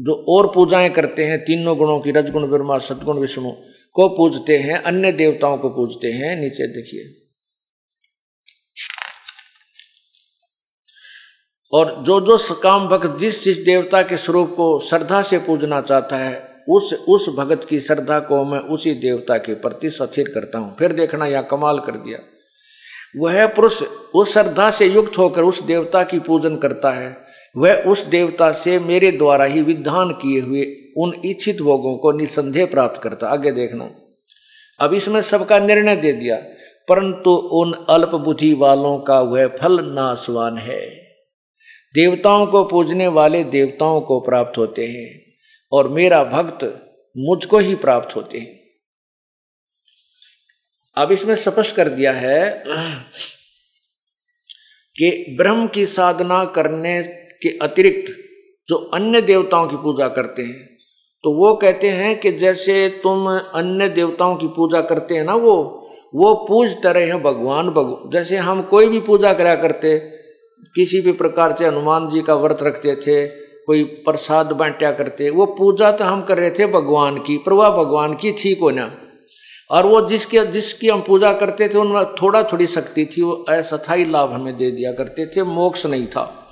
जो 0.05 0.25
और 0.29 0.53
पूजाएँ 0.55 0.91
करते 0.91 1.25
हैं, 1.25 1.45
तीनों 1.45 1.79
गुणों 1.79 2.01
की, 2.01 2.11
रजगुण, 2.11 2.47
ब्रह्मा, 2.47 2.79
सदगुण, 2.79 3.19
विष्णु 3.19 3.53
को 4.01 4.09
पूजते 4.09 4.59
हैं, 4.59 4.83
अन्य 4.83 5.13
देवताओं 5.13 5.59
को 5.59 5.69
पूजते 5.69 6.09
हैं, 6.13 6.37
नीचे 6.37 6.67
देखिए। 6.67 7.29
और 11.73 12.05
जो 12.05 12.21
जो 12.21 12.39
सकाम 12.39 12.89
भक्त 12.89 13.21
जिस 13.21 13.45
जिस 13.45 13.59
देवता 13.59 14.03
के 14.03 14.17
स्वरूप 14.17 14.51
को 14.57 14.81
श्रद्धा 14.81 15.23
से 15.23 15.39
पूजना 15.39 15.81
चाहता 15.81 16.17
है, 16.17 16.65
उस 16.69 16.93
उस 17.09 17.29
भगत 17.29 17.67
की 17.71 17.81
श्रद्धा 17.81 18.21
को 18.21 18.45
मैं 18.45 18.59
उसी 18.59 18.95
देवता 18.95 19.39
के 19.39 19.55
प्रति 19.55 19.91
सथिर 19.91 20.29
करता 20.29 20.59
हूँ। 20.59 20.77
फिर 20.79 20.93
देखना, 20.93 21.27
यह 21.27 21.43
कमाल 21.43 21.79
कर 21.79 21.93
दिया। 21.93 22.38
वह 23.15 23.47
पुरुष 23.47 23.83
उस 24.15 24.33
श्रद्धा 24.33 24.71
से 24.71 24.87
युक्त 24.87 25.19
होकर 25.19 25.43
उस 25.43 25.63
देवता 25.63 26.03
की 26.03 26.19
पूजन 26.19 26.57
करता 26.57 26.91
है। 26.91 27.17
वह 27.57 27.83
उस 27.83 28.05
देवता 28.07 28.53
से 28.53 28.79
मेरे 28.79 29.11
द्वारा 29.13 29.45
ही 29.45 29.63
विधान 29.63 30.11
किए 30.13 30.41
हुए 30.41 30.65
उन 30.99 31.21
इच्छित 31.25 31.61
भोगों 31.63 31.97
को 31.97 32.13
निसंदेह 32.13 32.67
प्राप्त 32.67 33.03
करता। 33.03 33.29
आगे 33.29 33.53
देखना। 33.53 33.91
अब 34.81 34.95
इसमें 34.95 35.21
सबका 35.21 35.59
निर्णय 35.59 35.97
दे 35.97 36.13
दिया, 36.13 36.37
परंतु 36.89 37.31
उन 37.31 37.73
अल्प 37.91 38.15
बुद्धि 38.15 38.53
वालों 38.55 38.99
का 38.99 39.21
वह 39.21 39.47
फल 39.47 39.81
नासवान 39.85 40.59
है। 40.59 40.81
देवताओं 41.95 42.47
को 42.47 42.65
पूजने 42.65 43.07
वाले 43.07 43.45
देवताओं 43.45 44.01
को 44.01 44.21
प्राप्त 44.21 44.59
होते 44.59 44.87
हैं, 44.87 45.21
और 45.73 45.89
मेरा 45.89 46.25
भक्त 46.25 46.65
मुझको 47.17 47.59
ही 47.59 47.75
प्राप्त 47.75 48.17
होते 48.17 48.39
हैं। 48.39 48.58
अब 50.99 51.13
इसमें 51.13 51.35
स्पष्ट 51.37 51.75
कर 51.77 51.89
दिया 51.89 52.13
है 52.13 52.41
कि 54.97 55.37
ब्रह्म 55.39 55.67
की 55.67 55.87
साधना 55.87 56.45
करने 56.55 57.03
के 57.43 57.57
अतिरिक्त 57.63 58.13
जो 58.69 58.77
अन्य 58.95 59.21
देवताओं 59.23 59.69
की 59.69 59.77
पूजा 59.77 60.09
करते 60.09 60.43
हैं 60.43 60.67
तो 61.25 61.33
वो 61.35 61.55
कहते 61.55 61.89
हैं 61.91 62.19
कि 62.21 62.33
जैसे 62.39 62.89
तुम 63.03 63.29
अन्य 63.31 63.89
देवताओं 63.89 64.37
की 64.37 64.47
पूजा 64.57 64.81
करते 64.91 65.15
हैं 65.15 65.25
ना 65.25 65.35
वो 65.37 65.55
वो 66.15 66.35
पूजते 66.49 66.93
रहे 66.93 67.07
हैं 67.07 67.23
भगवान 67.23 67.69
भगवान 67.71 68.11
जैसे 68.11 68.37
हम 68.39 68.63
कोई 68.63 68.89
भी 68.89 69.01
पूजा 69.01 69.33
करा 69.33 69.55
करते, 69.55 69.99
किसी 70.75 71.01
भी 71.01 71.13
प्रकार 71.13 71.55
से 71.57 71.67
हनुमान 71.67 72.09
जी 72.11 72.23
का 72.23 72.35
व्रत 72.35 72.63
रखते 72.63 72.95
थे, 72.97 73.27
कोई 73.67 73.83
प्रसाद 74.05 74.53
बांटा 74.53 74.91
करते, 74.93 75.31
वो 75.31 75.47
पूजा 75.59 75.91
तो 75.93 76.05
हम 76.05 76.23
कर 76.23 76.39
रहे 76.39 76.51
थे 76.51 76.67
भगवान 76.73 77.19
की 77.19 77.37
पर 77.47 77.53
वह 77.53 77.71
भगवान 77.77 78.15
की 78.15 78.33
थी 78.35 78.55
को 78.55 78.71
ना। 78.71 78.87
और 79.71 79.87
वो 79.87 80.09
जिसके, 80.09 80.45
जिसकी 80.47 80.89
हम 80.89 81.01
पूजा 81.01 81.33
करते 81.33 81.69
थे, 81.69 81.79
उनमें 81.79 82.05
थोड़ा 82.05 82.43
थोड़ी 82.43 82.67
शक्ति 82.67 83.05
थी, 83.07 83.23
वो 83.23 83.33
अस्थाई 83.33 84.05
लाभ 84.05 84.33
हमें 84.33 84.57
दे 84.57 84.71
दिया 84.71 84.93
करते 84.93 85.27
थे, 85.27 85.43
मोक्ष 85.43 85.87
नहीं 85.87 86.07
था। 86.07 86.45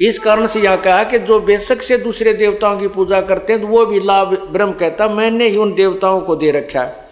इस 0.00 0.18
कारण 0.18 0.46
से 0.46 0.60
यह 0.60 0.76
कहा 0.76 1.04
कि 1.04 1.18
जो 1.18 1.40
बेशक 1.40 1.82
से 1.82 1.98
दूसरे 1.98 2.32
देवताओं 2.32 2.80
की 2.80 2.88
पूजा 2.88 3.20
करते 3.20 3.52
हैं 3.52 3.62
तो 3.62 3.68
वो 3.68 3.86
भी 3.86 4.00
लाभ, 4.00 4.48
ब्रह्म 4.52 4.72
कहता, 4.72 5.08
मैंने 5.08 5.48
ही 5.48 5.56
उन 5.56 5.74
देवताओं 5.74 6.20
को 6.20 6.36
दे 6.36 6.50
रखा 6.50 6.82
है। 6.82 7.08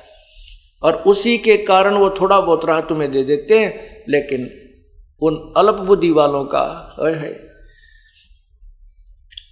और 0.83 0.95
उसी 0.95 1.39
के 1.39 1.57
कारण 1.57 1.95
वो 1.95 2.11
थोड़ा 2.11 2.41
बहुत 2.41 2.65
राह 2.65 2.81
तुम्हें 2.81 3.13
दे 3.13 3.23
देते 3.23 3.59
हैं, 3.59 4.05
लेकिन 4.09 4.51
उन 5.23 5.55
अल्प 5.57 5.75
बुद्धि 5.75 6.11
वालों 6.11 6.45
का 6.45 6.97
है 7.01 7.47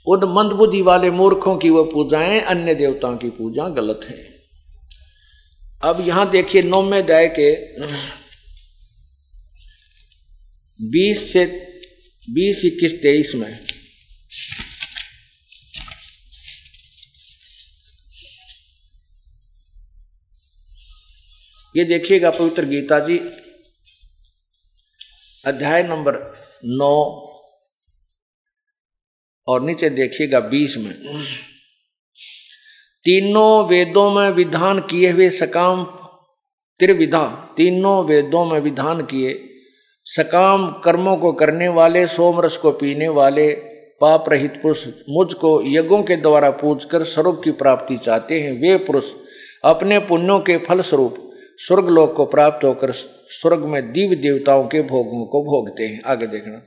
उन 0.06 0.24
मंदबुद्धि 0.24 0.82
वाले 0.82 1.10
मूर्खों 1.10 1.56
की 1.56 1.70
वह 1.70 1.90
पूजाएँ 1.92 2.40
अन्य 2.40 2.74
देवताओं 2.74 3.16
की 3.16 3.30
पूजा 3.30 3.68
गलत 3.68 4.00
है। 4.04 4.33
अब 5.84 6.00
यहाँ 6.00 6.30
देखिए 6.30 6.62
नौवे 6.62 6.98
अध्याय 6.98 7.26
के 7.38 7.50
बीस 10.80 11.32
से 11.32 11.44
बीस, 12.28 12.64
इक्कीस, 12.64 12.92
तेईस 13.02 13.32
में। 13.34 13.48
ये 21.74 21.84
देखिएगा 21.84 22.30
पवित्र 22.30 22.64
गीता 22.64 22.98
जी, 23.00 23.18
अध्याय 25.46 25.82
नंबर 25.82 26.18
नौ, 26.64 26.94
और 29.48 29.62
नीचे 29.62 29.90
देखिएगा 29.92 30.40
बीस 30.40 30.76
में। 30.76 30.94
तीनों 33.06 33.68
वेदों 33.68 34.10
में 34.10 34.30
विधान 34.30 34.78
किए 34.78 35.10
हुए 35.10 35.30
सकाम 35.30 35.84
त्रिविधा 36.78 37.54
तीनों 37.56 38.04
वेदों 38.04 38.44
में 38.44 38.60
विधान 38.60 39.00
किए, 39.00 39.44
सकाम 40.04 40.68
कर्मों 40.84 41.16
को 41.16 41.32
करने 41.32 41.68
वाले, 41.68 42.06
सोमरस 42.06 42.56
को 42.56 42.70
पीने 42.70 43.08
वाले, 43.08 43.52
पाप 44.00 44.24
रहित 44.28 44.62
पुरुष 44.62 44.86
मुझको 45.10 45.62
यज्ञों 45.66 46.02
के 46.02 46.16
द्वारा 46.16 46.50
पूज 46.50 46.84
कर 46.84 47.04
स्वरूप 47.04 47.40
की 47.44 47.50
प्राप्ति 47.50 47.96
चाहते 47.96 48.40
हैं। 48.40 48.52
वे 48.52 48.76
पुरुष 48.76 49.12
अपने 49.64 49.98
पुण्यों 49.98 50.40
के 50.40 50.56
फल 50.56 50.80
स्वरूप 50.80 51.30
स्वर्ग 51.56 51.88
लोक 51.88 52.14
को 52.14 52.24
प्राप्त 52.24 52.64
होकर 52.64 52.92
स्वर्ग 52.92 53.58
में 53.58 53.92
दिव्य 53.92 54.16
देवताओं 54.16 54.64
के 54.64 54.82
भोगों 54.82 55.26
को 55.26 55.44
भोगते 55.44 55.82
हैं। 55.82 56.02
आगे 56.02 56.26
देखना। 56.26 56.62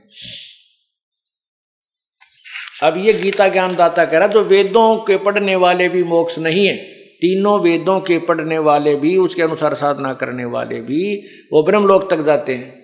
अब 2.82 2.94
ये 2.96 3.12
गीता 3.12 3.48
ज्ञान 3.48 3.76
दाता 3.76 4.04
कह 4.04 4.18
रहा 4.18 4.28
जो 4.28 4.44
वेदों 4.44 4.96
के 4.96 5.16
पढ़ने 5.16 5.56
वाले 5.56 5.88
भी 5.88 6.04
मोक्ष 6.04 6.38
नहीं 6.38 6.66
है। 6.66 6.76
तीनों 6.94 7.60
वेदों 7.60 8.00
के 8.00 8.18
पढ़ने 8.18 8.58
वाले 8.58 8.94
भी, 8.94 9.16
उसके 9.16 9.42
अनुसार 9.42 9.74
साधना 9.74 10.14
करने 10.14 10.44
वाले 10.44 10.80
भी, 10.80 11.22
वो 11.52 11.62
ब्रह्मलोक 11.62 12.10
तक 12.10 12.20
जाते 12.20 12.54
हैं। 12.54 12.78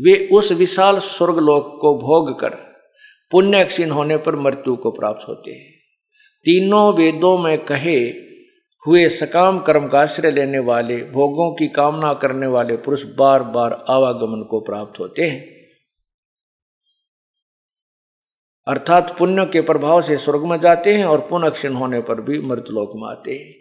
वे 0.00 0.28
उस 0.32 0.52
विशाल 0.52 0.98
स्वर्गलोक 0.98 1.78
को 1.80 1.98
भोग 1.98 2.40
कर 2.40 2.50
पुण्य 3.30 3.64
क्षीण 3.64 3.90
होने 3.90 4.16
पर 4.16 4.36
मृत्यु 4.36 4.76
को 4.76 4.90
प्राप्त 4.90 5.28
होते 5.28 5.50
हैं। 5.50 5.74
तीनों 6.44 6.94
वेदों 6.94 7.38
में 7.38 7.64
कहे 7.64 7.98
हुए 8.86 9.08
सकाम 9.08 9.58
कर्म 9.58 9.88
का 9.88 10.00
आश्रय 10.00 10.30
लेने 10.30 10.58
वाले, 10.58 10.96
भोगों 10.96 11.54
की 11.54 11.68
कामना 11.68 12.12
करने 12.12 12.46
वाले 12.46 12.76
पुरुष 12.76 13.02
बार 13.18 13.42
बार 13.42 13.84
आवागमन 13.88 14.46
को 14.50 14.60
प्राप्त 14.60 15.00
होते 15.00 15.22
हैं। 15.22 15.53
अर्थात 18.68 19.16
पुण्य 19.18 19.44
के 19.44 19.60
प्रभाव 19.60 20.02
से 20.02 20.16
स्वर्ग 20.16 20.44
में 20.44 20.60
जाते 20.60 20.94
हैं 20.94 21.04
और 21.04 21.20
पुण्य 21.20 21.50
क्षीण 21.50 21.72
होने 21.72 22.00
पर 22.00 22.20
भी 22.20 22.38
मृतलोक 22.38 22.92
में 22.96 23.10
आते 23.10 23.32
हैं। 23.32 23.54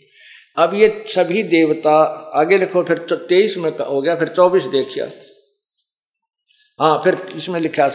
अब 0.63 0.73
ये 0.73 1.03
सभी 1.07 1.43
देवता, 1.43 2.03
आगे 2.35 2.57
लिखो, 2.57 2.83
फिर 2.83 2.97
तेईस 2.99 3.57
में 3.57 3.71
हो 3.71 4.01
गया, 4.01 4.15
फिर 4.15 4.27
चौबीस 4.27 4.63
देखिए। 4.63 5.03
हाँ 6.81 7.01
फिर 7.03 7.27
इसमें 7.37 7.59
लिखा 7.59 7.85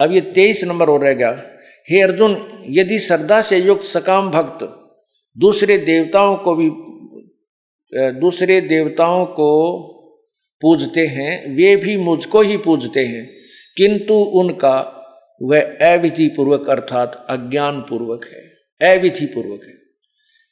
अब 0.00 0.12
ये 0.12 0.20
तेईस 0.20 0.64
नंबर 0.64 0.88
हो 0.88 0.96
रह 0.96 1.12
गया। 1.12 1.42
हे 1.90 2.00
अर्जुन, 2.00 2.62
यदि 2.66 2.98
श्रद्धा 2.98 3.42
से 3.42 3.58
युक्त 3.58 3.82
सकाम 3.82 4.30
भक्त 4.30 4.76
दूसरे 5.38 5.78
देवताओं 5.78 6.36
को 6.36 6.54
भी 6.54 6.70
दूसरे 8.20 8.60
देवताओं 8.60 9.26
को 9.26 9.76
पूजते 10.60 11.06
हैं, 11.06 11.56
वे 11.56 11.76
भी 11.76 11.96
मुझको 11.96 12.40
ही 12.40 12.56
पूजते 12.56 13.04
हैं। 13.04 13.39
किंतु 13.76 14.14
उनका 14.14 14.76
वह 15.42 15.60
अविधि 15.92 16.28
पूर्वक 16.28 16.68
अर्थात 16.70 17.26
अज्ञान 17.30 17.80
पूर्वक 17.80 18.24
है 18.24 18.94
अविधि 18.94 19.26
पूर्वक 19.26 19.60
है। 19.64 19.72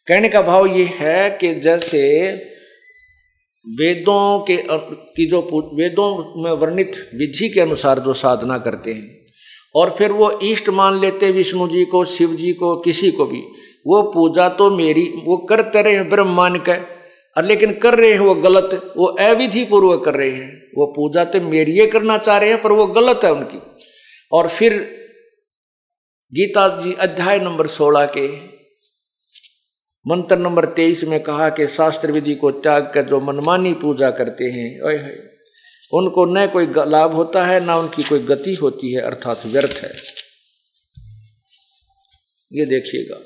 कहने 0.08 0.28
का 0.28 0.42
भाव 0.42 0.66
ये 0.66 0.84
है 0.84 1.30
कि 1.30 1.54
जैसे 1.54 2.00
वेदों 3.66 4.40
के 4.40 4.56
की 4.70 5.26
जो 5.26 5.40
वेदों 5.74 6.42
में 6.42 6.50
वर्णित 6.50 6.96
विधि 7.14 7.48
के 7.48 7.60
अनुसार 7.60 7.98
जो 7.98 8.12
साधना 8.12 8.58
करते 8.58 8.92
हैं, 8.92 9.16
और 9.74 9.94
फिर 9.98 10.12
वो 10.12 10.30
इष्ट 10.42 10.68
मान 10.68 11.00
लेते 11.00 11.30
विष्णु 11.30 11.68
जी 11.68 11.84
को, 11.84 12.04
शिव 12.04 12.34
जी 12.34 12.52
को, 12.52 12.76
किसी 12.76 13.10
को 13.10 13.26
भी, 13.26 13.42
वो 13.86 14.02
पूजा 14.02 14.48
तो 14.48 14.70
मेरी, 14.70 15.02
वो 15.24 15.36
करते 15.36 15.82
रहे 15.82 16.02
ब्रह्मांड 16.02 16.58
का 16.58 16.76
और 17.38 17.44
लेकिन 17.44 17.72
कर 17.78 17.94
रहे 17.94 18.12
हैं 18.12 18.18
वो 18.18 18.34
गलत, 18.34 18.70
वो 18.96 19.06
अविधि 19.06 19.64
पूर्वक 19.64 20.04
कर 20.04 20.14
रहे 20.14 20.30
हैं। 20.30 20.52
वो 20.78 20.86
पूजा 20.86 21.24
तो 21.24 21.40
मेरी 21.40 21.86
करना 21.86 22.18
चाह 22.18 22.38
रहे 22.38 22.50
हैं, 22.50 22.62
पर 22.62 22.72
वो 22.72 22.86
गलत 22.86 23.20
है 23.24 23.32
उनकी। 23.32 23.60
और 24.32 24.48
फिर 24.48 24.72
गीता 26.32 26.68
जी 26.80 26.92
अध्याय 26.92 27.38
नंबर 27.38 27.66
सोलह 27.66 28.06
के 28.06 28.26
मंत्र 30.06 30.36
नंबर 30.38 30.64
तेईस 30.64 31.04
में 31.04 31.18
कहा 31.20 31.48
कि 31.48 31.66
शास्त्र 31.66 32.12
विधि 32.12 32.34
को 32.34 32.50
त्याग 32.50 32.90
कर 32.94 33.02
जो 33.02 33.20
मनमानी 33.20 33.72
पूजा 33.74 34.10
करते 34.10 34.44
हैं 34.44 34.66
उनको 35.92 36.24
न 36.24 36.46
कोई 36.46 36.66
लाभ 36.66 37.14
होता 37.14 37.44
है, 37.46 37.64
ना 37.64 37.76
उनकी 37.76 38.02
कोई 38.02 38.18
गति 38.18 38.54
होती 38.54 38.92
है, 38.92 39.00
अर्थात 39.00 39.42
व्यर्थ 39.46 39.80
है। 39.84 39.90
ये 42.52 42.66
देखिएगा। 42.66 43.18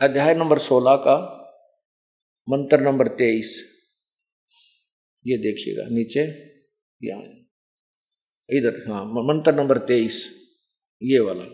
अध्याय 0.00 0.34
नंबर 0.34 0.58
सोलह 0.58 0.96
का 0.96 1.14
मंत्र 2.48 2.80
नंबर 2.80 3.08
तेईस। 3.08 3.62
ये 5.26 5.36
देखिएगा, 5.36 5.82
नीचे, 5.84 6.20
यहाँ। 7.04 7.22
इधर 8.50 8.92
हाँ 8.92 9.04
मंत्र 9.04 9.54
नंबर 9.54 9.78
तेईस, 9.78 10.28
ये 11.02 11.18
वाला। 11.18 11.44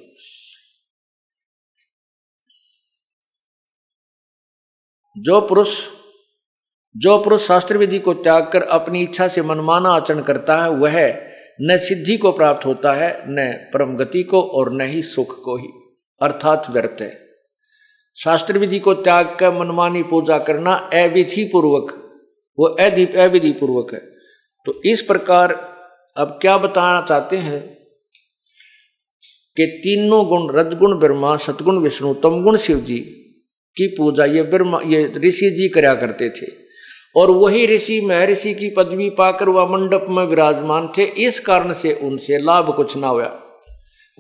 जो 5.19 5.41
पुरुष 5.41 5.87
जो 6.97 7.19
पुरुष 7.19 7.49
शास्त्र 7.49 7.79
विधि 7.79 7.99
को 7.99 8.15
त्याग 8.15 8.51
कर 8.53 8.63
अपनी 8.63 9.03
इच्छा 9.03 9.29
से 9.29 9.43
मनमाना 9.43 9.91
आचरण 9.91 10.23
करता 10.23 10.63
है, 10.63 10.71
वह 10.71 11.13
न 11.61 11.79
सिद्धि 11.79 12.17
को 12.17 12.33
प्राप्त 12.33 12.67
होता 12.67 12.93
है, 12.93 13.23
न 13.27 13.53
परम 13.75 13.97
गति 13.97 14.23
को 14.23 14.43
और 14.43 14.73
न 14.73 14.81
ही 14.81 15.03
सुख 15.03 15.45
को 15.45 15.57
ही। 15.57 15.97
अर्थात 16.23 16.71
व्यर्थ 16.71 17.03
है। 17.03 17.32
शास्त्र 18.17 18.59
विधि 18.59 18.79
को 18.79 18.95
त्याग 18.95 19.37
कर 19.41 19.53
मनमानी 19.53 20.03
पूजा 20.03 20.39
करना 20.39 20.75
अविधि 20.95 21.45
पूर्वक 21.45 21.93
वो 22.59 22.67
अविधि 22.67 23.53
पूर्वक 23.53 23.93
है। 23.95 24.01
तो 24.67 24.81
इस 24.85 25.03
प्रकार 25.03 25.53
अब 26.17 26.39
क्या 26.43 26.57
बताना 26.59 27.01
चाहते 27.03 27.37
हैं 27.37 27.61
कि 29.57 29.67
तीनों 29.67 30.27
गुण, 30.29 30.49
रजगुण, 30.55 30.99
ब्रह्मा, 30.99 31.37
सतगुण, 31.37 31.79
विष्णु, 31.79 32.15
तमगुण 32.15 32.57
शिव 32.57 32.79
जी 32.81 32.99
की 33.77 33.87
पूजा, 33.87 34.25
ये 34.25 34.43
ब्रह्मा, 34.43 34.81
ये 34.85 35.05
ऋषि 35.17 35.51
जी 35.51 35.69
कराया 35.69 35.95
करते 35.95 36.29
थे। 36.31 36.47
और 37.17 37.31
वही 37.31 37.67
ऋषि, 37.67 38.01
महर्षि 38.01 38.55
की 38.55 38.69
पदवी 38.71 39.09
पाकर 39.11 39.49
वह 39.49 39.67
मंडप 39.67 40.07
में 40.09 40.25
विराजमान 40.25 40.89
थे, 40.99 41.05
इस 41.05 41.41
कारण 41.41 41.73
से 41.73 41.93
उनसे 42.03 42.39
लाभ 42.39 42.75
कुछ 42.77 42.97
ना 42.97 43.09
हुआ 43.09 43.42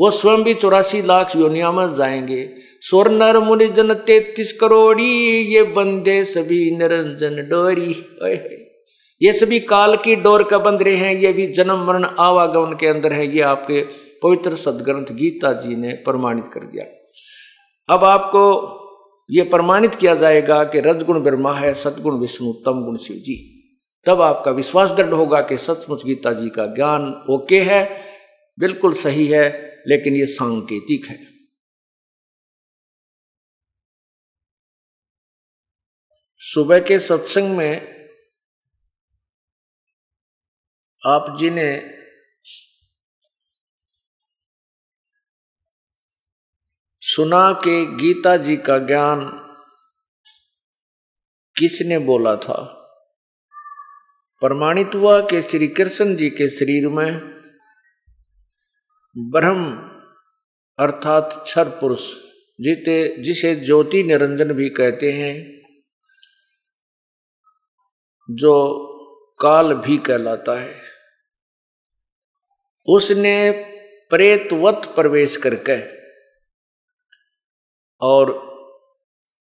वो 0.00 0.10
स्वयं 0.10 0.42
भी 0.42 0.54
चौरासी 0.54 1.02
लाख 1.02 1.36
योनिया 1.36 1.72
में 1.72 1.94
जाएँगे। 1.94 2.54
स्वर 2.80 3.10
नर 3.10 3.38
मुनि 3.38 3.66
जन 3.66 3.94
तैतीस 3.94 4.52
करोड़ी, 4.52 5.40
ये 5.54 5.62
बंदे 5.62 6.24
सभी 6.24 6.70
निरंजन 6.76 7.48
डोरी। 7.50 8.04
ये 9.22 9.32
सभी 9.32 9.60
काल 9.60 9.96
की 9.96 10.16
डोर 10.16 10.42
का 10.42 10.58
बंद 10.58 10.82
रहे 10.82 10.94
हैं, 10.94 11.14
ये 11.14 11.32
भी 11.32 11.46
जन्म 11.46 11.86
मरण 11.86 12.04
आवागमन 12.04 12.72
के 12.72 12.86
अंदर 12.86 13.12
है, 13.12 13.34
ये 13.34 13.40
आपके 13.40 13.84
पवित्र 14.22 14.54
सदग्रंथ 14.54 15.16
गीता 15.16 15.52
जी 15.52 15.76
ने 15.76 15.88
प्रमाणित 15.88 16.44
कर 16.48 16.60
दिया। 16.60 16.84
अब 17.94 18.04
आपको 18.04 18.78
ये 19.30 19.42
प्रमाणित 19.42 19.94
किया 19.94 20.14
जाएगा 20.14 20.64
कि 20.64 20.80
रजगुण 20.80 21.20
ब्रह्मा 21.20 21.52
है, 21.52 21.74
सदगुण 21.74 22.14
विष्णु 22.14 22.52
तम 22.52 22.84
गुण 22.84 22.96
शिव 22.96 23.16
जी। 23.16 23.64
तब 24.06 24.22
आपका 24.22 24.50
विश्वास 24.50 24.90
दृढ़ 24.90 25.12
होगा 25.12 25.40
कि 25.40 25.56
सचमुच 25.56 26.04
गीता 26.04 26.32
जी 26.32 26.48
का 26.48 26.66
ज्ञान 26.66 27.24
ओके 27.30 27.60
है, 27.60 28.00
बिल्कुल 28.58 28.92
सही 28.92 29.26
है। 29.26 29.71
लेकिन 29.86 30.16
ये 30.16 30.26
सांकेतिक 30.26 31.06
है। 31.06 31.32
सुबह 36.38 36.80
के 36.80 36.98
सत्संग 36.98 37.56
में 37.56 37.92
आप 41.06 41.36
जी 41.38 41.50
ने 41.50 41.98
सुना 47.00 47.52
के 47.52 47.96
गीता 47.96 48.36
जी 48.36 48.56
का 48.56 48.78
ज्ञान 48.78 49.30
किसने 51.58 51.98
बोला 51.98 52.36
था? 52.36 52.78
प्रमाणित 54.40 54.90
हुआ 54.94 55.20
कि 55.20 55.42
श्री 55.42 55.68
कृष्ण 55.68 56.16
जी 56.16 56.30
के 56.30 56.48
शरीर 56.48 56.88
में 56.88 57.41
ब्रह्म 59.18 59.72
अर्थात 60.78 61.40
क्षर 61.44 61.68
पुरुष, 61.68 62.12
जीते 62.60 63.22
जिसे 63.22 63.54
ज्योति 63.56 64.02
निरंजन 64.02 64.52
भी 64.52 64.68
कहते 64.68 65.12
हैं, 65.12 65.62
जो 68.30 68.78
काल 69.40 69.74
भी 69.74 69.98
कहलाता 69.98 70.60
है। 70.60 70.74
उसने 72.88 73.50
प्रेतवत 74.10 74.92
प्रवेश 74.94 75.36
करके 75.36 75.80
और 78.00 78.52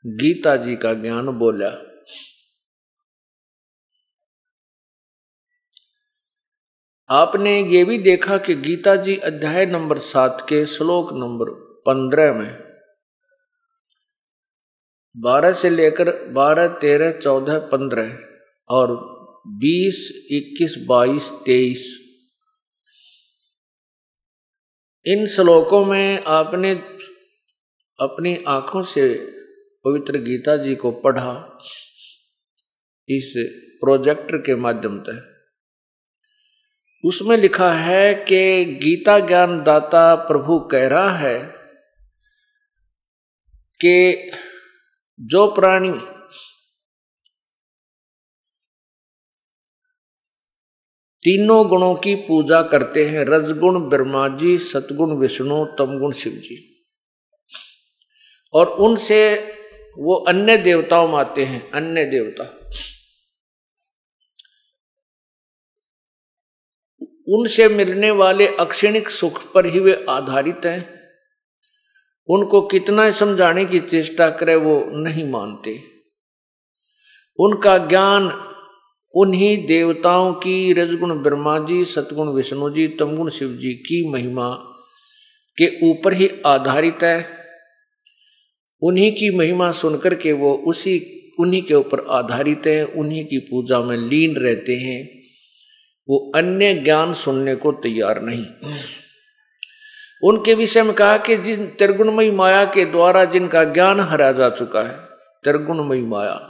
गीता 0.06 0.56
जी 0.56 0.76
का 0.76 0.94
ज्ञान 0.94 1.28
बोला 1.28 1.91
आपने 7.12 7.64
ये 7.64 7.84
भी 7.84 7.98
देखा 7.98 8.38
कि 8.38 8.54
गीता 8.56 8.96
जी 8.96 9.16
अध्याय 9.18 9.66
नंबर 9.66 9.98
सात 9.98 10.46
के 10.50 10.66
श्लोक 10.66 11.14
नंबर 11.14 11.50
पंद्रह 11.88 12.34
में 12.34 12.62
बारह 15.18 15.54
से 15.54 15.70
लेकर 15.70 16.30
बारह, 16.30 16.68
तेरह, 16.68 17.12
चौदह, 17.12 17.58
पंद्रह 17.58 18.18
और 18.70 18.94
बीस, 19.48 20.28
इक्कीस, 20.32 20.86
बाईस, 20.88 21.32
तेईस, 21.46 22.00
इन 25.06 25.26
श्लोकों 25.26 25.86
में 25.86 26.24
आपने 26.24 26.72
अपनी 28.00 28.44
आँखों 28.48 28.84
से 28.84 29.16
पवित्र 29.86 30.18
गीता 30.18 30.58
जी 30.58 30.76
को 30.76 30.92
पढ़ा 30.92 31.60
इस 33.10 33.34
प्रोजेक्टर 33.82 34.38
के 34.38 34.56
माध्यम 34.56 35.04
से। 35.04 35.31
उसमें 37.06 37.38
लिखा 37.38 37.74
है 37.74 38.14
कि 38.14 38.66
गीता 38.66 39.20
ज्ञान 39.20 39.64
दाता 39.64 40.16
प्रभु 40.16 40.60
कह 40.60 40.88
रहा 40.88 41.18
है 41.18 41.40
कि 43.82 44.32
जो 45.20 45.48
प्राणी 45.48 45.92
तीनों 51.24 51.70
गुणों 51.70 51.96
की 51.96 52.16
पूजा 52.16 52.62
करते 52.62 53.06
हैं, 53.06 53.26
रजगुण, 53.26 53.90
ब्रह्मा 53.90 54.28
जी, 54.28 54.58
सतगुण, 54.58 55.12
विष्णु, 55.18 55.66
तमगुण, 55.66 56.12
शिव 56.12 56.34
जी, 56.34 56.86
और 58.54 58.68
उनसे 58.68 59.36
वो 59.98 60.16
अन्य 60.16 60.58
देवताओं 60.58 61.08
में 61.08 61.18
आते 61.20 61.44
हैं, 61.44 61.72
अन्य 61.72 62.06
देवता। 62.06 62.44
उनसे 67.32 67.68
मिलने 67.68 68.12
वाले 68.12 68.48
अक्षणिक 68.48 69.10
सुख 69.10 69.52
पर 69.52 69.66
ही 69.66 69.80
वे 69.80 70.06
आधारित 70.10 70.66
हैं। 70.66 71.02
उनको 72.30 72.62
कितना 72.62 73.12
समझाने 73.12 73.66
की 73.66 73.80
चेष्टा 73.80 74.30
करे 74.30 74.56
वो 74.56 74.86
नहीं 74.86 75.28
मानते। 75.28 75.84
उनका 77.40 77.78
ज्ञान 77.78 78.48
उन्हीं 79.16 79.66
देवताओं 79.66 80.34
की 80.34 80.74
रजगुण 80.74 81.24
ब्रह्मा 81.24 81.60
जी, 81.60 81.84
सतगुण 81.84 82.28
विष्णु 82.28 82.70
जी, 82.70 82.88
तमगुण 82.88 83.30
शिव 83.30 83.54
जी 83.54 83.74
की 83.74 84.10
महिमा 84.10 84.50
के 85.58 85.92
ऊपर 85.92 86.14
ही 86.14 86.32
आधारित 86.46 87.04
है। 87.04 87.38
उन्हीं 88.82 89.12
की 89.12 89.38
महिमा 89.38 89.72
सुनकर 89.72 90.16
के 90.16 90.32
वो 90.32 90.54
उसी, 90.54 91.22
उन्हीं 91.40 91.62
के 91.62 91.74
ऊपर 91.74 92.06
आधारित 92.10 92.62
है, 92.68 92.86
उन्हीं 92.86 93.26
की 93.26 93.38
पूजा 93.38 93.80
में 93.80 93.98
लीन 93.98 94.36
रहते 94.36 94.76
हैं। 94.76 95.21
वो 96.12 96.32
अन्य 96.36 96.74
ज्ञान 96.74 97.14
सुनने 97.14 97.56
को 97.56 97.72
तैयार 97.72 98.22
नहीं। 98.22 98.46
उनके 100.24 100.54
विषय 100.54 100.84
में 100.84 100.94
कहा 100.94 101.18
कि 101.18 101.38
जिन 101.38 101.66
त्रिगुणमयी 101.68 102.32
माया 102.32 102.66
के 102.66 102.86
द्वारा 102.86 103.26
जिनका 103.26 103.64
ज्ञान 103.64 104.00
हरा 104.00 104.32
जा 104.32 104.50
चुका 104.50 104.82
है, 104.82 104.96
त्रिगुणमयी 105.44 106.02
माया। 106.02 106.48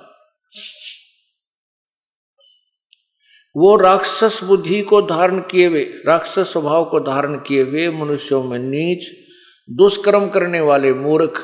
वो 3.56 3.76
राक्षस 3.76 4.44
बुद्धि 4.44 4.82
को 4.82 5.02
धारण 5.02 5.40
किए 5.40 5.68
हुए, 5.68 5.84
राक्षस 6.06 6.52
स्वभाव 6.52 6.86
को 6.86 7.00
धारण 7.00 7.36
किए 7.36 7.64
हुए 7.64 7.90
मनुष्यों 7.90 8.44
में 8.44 8.60
नीच, 8.60 9.06
दुष्कर्म 9.70 10.30
करने 10.30 10.60
वाले 10.62 10.94
मूर्ख, 10.94 11.42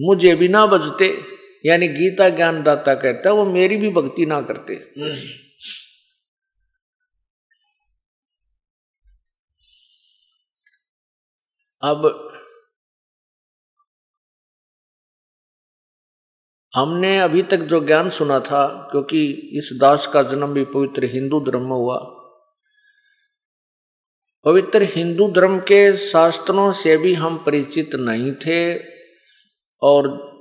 मुझे 0.00 0.34
भी 0.34 0.48
ना 0.48 0.66
बजते, 0.66 1.24
यानी 1.66 1.88
गीता 1.88 2.28
ज्ञानदाता 2.28 2.94
कहता 2.94 3.32
वो 3.32 3.44
मेरी 3.44 3.76
भी 3.76 3.90
भक्ति 3.90 4.26
ना 4.26 4.40
करते। 4.40 4.74
अब 11.82 12.28
हमने 16.76 17.18
अभी 17.18 17.42
तक 17.42 17.56
जो 17.56 17.86
ज्ञान 17.86 18.10
सुना 18.10 18.40
था, 18.40 18.88
क्योंकि 18.90 19.30
इस 19.30 19.78
दास 19.80 20.06
का 20.06 20.22
जन्म 20.22 20.54
भी 20.54 20.64
पवित्र 20.64 21.04
हिंदू 21.04 21.40
धर्म 21.40 21.62
में 21.62 21.76
हुआ। 21.76 21.98
पवित्र 24.44 24.82
हिंदू 24.82 25.28
धर्म 25.28 25.58
के 25.58 25.96
शास्त्रों 25.96 26.72
से 26.72 26.96
भी 26.96 27.14
हम 27.14 27.44
परिचित 27.44 27.94
नहीं 27.94 28.32
थे, 28.32 28.78
और 29.82 30.32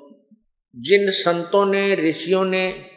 जिन 0.75 1.11
संतों 1.11 1.65
ने, 1.65 1.95
ऋषियों 1.95 2.45
ने, 2.45 2.91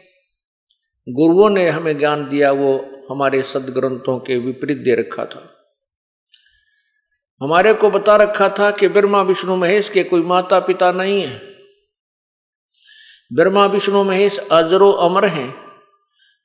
गुरुओं 1.09 1.49
ने 1.49 1.69
हमें 1.69 1.97
ज्ञान 1.97 2.29
दिया, 2.29 2.51
वो 2.51 2.77
हमारे 3.11 3.43
सदग्रंथों 3.43 4.19
के 4.19 4.37
विपरीत 4.37 4.77
दे 4.77 4.95
रखा 4.95 5.25
था। 5.25 5.54
हमारे 7.41 7.73
को 7.73 7.89
बता 7.89 8.15
रखा 8.15 8.49
था 8.49 8.71
कि 8.71 8.87
ब्रह्मा, 8.87 9.21
विष्णु, 9.21 9.55
महेश 9.55 9.89
के 9.89 10.03
कोई 10.03 10.21
माता 10.21 10.59
पिता 10.59 10.91
नहीं 10.91 11.23
है। 11.23 11.41
ब्रह्मा, 13.33 13.65
विष्णु, 13.65 14.03
महेश 14.03 14.39
अजरो 14.51 14.91
अमर 14.91 15.25
हैं। 15.25 15.65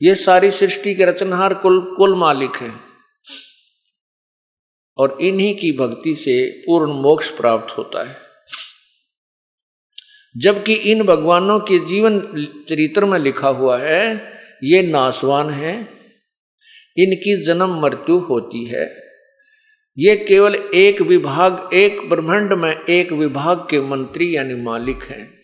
ये 0.03 0.15
सारी 0.15 0.51
सृष्टि 0.51 0.95
के 0.95 1.05
रचनहार 1.05 1.55
कुल 1.55 1.95
कुल 1.99 2.15
मालिक 2.15 2.57
हैं। 2.57 2.85
और 4.99 5.19
इन्हीं 5.21 5.55
की 5.55 5.73
भक्ति 5.73 6.17
से 6.17 6.63
पूर्ण 6.67 6.93
मोक्ष 6.93 7.31
प्राप्त 7.31 7.79
होता 7.79 8.09
है। 8.09 8.17
जबकि 10.37 10.75
इन 10.75 11.03
भगवानों 11.03 11.61
के 11.61 11.79
जीवन 11.79 12.21
चरित्र 12.69 13.05
में 13.05 13.19
लिखा 13.19 13.49
हुआ 13.49 13.79
है, 13.79 14.33
ये 14.65 14.83
नासवान 14.83 15.51
है। 15.51 15.81
इनकी 16.97 17.45
जन्म 17.45 17.81
मृत्यु 17.83 18.19
होती 18.19 18.65
है। 18.65 19.00
ये 19.99 20.17
केवल 20.17 20.55
एक 20.55 21.01
विभाग, 21.01 21.71
एक 21.75 22.09
ब्रह्मांड 22.09 22.53
में 22.53 22.81
एक 22.81 23.13
विभाग 23.13 23.59
के 23.71 23.81
मंत्री 23.81 24.37
यानी 24.37 24.55
मालिक 24.55 25.03
हैं। 25.03 25.41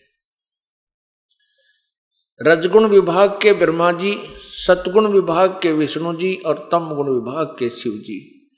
रजगुण 2.41 2.85
विभाग 2.87 3.29
के 3.41 3.53
ब्रह्मा 3.53 3.91
जी, 3.91 4.17
सतगुण 4.37 5.07
विभाग 5.07 5.49
के 5.49 5.71
विष्णु 5.71 6.13
जी 6.13 6.35
और 6.35 6.69
तम 6.71 6.95
गुण 6.95 7.09
विभाग 7.09 7.45
के 7.59 7.69
शिव 7.69 7.93
जी। 7.93 8.49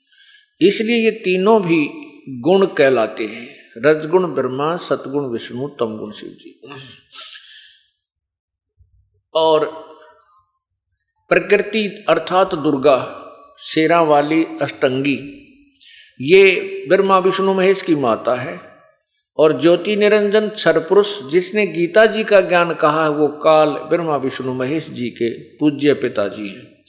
इसलिए 0.60 1.04
ये 1.04 1.10
तीनों 1.10 1.62
भी 1.62 1.88
गुण 2.28 2.66
कहलाते 2.66 3.26
हैं। 3.26 3.56
रजगुण 3.76 4.34
ब्रह्मा, 4.34 4.76
सतगुण 4.76 5.24
विष्णु 5.24 5.68
तम 5.68 5.96
गुण 5.96 6.12
शिव 6.12 6.28
जी। 6.28 6.60
और 9.34 9.66
प्रकृति 11.28 12.04
अर्थात 12.08 12.54
दुर्गा 12.54 13.16
शेरा 13.58 14.02
वाली 14.02 14.44
अष्टंगी 14.44 15.36
ये 16.20 16.60
ब्रह्मा 16.88 17.18
विष्णु 17.18 17.54
महेश 17.54 17.82
की 17.82 17.94
माता 17.94 18.34
है। 18.34 18.70
और 19.36 19.60
ज्योति 19.60 19.96
निरंजन 19.96 20.48
पुरुष 20.68 21.22
जिसने 21.22 21.66
गीता 21.66 22.06
जी 22.06 22.24
का 22.24 22.40
ज्ञान 22.40 22.74
कहा 22.74 23.04
है, 23.04 23.10
वो 23.10 23.28
काल 23.28 23.70
ब्रह्मा 23.70 24.16
विष्णु 24.16 24.54
महेश 24.54 24.90
जी 24.90 25.10
के 25.10 25.56
पूज्य 25.56 25.94
पिताजी 25.94 26.48
हैं। 26.48 26.84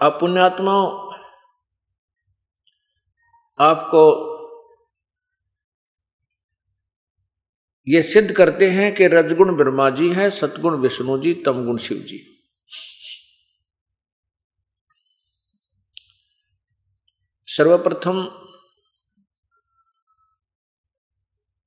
आप 0.00 0.20
पुण्यात्मा 0.20 0.72
आपको 3.60 4.32
ये 7.88 8.02
सिद्ध 8.02 8.32
करते 8.32 8.70
हैं 8.70 8.94
कि 8.94 9.06
रजगुण 9.06 9.56
ब्रह्मा 9.56 9.90
जी 9.90 10.12
है, 10.12 10.30
सतगुण 10.30 10.76
विष्णु 10.76 11.18
जी, 11.18 11.34
तमगुण 11.34 11.76
शिव 11.76 11.98
जी। 11.98 12.31
सर्वप्रथम 17.56 18.20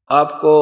आपको 0.10 0.56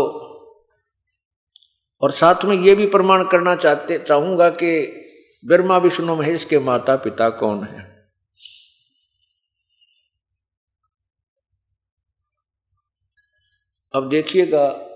और 2.02 2.12
साथ 2.12 2.46
में 2.46 2.56
ये 2.58 2.76
भी 2.76 2.86
प्रमाण 2.86 3.24
करना 3.24 3.56
चाहते, 3.56 4.00
चाहूँगा 4.00 4.50
कि 4.50 5.00
ब्रह्मा, 5.46 5.78
विष्णु, 5.78 6.16
महेश 6.16 6.46
के 6.46 6.60
माता 6.60 6.96
पिता 6.96 7.30
कौन 7.30 7.64
है? 7.64 7.94
अब 13.96 14.10
देखिएगा, 14.10 14.90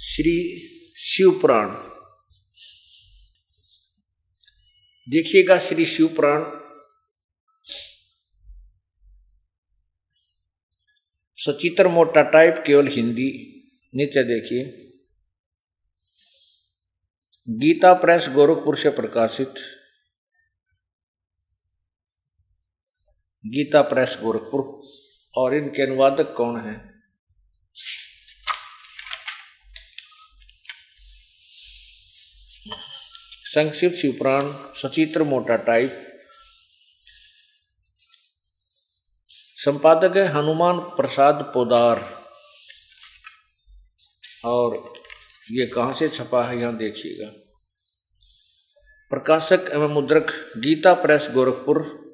श्री 0.00 0.58
शिव 0.98 1.38
पुराण 1.42 1.83
देखिएगा 5.08 5.58
श्री 5.58 5.84
शिव 5.84 6.06
पुराण। 6.06 6.44
सचित्र 11.36 11.88
मोटा 11.88 12.22
टाइप 12.22 12.54
केवल 12.66 12.86
हिंदी, 12.86 13.32
नीचे 13.94 14.24
देखिए। 14.24 14.80
गीता 17.48 17.94
प्रेस 17.94 18.28
गोरखपुर 18.28 18.76
से 18.76 18.90
प्रकाशित। 18.90 19.54
गीता 23.46 23.82
प्रेस 23.82 24.18
गोरखपुर। 24.22 24.88
और 25.36 25.54
इनके 25.54 25.82
अनुवादक 25.82 26.34
कौन 26.36 26.60
है? 26.60 26.93
संक्षिप्त 33.54 33.96
शिवपुराण, 33.96 34.52
सचित्र 34.52 35.22
मोटा 35.22 35.56
टाइप 35.56 36.00
संपादक 39.56 40.16
है 40.16 40.26
हनुमान 40.26 40.78
प्रसाद 40.78 41.34
पोदार। 41.34 42.24
और 44.44 44.92
ये 45.52 45.66
कहाँ 45.66 45.92
से 45.92 46.08
छपा 46.08 46.44
है, 46.44 46.58
यहाँ 46.58 46.76
देखिएगा। 46.76 47.30
प्रकाशक 49.10 49.70
एवं 49.72 49.88
मुद्रक 49.88 50.26
गीता 50.56 50.94
प्रेस, 50.94 51.28
गोरखपुर। 51.30 52.04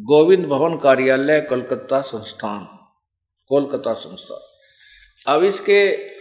गोविंद 0.00 0.46
भवन 0.46 0.78
कार्यालय, 0.78 1.40
कोलकाता 1.40 2.00
संस्थान। 2.00 2.64
कोलकाता 3.48 3.94
संस्थान। 3.94 5.34
अब 5.34 5.44
इसके 5.44 6.13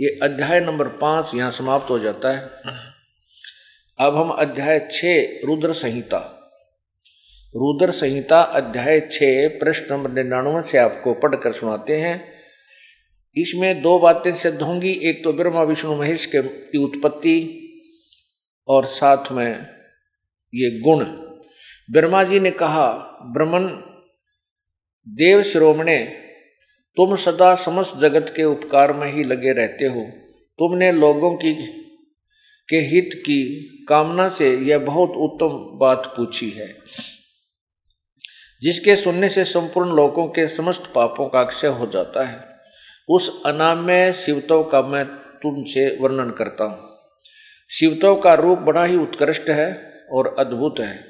ये 0.00 0.18
अध्याय 0.22 0.60
नंबर 0.60 0.88
पाँच 0.88 1.34
यहाँ 1.34 1.50
समाप्त 1.50 1.90
हो 1.90 1.98
जाता 1.98 2.32
है। 2.32 2.38
अब 3.98 4.16
हम 4.16 4.30
अध्याय 4.30 4.88
छ 4.92 5.04
रुद्र 5.44 5.72
संहिता। 5.72 6.18
रुद्र 7.54 7.90
संहिता 7.90 8.38
अध्याय 8.38 9.00
छ 9.00 9.18
प्रश्न 9.60 9.94
नंबर 9.94 10.10
निन्यानवे 10.10 10.62
से 10.62 10.78
आपको 10.78 11.14
पढ़कर 11.14 11.52
सुनाते 11.52 11.96
हैं। 11.96 12.32
इसमें 13.36 13.82
दो 13.82 13.98
बातें 13.98 14.32
सिद्ध 14.32 14.62
होंगी, 14.62 14.92
एक 14.92 15.24
तो 15.24 15.32
ब्रह्मा, 15.32 15.62
विष्णु, 15.62 15.96
महेश 15.96 16.26
के 16.26 16.42
की 16.42 16.78
उत्पत्ति 16.78 17.60
और 18.68 18.84
साथ 18.84 19.32
में 19.32 19.66
ये 20.54 20.80
गुण। 20.80 21.04
ब्रह्मा 21.90 22.24
जी 22.24 22.40
ने 22.40 22.50
कहा, 22.50 22.92
ब्रह्मन 23.22 23.66
देव 25.08 25.42
शिरोमणे 25.42 26.23
तुम 26.96 27.14
सदा 27.16 27.54
समस्त 27.54 27.96
जगत 27.96 28.32
के 28.36 28.44
उपकार 28.44 28.92
में 28.92 29.10
ही 29.12 29.24
लगे 29.24 29.52
रहते 29.52 29.84
हो। 29.86 30.02
तुमने 30.58 30.90
लोगों 30.92 31.34
की 31.36 31.54
के 32.68 32.76
हित 32.86 33.10
की 33.16 33.42
कामना 33.88 34.28
से 34.28 34.48
यह 34.58 34.78
बहुत 34.78 35.16
उत्तम 35.18 35.56
बात 35.78 36.06
पूछी 36.16 36.48
है, 36.50 36.68
जिसके 38.62 38.96
सुनने 38.96 39.28
से 39.28 39.44
संपूर्ण 39.44 39.96
लोगों 39.96 40.26
के 40.28 40.46
समस्त 40.48 40.90
पापों 40.94 41.28
का 41.28 41.40
अक्षय 41.40 41.68
हो 41.70 41.86
जाता 41.86 42.24
है। 42.24 42.38
उस 43.08 43.42
अनाम्य 43.46 44.12
शिवतव 44.12 44.62
का 44.64 44.82
मैं 44.82 45.04
तुमसे 45.42 45.86
वर्णन 46.00 46.30
करता 46.30 46.64
हूँ। 46.64 46.92
शिवतव 47.70 48.20
का 48.20 48.34
रूप 48.34 48.58
बड़ा 48.58 48.84
ही 48.84 48.96
उत्कृष्ट 48.96 49.50
है 49.50 49.68
और 50.12 50.34
अद्भुत 50.38 50.80
है। 50.80 51.04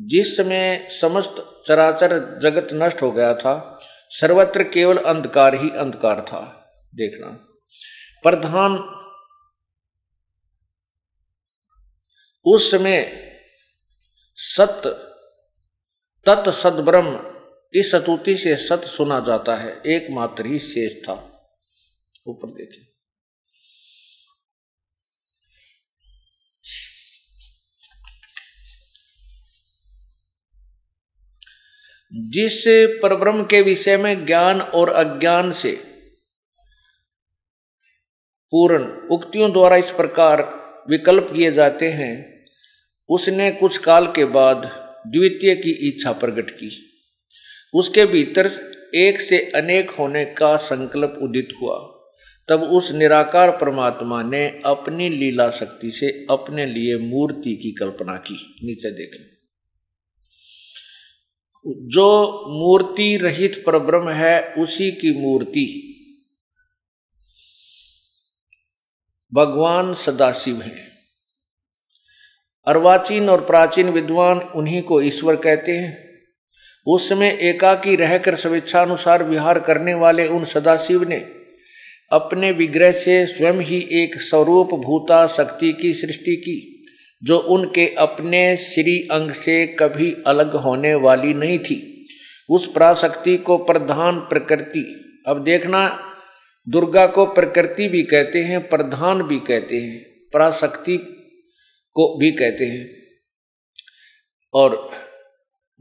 जिस 0.00 0.36
समय 0.36 0.88
समस्त 0.90 1.44
चराचर 1.66 2.18
जगत 2.42 2.68
नष्ट 2.74 3.02
हो 3.02 3.10
गया 3.12 3.34
था 3.34 3.54
सर्वत्र 4.08 4.62
केवल 4.62 4.96
अंधकार 4.96 5.54
ही 5.54 5.70
अंधकार 5.70 6.20
था, 6.20 6.40
देखना। 6.94 7.28
प्रधान 8.22 8.94
उस 12.44 12.70
समय 12.70 13.24
सत्य 14.36 14.90
तत् 16.26 16.48
सदब्रह्म, 16.48 17.38
इस 17.74 17.94
अतुति 17.94 18.36
से 18.36 18.56
सत 18.56 18.80
सुना 18.84 19.20
जाता 19.20 19.56
है, 19.56 19.82
एकमात्र 19.86 20.46
ही 20.46 20.58
शेष 20.58 21.02
था। 21.02 21.12
ऊपर 22.26 22.48
देखिए। 22.48 22.87
जिस 32.12 32.64
परब्रह्म 33.02 33.44
के 33.44 33.62
विषय 33.62 33.96
में 33.96 34.26
ज्ञान 34.26 34.60
और 34.60 34.88
अज्ञान 34.88 35.52
से 35.52 35.72
पूर्ण 38.50 38.84
उक्तियों 39.10 39.52
द्वारा 39.52 39.76
इस 39.76 39.90
प्रकार 39.90 40.42
विकल्प 40.90 41.28
किए 41.36 41.52
जाते 41.52 41.88
हैं, 41.88 42.44
उसने 43.08 43.50
कुछ 43.50 43.78
काल 43.78 44.06
के 44.06 44.24
बाद 44.24 44.56
द्वितीय 45.06 45.54
की 45.54 45.88
इच्छा 45.88 46.12
प्रकट 46.12 46.50
की। 46.50 46.90
उसके 47.74 48.06
भीतर 48.06 48.50
एक 48.94 49.20
से 49.20 49.38
अनेक 49.38 49.90
होने 49.90 50.24
का 50.24 50.56
संकल्प 50.56 51.18
उदित 51.22 51.48
हुआ। 51.62 51.76
तब 52.48 52.62
उस 52.62 52.92
निराकार 52.92 53.50
परमात्मा 53.50 54.22
ने 54.22 54.60
अपनी 54.64 55.08
लीला 55.08 55.50
शक्ति 55.50 55.90
से 55.90 56.26
अपने 56.30 56.66
लिए 56.66 56.96
मूर्ति 56.96 57.56
की 57.56 57.72
कल्पना 57.72 58.16
की। 58.16 58.56
नीचे 58.64 58.90
देखें 58.90 59.37
जो 61.68 62.44
मूर्ति 62.48 63.16
रहित 63.16 63.64
परब्रह्म 63.66 64.08
है, 64.08 64.54
उसी 64.58 64.90
की 64.90 65.18
मूर्ति। 65.18 65.84
भगवान 69.34 69.92
सदाशिव 69.92 70.62
हैं। 70.62 70.88
अर्वाचीन 72.66 73.28
और 73.28 73.44
प्राचीन 73.44 73.88
विद्वान 73.88 74.38
उन्हीं 74.38 74.82
को 74.82 75.02
ईश्वर 75.02 75.36
कहते 75.36 75.72
हैं। 75.72 76.08
उस 76.86 77.08
समय 77.08 77.38
एकाकी 77.42 77.96
रहकर 77.96 78.34
स्वेच्छानुसार 78.34 79.22
विहार 79.22 79.60
करने 79.60 79.94
वाले 79.94 80.26
उन 80.26 80.44
सदाशिव 80.44 81.08
ने 81.08 81.16
अपने 82.12 82.52
विग्रह 82.52 82.92
से 82.92 83.26
स्वयं 83.26 83.54
ही 83.54 83.88
एक 83.92 84.20
स्वरूप 84.20 84.74
भूता 84.74 85.26
शक्ति 85.26 85.72
की 85.72 85.94
सृष्टि 85.94 86.36
की। 86.36 86.77
जो 87.22 87.38
उनके 87.38 87.94
अपने 87.94 88.56
श्री 88.56 89.08
अंग 89.10 89.30
से 89.30 89.66
कभी 89.66 90.16
अलग 90.26 90.54
होने 90.56 90.94
वाली 90.94 91.34
नहीं 91.34 91.58
थी। 91.58 92.08
उस 92.50 92.72
प्राशक्ति 92.72 93.36
को 93.36 93.56
प्रधान 93.58 94.18
प्रकृति, 94.18 95.04
अब 95.26 95.44
देखना, 95.44 96.04
दुर्गा 96.68 97.06
को 97.06 97.26
प्रकृति 97.26 97.88
भी 97.88 98.02
कहते 98.02 98.38
हैं, 98.38 98.68
प्रधान 98.68 99.22
भी 99.22 99.38
कहते 99.38 99.76
हैं, 99.76 100.04
पराशक्ति 100.32 100.96
को 101.92 102.18
भी 102.18 102.30
कहते 102.32 102.64
हैं। 102.64 102.88
और 104.54 104.90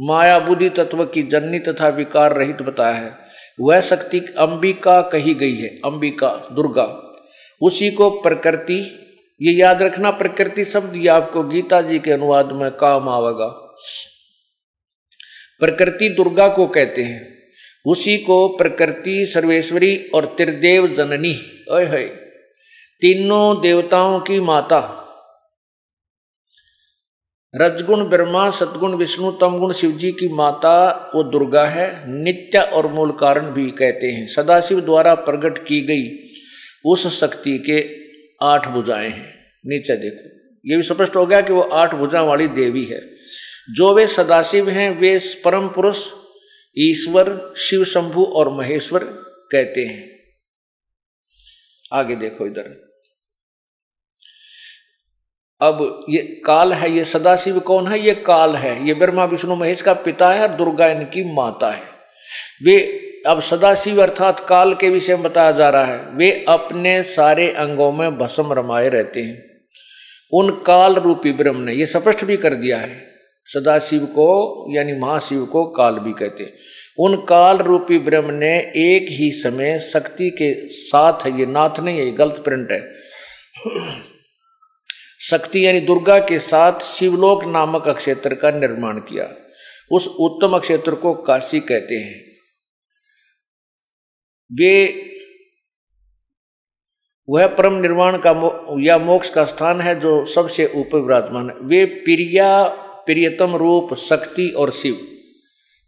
माया 0.01 0.39
बुद्धि 0.39 0.69
तत्व 0.69 1.05
की 1.05 1.23
जननी 1.23 1.59
तथा 1.59 1.87
विकार 1.87 2.33
रहित 2.33 2.61
बताया 2.61 2.93
है, 2.93 3.17
वह 3.59 3.81
शक्ति 3.81 4.19
अंबिका 4.19 5.01
कही 5.01 5.33
गई 5.33 5.55
है, 5.55 5.67
अंबिका, 5.67 6.47
दुर्गा, 6.51 7.17
उसी 7.61 7.91
को 7.91 8.09
प्रकृति 8.09 9.03
ये 9.41 9.53
याद 9.53 9.81
रखना 9.81 10.11
प्रकृति 10.11 10.65
शब्द 10.65 10.95
ये 10.95 11.07
आपको 11.07 11.43
गीता 11.43 11.81
जी 11.81 11.99
के 11.99 12.11
अनुवाद 12.11 12.51
में 12.51 12.71
काम 12.71 13.09
आवेगा। 13.09 13.47
प्रकृति 15.59 16.09
दुर्गा 16.09 16.47
को 16.47 16.67
कहते 16.67 17.03
हैं। 17.03 17.37
उसी 17.85 18.17
को 18.17 18.47
प्रकृति, 18.47 19.25
सर्वेश्वरी 19.25 20.11
और 20.15 20.25
त्रिदेव 20.25 20.87
जननी। 20.87 21.65
अय 21.71 21.85
है 21.85 22.07
तीनों 23.01 23.61
देवताओं 23.61 24.19
की 24.19 24.39
माता। 24.39 25.03
रजगुण, 27.55 28.05
ब्रह्मा, 28.05 28.49
सतगुण, 28.49 28.95
विष्णु, 28.95 29.31
तमगुण, 29.31 29.73
शिवजी 29.73 30.11
की 30.11 30.27
माता, 30.27 31.11
वो 31.15 31.23
दुर्गा 31.23 31.65
है। 31.65 32.11
नित्य 32.11 32.59
और 32.59 32.87
मूल 32.87 33.11
कारण 33.11 33.51
भी 33.51 33.71
कहते 33.71 34.07
हैं। 34.07 34.27
सदाशिव 34.27 34.81
द्वारा 34.81 35.15
प्रकट 35.15 35.67
की 35.67 35.81
गई 35.81 36.31
उस 36.85 37.19
शक्ति 37.19 37.57
के 37.57 38.06
आठ 38.41 38.67
भुजाएँ 38.67 39.09
हैं। 39.09 39.51
नीचे 39.65 39.95
देखो। 39.95 40.37
ये 40.65 40.77
भी 40.77 40.83
स्पष्ट 40.83 41.15
हो 41.15 41.25
गया 41.25 41.41
कि 41.41 41.53
वो 41.53 41.61
आठ 41.61 41.95
भुजा 41.95 42.21
वाली 42.21 42.47
देवी 42.47 42.85
है। 42.85 43.17
जो 43.71 43.93
वे 43.93 44.07
सदाशिव 44.07 44.69
हैं, 44.69 44.99
वे 44.99 45.19
परम 45.45 45.67
पुरुष, 45.67 46.11
ईश्वर, 46.77 47.53
शिव 47.57 47.85
शंभु 47.85 48.25
और 48.25 48.49
महेश्वर 48.49 49.03
कहते 49.51 49.81
हैं। 49.81 50.17
आगे 51.93 52.15
देखो 52.15 52.45
इधर। 52.45 52.87
अब 55.61 56.05
ये 56.09 56.41
काल 56.45 56.73
है, 56.73 56.91
ये 56.91 57.05
सदाशिव 57.05 57.59
कौन 57.59 57.87
है? 57.87 57.99
ये 57.99 58.15
काल 58.15 58.55
है। 58.55 58.87
ये 58.87 58.93
ब्रह्मा, 58.93 59.25
विष्णु, 59.25 59.55
महेश 59.55 59.81
का 59.81 59.93
पिता 59.93 60.33
है 60.33 60.41
और 60.41 60.47
दुर्गा 60.47 60.87
इनकी 60.87 61.33
माता 61.33 61.71
है। 61.71 61.83
वे 62.63 63.06
अब 63.25 63.39
सदाशिव 63.41 64.01
अर्थात 64.01 64.39
काल 64.39 64.73
के 64.73 64.89
विषय 64.89 65.15
में 65.15 65.23
बताया 65.23 65.51
जा 65.51 65.69
रहा 65.69 65.85
है, 65.85 65.97
वे 66.09 66.45
अपने 66.49 67.01
सारे 67.03 67.51
अंगों 67.51 67.91
में 67.91 68.17
भस्म 68.17 68.53
रमाए 68.53 68.89
रहते 68.89 69.21
हैं। 69.21 69.43
उन 70.33 70.49
काल 70.65 70.95
रूपी 70.95 71.31
ब्रह्म 71.31 71.61
ने 71.61 71.73
यह 71.73 71.85
स्पष्ट 71.85 72.23
भी 72.23 72.37
कर 72.37 72.53
दिया 72.53 72.77
है, 72.77 73.07
सदाशिव 73.49 74.05
को 74.05 74.75
यानी 74.75 74.93
महाशिव 74.93 75.45
को 75.45 75.65
काल 75.65 75.99
भी 75.99 76.13
कहते 76.13 76.43
हैं। 76.43 76.53
उन 76.99 77.15
काल 77.15 77.57
रूपी 77.57 77.99
ब्रह्म 77.99 78.33
ने 78.33 78.57
एक 78.59 79.05
ही 79.09 79.31
समय 79.31 79.79
शक्ति 79.79 80.29
के 80.29 80.53
साथ 80.67 81.25
है 81.25 81.39
ये 81.39 81.45
नाथ 81.45 81.79
नहीं 81.79 81.99
है 81.99 82.11
गलत 82.11 82.41
प्रिंट 82.45 82.71
है। 82.71 82.81
शक्ति 85.21 85.65
यानी 85.67 85.79
दुर्गा 85.79 86.17
के 86.19 86.39
साथ 86.39 86.79
शिवलोक 86.79 87.43
नामक 87.43 87.87
अक्षेत्र 87.87 88.35
का 88.35 88.51
निर्माण 88.51 88.99
किया। 88.99 89.29
उस 89.91 90.07
उत्तम 90.19 90.55
अक्षेत्र 90.55 90.95
को 90.95 91.13
काशी 91.13 91.59
कहते 91.59 91.95
हैं। 91.95 92.26
वे 94.51 95.03
वह 97.29 97.47
परम 97.47 97.73
निर्वाण 97.73 98.17
का 98.17 98.33
मो, 98.33 98.79
या 98.79 98.97
मोक्ष 98.97 99.29
का 99.29 99.45
स्थान 99.45 99.81
है 99.81 99.99
जो 99.99 100.25
सबसे 100.25 100.65
ऊपर 100.75 100.99
विराजमान 100.99 101.49
है। 101.49 101.55
वे 101.61 101.85
प्रिया 101.85 102.63
प्रियतम 103.05 103.55
रूप 103.55 103.93
शक्ति 103.93 104.49
और 104.49 104.71
शिव। 104.71 104.99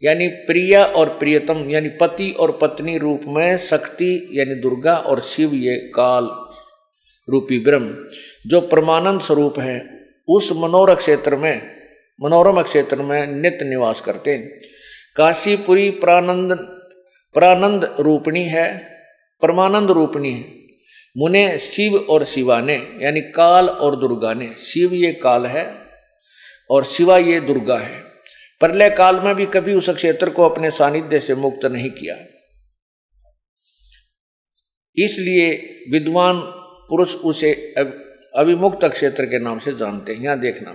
यानी 0.02 0.28
प्रिया 0.28 0.84
और 0.84 1.08
प्रियतम 1.08 1.70
यानी 1.70 1.88
पति 1.88 2.30
और 2.30 2.58
पत्नी 2.62 2.98
रूप 2.98 3.20
में 3.26 3.56
शक्ति 3.56 4.28
यानी 4.32 4.54
दुर्गा 4.54 4.96
और 4.96 5.20
शिव 5.20 5.54
ये 5.54 5.76
काल 5.94 6.28
रूपी 7.28 7.58
ब्रह्म 7.58 8.06
जो 8.46 8.60
परमानंद 8.60 9.20
स्वरूप 9.20 9.58
है 9.58 9.78
उस 10.28 10.52
मनोरम 10.52 10.94
क्षेत्र 10.94 11.36
में 11.36 11.62
मनोरम 12.20 12.62
क्षेत्र 12.62 13.02
में 13.02 13.26
नित्य 13.26 13.64
निवास 13.64 14.00
करते 14.00 14.34
हैं। 14.34 14.60
काशीपुरी 15.16 15.90
प्रानंद 15.90 16.79
प्रानंद 17.34 17.96
रूपणी 18.00 18.44
है, 18.44 18.78
परमानंद 19.42 19.90
रूपणी 19.90 20.32
है। 20.32 20.60
मुने 21.16 21.58
शिव 21.58 21.96
और 21.96 22.24
शिवा 22.24 22.60
ने, 22.60 22.98
यानी 23.02 23.20
काल 23.20 23.68
और 23.68 23.96
दुर्गा 23.96 24.34
ने, 24.34 24.54
शिव 24.58 24.94
ये 24.94 25.12
काल 25.12 25.46
है 25.46 25.74
और 26.70 26.84
शिवा 26.84 27.18
ये 27.18 27.40
दुर्गा 27.40 27.78
है। 27.78 28.00
प्रलय 28.60 28.90
काल 28.90 29.20
में 29.20 29.34
भी 29.34 29.46
कभी 29.46 29.74
उस 29.74 29.90
क्षेत्र 29.90 30.30
को 30.30 30.48
अपने 30.48 30.70
सानिध्य 30.70 31.20
से 31.20 31.34
मुक्त 31.34 31.64
नहीं 31.64 31.90
किया। 31.90 32.16
इसलिए 35.04 35.50
विद्वान 35.90 36.40
पुरुष 36.90 37.14
उसे 37.14 37.74
अभिमुक्त 38.36 38.84
क्षेत्र 38.84 39.24
के 39.24 39.38
नाम 39.38 39.58
से 39.58 39.72
जानते 39.72 40.12
हैं। 40.12 40.20
यहाँ 40.20 40.40
देखना। 40.40 40.72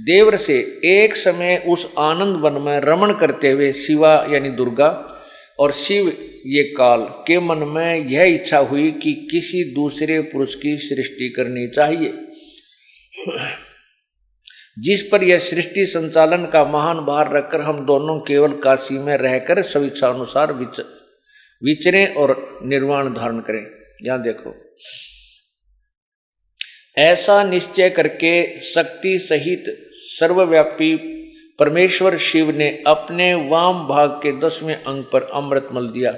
देवर 0.00 0.36
से 0.36 0.80
एक 0.84 1.16
समय 1.16 1.64
उस 1.68 1.94
आनंद 1.98 2.36
वन 2.36 2.52
में 2.52 2.80
रमण 2.80 3.12
करते 3.12 3.50
हुए 3.50 3.72
शिवा 3.72 4.26
यानी 4.30 4.48
दुर्गा 4.48 5.13
और 5.58 5.72
शिव 5.72 6.08
ये 6.46 6.62
काल 6.62 7.00
के 7.00 7.40
मन 7.40 7.58
में 7.58 7.96
यह 7.96 8.22
इच्छा 8.22 8.58
हुई 8.58 8.90
कि 8.90 9.28
किसी 9.30 9.74
दूसरे 9.74 10.20
पुरुष 10.20 10.54
की 10.54 10.76
सृष्टि 10.76 11.28
करनी 11.28 11.68
चाहिए। 11.68 12.14
जिस 14.78 15.02
पर 15.02 15.24
यह 15.24 15.38
सृष्टि 15.38 15.86
संचालन 15.86 16.46
का 16.46 16.64
महान 16.64 16.96
भार 16.96 17.32
रखकर 17.32 17.60
हम 17.60 17.86
दोनों 17.86 18.20
केवल 18.20 18.52
काशी 18.52 18.98
में 18.98 19.16
रहकर 19.16 19.62
स्वेच्छा 19.62 20.08
अनुसार 20.08 20.52
विच, 20.52 20.80
विचरें 21.62 22.14
और 22.14 22.58
निर्वाण 22.62 23.14
धारण 23.14 23.38
करें। 23.40 23.66
यहाँ 24.02 24.22
देखो। 24.22 24.76
ऐसा 26.98 27.44
निश्चय 27.44 27.90
करके 27.90 28.60
शक्ति 28.60 29.18
सहित 29.18 29.64
सर्वव्यापी 29.94 31.13
परमेश्वर 31.58 32.18
शिव 32.18 32.50
ने 32.50 32.82
अपने 32.86 33.34
वाम 33.34 33.88
भाग 33.88 34.10
के 34.10 34.40
दसवें 34.40 34.82
अंग 34.82 35.04
पर 35.12 35.22
अमृत 35.22 35.68
मल 35.72 35.88
दिया। 35.88 36.12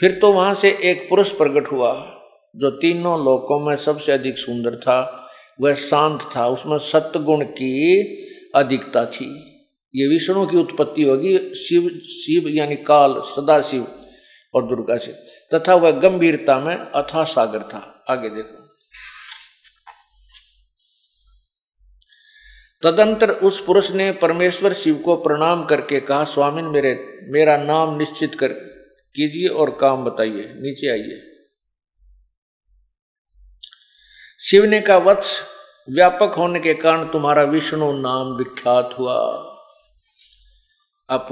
फिर 0.00 0.10
तो 0.10 0.32
वहाँ 0.32 0.54
से 0.54 0.78
एक 0.84 1.08
पुरुष 1.08 1.30
प्रकट 1.30 1.66
हुआ, 1.66 2.20
जो 2.56 2.70
तीनों 2.70 3.24
लोकों 3.24 3.60
में 3.60 3.76
सबसे 3.76 4.12
अधिक 4.12 4.38
सुंदर 4.38 4.76
था। 4.76 5.30
वह 5.60 5.74
शांत 5.74 6.30
था, 6.36 6.48
उसमें 6.48 6.78
सत्गुण 6.78 7.44
की 7.44 8.02
अधिकता 8.54 9.06
थी। 9.06 9.46
ये 9.96 10.06
विष्णु 10.06 10.46
की 10.46 10.56
उत्पत्ति 10.56 11.02
होगी 11.02 11.38
शिव 11.38 11.88
शिव 12.04 12.48
यानी 12.48 12.76
काल, 12.76 13.14
सदाशिव 13.26 13.86
और 14.54 14.66
दुर्गा 14.66 14.96
से। 14.96 15.12
तथा 15.54 15.74
वह 15.74 15.90
गंभीरता 15.90 16.60
में 16.60 16.76
अथा 16.76 17.24
सागर 17.24 17.58
था। 17.58 18.04
आगे 18.08 18.28
देखो। 18.28 18.59
तदंतर 22.82 23.30
उस 23.30 23.64
पुरुष 23.64 23.90
ने 23.90 24.12
परमेश्वर 24.12 24.72
शिव 24.72 24.98
को 24.98 25.16
प्रणाम 25.16 25.64
करके 25.64 26.00
कहा 26.00 26.24
स्वामी 26.24 26.62
मेरे, 26.62 27.20
मेरा 27.22 27.56
नाम 27.56 27.96
निश्चित 27.96 28.34
कर 28.34 28.48
कीजिए 29.14 29.48
और 29.48 29.70
काम 29.70 30.04
बताइए, 30.04 30.52
नीचे 30.56 30.88
आइए। 30.88 31.22
शिव 34.40 34.64
ने 34.64 34.80
कहा, 34.80 34.96
वत्स 34.96 35.40
व्यापक 35.90 36.34
होने 36.36 36.60
के 36.60 36.74
कारण 36.74 37.04
तुम्हारा 37.04 37.42
विष्णु 37.42 37.92
नाम 37.92 38.26
विख्यात 38.36 38.90
हुआ। 38.98 39.46
अब 41.10 41.26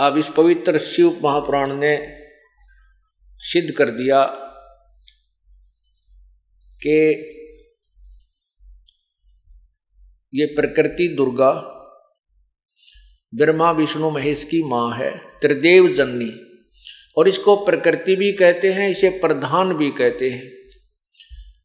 अब 0.00 0.18
इस 0.18 0.28
पवित्र 0.36 0.78
शिव 0.78 1.20
महापुराण 1.24 1.72
ने 1.72 2.16
सिद्ध 3.38 3.76
कर 3.76 3.90
दिया 3.90 4.24
कि 6.82 7.36
ये 10.34 10.46
प्रकृति 10.46 11.08
दुर्गा, 11.08 11.76
ब्रह्मा, 13.34 13.70
विष्णु, 13.70 14.10
महेश 14.10 14.44
की 14.44 14.62
माँ 14.62 14.96
है, 14.96 15.18
त्रिदेव 15.18 15.88
जननी। 15.88 16.32
और 17.16 17.28
इसको 17.28 17.56
प्रकृति 17.56 18.16
भी 18.16 18.32
कहते 18.32 18.72
हैं, 18.72 18.88
इसे 18.88 19.10
प्रधान 19.10 19.72
भी 19.72 19.90
कहते 19.90 20.30
हैं। 20.30 20.52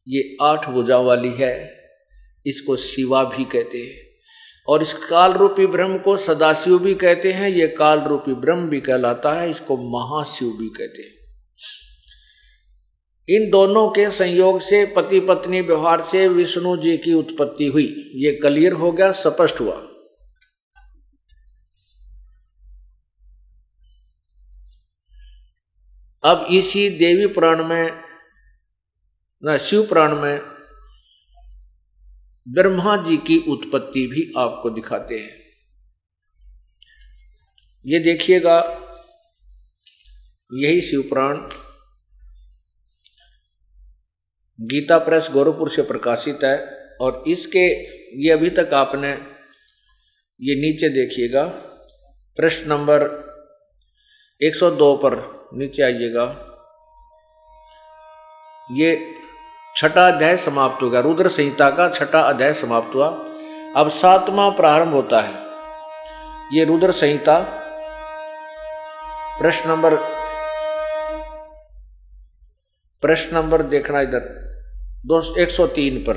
ये 0.08 0.36
आठ 0.42 0.70
भुजा 0.70 0.98
वाली 0.98 1.30
है, 1.30 1.76
इसको 2.46 2.76
शिवा 2.76 3.24
भी 3.24 3.44
कहते 3.44 3.78
हैं। 3.78 4.06
और 4.68 4.82
इस 4.82 4.92
काल 4.92 5.32
रूपी 5.32 5.66
ब्रह्म 5.66 5.98
को 5.98 6.16
सदाशिव 6.16 6.78
भी 6.78 6.94
कहते 6.94 7.32
हैं, 7.32 7.48
ये 7.48 7.68
काल 7.68 8.00
रूपी 8.00 8.34
ब्रह्म 8.34 8.68
भी 8.68 8.80
कहलाता 8.80 9.40
है, 9.40 9.50
इसको 9.50 9.76
महाशिव 9.76 10.48
भी 10.48 10.68
कहते 10.68 11.02
हैं। 11.02 11.15
इन 13.28 13.50
दोनों 13.50 13.88
के 13.88 14.10
संयोग 14.10 14.60
से 14.60 14.86
पति 14.86 15.20
पत्नी 15.20 15.60
व्यवहार 15.60 16.00
से 16.00 16.28
विष्णु 16.28 16.76
जी 16.76 16.96
की 16.98 17.12
उत्पत्ति 17.12 17.66
हुई। 17.66 18.12
ये 18.14 18.32
क्लियर 18.32 18.72
हो 18.72 18.92
गया, 18.92 19.12
स्पष्ट 19.12 19.60
हुआ। 19.60 19.74
अब 26.24 26.46
इसी 26.50 26.90
देवी 26.90 27.26
पुराण 27.26 27.64
में, 27.64 27.92
न, 29.44 29.58
शिव 29.58 29.82
पुराण 29.82 30.14
में 30.14 30.40
ब्रह्मा 32.48 32.96
जी 32.96 33.16
की 33.16 33.38
उत्पत्ति 33.38 34.06
भी 34.06 34.32
आपको 34.38 34.70
दिखाते 34.70 35.18
हैं। 35.18 35.46
ये 37.86 37.98
देखिएगा, 37.98 38.82
यही 40.52 40.80
शिवपुराण 40.80 41.65
गीता 44.60 44.98
प्रेस 44.98 45.28
गोरखपुर 45.32 45.70
से 45.70 45.82
प्रकाशित 45.82 46.44
है 46.44 46.56
और 47.00 47.24
इसके, 47.26 47.66
ये 48.22 48.30
अभी 48.30 48.50
तक 48.50 48.74
आपने 48.74 49.10
ये 50.40 50.54
नीचे 50.54 50.88
देखिएगा। 50.88 51.44
प्रश्न 52.36 52.68
नंबर 52.68 53.02
102 54.40 54.96
पर 54.96 55.14
नीचे 55.54 55.82
आइएगा। 55.82 56.24
ये 58.72 59.14
छठा 59.76 60.06
अध्याय 60.08 60.36
समाप्त 60.36 60.82
होगा 60.82 61.00
रुद्र 61.00 61.28
संहिता 61.28 61.70
का 61.70 61.88
छठा 61.88 62.20
अध्याय 62.20 62.52
समाप्त 62.52 62.94
हुआ। 62.94 63.08
अब 63.76 63.88
सातवां 63.88 64.50
प्रारंभ 64.50 64.94
होता 64.94 65.20
है। 65.20 65.34
ये 66.58 66.64
रुद्र 66.64 66.92
संहिता। 66.92 67.38
प्रश्न 69.40 69.70
नंबर 69.70 69.96
प्रश्न 73.02 73.36
नंबर 73.36 73.62
देखना 73.62 74.00
इधर। 74.00 74.45
दो 75.06 75.18
एक 75.38 75.50
सौ 75.50 75.66
तीन 75.66 75.98
पर। 75.98 76.16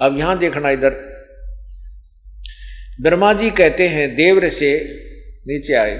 अब 0.00 0.18
यहाँ 0.18 0.38
देखना 0.38 0.70
इधर। 0.70 0.90
ब्रह्मा 3.00 3.32
जी 3.32 3.50
कहते 3.50 3.88
हैं 3.88 4.14
देवर 4.14 4.48
से 4.48 4.70
नीचे 5.46 5.74
आए, 5.74 5.96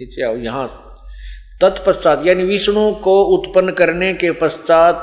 नीचे 0.00 0.22
आओ, 0.22 0.36
यहाँ। 0.36 0.68
तत्पश्चात, 1.60 2.22
यानी 2.26 2.44
विष्णु 2.44 2.92
को 2.94 3.22
उत्पन्न 3.24 3.72
करने 3.72 4.12
के 4.14 4.30
पश्चात 4.32 5.02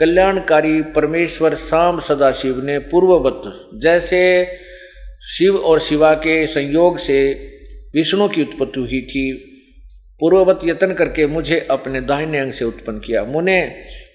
कल्याणकारी 0.00 0.82
परमेश्वर 0.82 1.54
शाम 1.54 2.00
सदाशिव 2.00 2.64
ने 2.64 2.78
पूर्ववत, 2.78 3.42
जैसे 3.82 4.22
शिव 5.28 5.56
और 5.56 5.80
शिवा 5.80 6.14
के 6.14 6.46
संयोग 6.46 6.98
से 6.98 7.18
विष्णु 7.94 8.28
की 8.28 8.42
उत्पत्ति 8.42 8.80
हुई 8.80 9.00
थी, 9.02 9.32
पूर्ववत 10.20 10.60
यत्न 10.64 10.94
करके 10.94 11.26
मुझे 11.26 11.66
अपने 11.70 12.00
दाहिने 12.00 12.38
अंग 12.38 12.52
से 12.52 12.64
उत्पन्न 12.64 12.98
किया। 12.98 13.24
मुने 13.24 13.60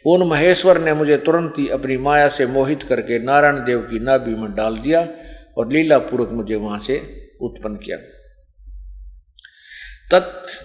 उन 0.05 0.23
महेश्वर 0.27 0.77
ने 0.81 0.93
मुझे 0.93 1.17
तुरंत 1.17 1.53
ही 1.57 1.67
अपनी 1.69 1.97
माया 1.97 2.29
से 2.29 2.45
मोहित 2.45 2.83
करके 2.83 3.19
नारायण 3.19 3.59
देव 3.65 3.81
की 3.81 3.99
नाभि 3.99 4.33
में 4.35 4.53
डाल 4.55 4.77
दिया 4.77 5.07
और 5.57 5.71
लीला 5.71 5.97
पूर्वक 5.99 6.29
मुझे 6.31 6.55
वहाँ 6.55 6.79
से 6.79 6.97
उत्पन्न 7.41 7.75
किया। 7.75 7.97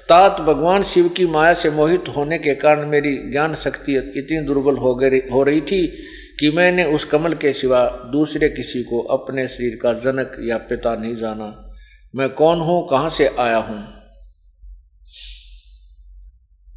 तात 0.09 0.41
भगवान 0.41 0.83
शिव 0.83 1.09
की 1.09 1.27
माया 1.27 1.53
से 1.55 1.71
मोहित 1.71 2.09
होने 2.09 2.39
के 2.39 2.55
कारण 2.55 2.87
मेरी 2.87 3.17
ज्ञान 3.31 3.55
शक्ति 3.55 3.97
इतनी 3.97 4.41
दुर्बल 4.41 4.77
हो 4.77 4.95
गई, 4.95 5.21
हो 5.33 5.43
रही 5.43 5.61
थी 5.61 5.87
कि 6.41 6.51
मैंने 6.51 6.85
उस 6.85 7.05
कमल 7.05 7.35
के 7.35 7.53
सिवा 7.53 7.87
दूसरे 8.13 8.49
किसी 8.49 8.83
को 8.83 9.01
अपने 9.11 9.47
शरीर 9.49 9.79
का 9.83 9.93
जनक 9.93 10.37
या 10.41 10.57
पिता 10.59 10.95
नहीं 10.97 11.15
जाना। 11.17 11.53
मैं 12.15 12.29
कौन 12.31 12.61
हूँ, 12.61 12.87
कहाँ 12.89 13.11
से 13.11 13.27
आया 13.39 13.57
हूँ? 13.59 13.96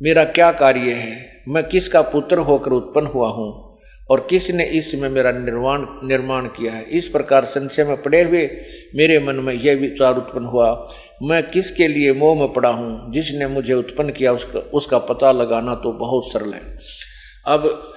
मेरा 0.01 0.23
क्या 0.23 0.51
कार्य 0.51 0.91
है? 0.93 1.43
मैं 1.47 1.63
किसका 1.63 2.01
पुत्र 2.01 2.37
होकर 2.37 2.71
उत्पन्न 2.71 3.07
हुआ 3.07 3.29
हूँ? 3.29 3.77
और 4.09 4.27
किसने 4.29 4.63
इसमें 4.63 5.09
मेरा 5.09 5.31
निर्माण 5.31 5.85
निर्माण 6.07 6.45
किया 6.47 6.73
है? 6.73 6.83
इस 6.89 7.07
प्रकार 7.07 7.45
संशय 7.45 7.83
में 7.83 8.01
पड़े 8.01 8.21
हुए 8.23 8.45
मेरे 8.95 9.19
मन 9.19 9.35
में 9.35 9.53
यह 9.53 9.75
विचार 9.75 10.17
उत्पन्न 10.17 10.45
हुआ, 10.45 10.71
मैं 11.23 11.41
किसके 11.49 11.87
लिए 11.87 12.13
मोह 12.13 12.39
में 12.39 12.53
पड़ा 12.53 12.69
हूँ? 12.69 13.11
जिसने 13.13 13.47
मुझे 13.47 13.73
उत्पन्न 13.73 14.11
किया, 14.11 14.33
उसका 14.33 14.59
उसका 14.59 14.97
पता 14.97 15.31
लगाना 15.31 15.75
तो 15.75 15.91
बहुत 15.91 16.31
सरल 16.31 16.53
है। 16.53 16.77
अब 17.45 17.93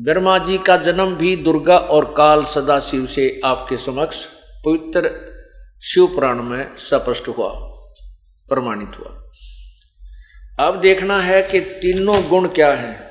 ब्रह्मा 0.00 0.38
जी 0.38 0.58
का 0.58 0.76
जन्म 0.76 1.14
भी 1.14 1.36
दुर्गा 1.36 1.78
और 1.78 2.14
काल 2.16 2.44
सदाशिव 2.44 3.06
से 3.06 3.40
आपके 3.44 3.76
समक्ष 3.76 4.24
पवित्र 4.64 5.30
शिव 5.82 6.06
पुराण 6.06 6.42
में 6.42 6.76
स्पष्ट 6.76 7.28
हुआ, 7.28 7.48
प्रमाणित 8.48 8.92
हुआ। 8.98 9.32
अब 10.66 10.80
देखना 10.80 11.20
है 11.20 11.42
कि 11.42 11.60
तीनों 11.60 12.28
गुण 12.28 12.48
क्या 12.48 12.72
हैं। 12.72 13.10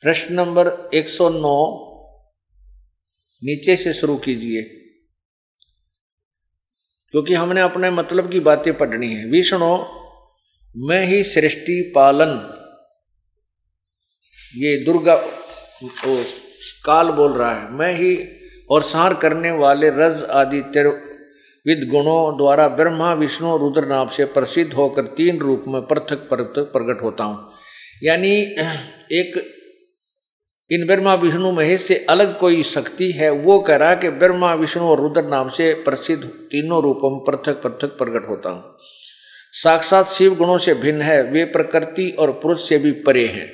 प्रश्न 0.00 0.34
नंबर 0.34 0.90
109 0.94 1.84
नीचे 3.44 3.76
से 3.76 3.92
शुरू 3.92 4.16
कीजिए। 4.16 4.62
क्योंकि 7.10 7.34
हमने 7.34 7.60
अपने 7.60 7.90
मतलब 7.90 8.30
की 8.30 8.40
बातें 8.40 8.76
पढ़नी 8.76 9.14
है। 9.14 9.26
विष्णु, 9.26 9.76
मैं 10.76 11.06
ही 11.06 11.24
सृष्टि 11.24 11.92
पालन 11.94 12.60
ये 14.54 14.76
दुर्गा 14.84 15.14
ओ, 15.14 16.16
काल 16.84 17.08
बोल 17.12 17.32
रहा 17.32 17.52
है 17.52 17.72
मैं 17.72 17.92
ही 17.94 18.16
और 18.70 18.82
सार 18.82 19.14
करने 19.14 19.50
वाले 19.52 19.88
रज 19.90 20.22
आदि 20.32 20.60
तिर 20.74 20.86
विद 21.66 21.88
गुणों 21.90 22.36
द्वारा 22.36 22.66
ब्रह्मा 22.76 23.12
विष्णु 23.14 23.56
रुद्र 23.56 23.86
नाम 23.86 24.08
से 24.08 24.24
प्रसिद्ध 24.32 24.72
होकर 24.72 25.06
तीन 25.16 25.38
रूप 25.38 25.64
में 25.68 25.80
पृथक 25.82 26.28
पृथक 26.30 26.70
प्रकट 26.72 27.02
होता 27.02 27.24
हूँ। 27.24 27.50
यानी 28.02 28.30
एक 29.12 29.38
इन 30.70 30.86
ब्रह्मा 30.86 31.14
विष्णु 31.14 31.52
महेश 31.52 31.82
से 31.82 31.96
अलग 32.10 32.38
कोई 32.38 32.62
शक्ति 32.62 33.10
है 33.12 33.30
वो 33.30 33.58
कह 33.60 33.76
रहा 33.76 33.88
है 33.90 33.96
कि 33.96 34.08
ब्रह्मा 34.18 34.52
विष्णु 34.54 34.84
और 34.84 35.00
रुद्र 35.00 35.24
नाम 35.24 35.48
से 35.48 35.72
प्रसिद्ध 35.84 36.22
तीनों 36.24 36.82
रूपों 36.82 37.10
में 37.10 37.20
पृथक 37.24 37.60
पृथक 37.62 37.96
प्रकट 37.98 38.28
होता 38.28 38.50
हूँ। 38.50 38.78
साक्षात 39.54 40.08
शिव 40.08 40.34
गुणों 40.34 40.58
से 40.58 40.74
भिन्न 40.76 41.02
है 41.02 41.22
वे 41.22 41.44
प्रकृति 41.50 42.10
और 42.18 42.32
पुरुष 42.42 42.68
से 42.68 42.78
भी 42.78 42.92
परे 43.02 43.26
हैं। 43.26 43.46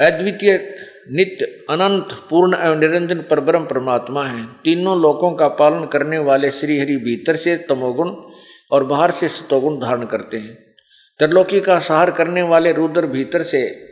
अद्वितीय, 0.00 0.76
नित्य, 1.10 1.44
अनंत, 1.70 2.26
पूर्ण 2.30 2.54
एवं 2.54 2.76
निरंजन 2.76 3.18
पर 3.18 3.40
ब्रह्म 3.40 3.64
परमात्मा 3.64 4.24
है। 4.24 4.46
तीनों 4.46 5.02
लोकों 5.02 5.32
का 5.32 5.48
पालन 5.48 5.84
करने 5.84 6.18
वाले 6.18 6.50
श्री 6.50 6.78
हरि 6.78 6.96
भीतर 6.96 7.36
से 7.36 7.56
तमोगुण 7.56 8.10
और 8.70 8.84
बाहर 8.84 9.10
से 9.10 9.28
सतोगुण 9.28 9.80
धारण 9.80 10.06
करते 10.06 10.36
हैं। 10.36 10.54
त्रिलोकी 11.18 11.60
का 11.60 11.78
सहार 11.78 12.10
करने 12.10 12.42
वाले 12.42 12.72
रुद्र 12.72 13.06
भीतर 13.06 13.42
से 13.42 13.88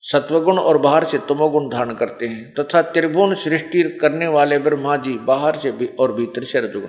सत्वगुण 0.00 0.58
और 0.58 0.78
बाहर 0.78 1.04
से 1.04 1.18
तमोगुण 1.18 1.68
धारण 1.68 1.94
करते 1.94 2.26
हैं। 2.26 2.54
तथा 2.54 2.82
त्रिभुवन 2.82 3.34
सृष्टि 3.34 3.82
करने 3.82 4.26
वाले 4.26 4.58
ब्रह्मा 4.58 4.96
जी 4.96 5.12
बाहर 5.12 5.56
से 5.56 5.72
भी 5.72 5.86
और 5.86 6.12
भीतर 6.12 6.44
से 6.44 6.60
रजगुण। 6.60 6.88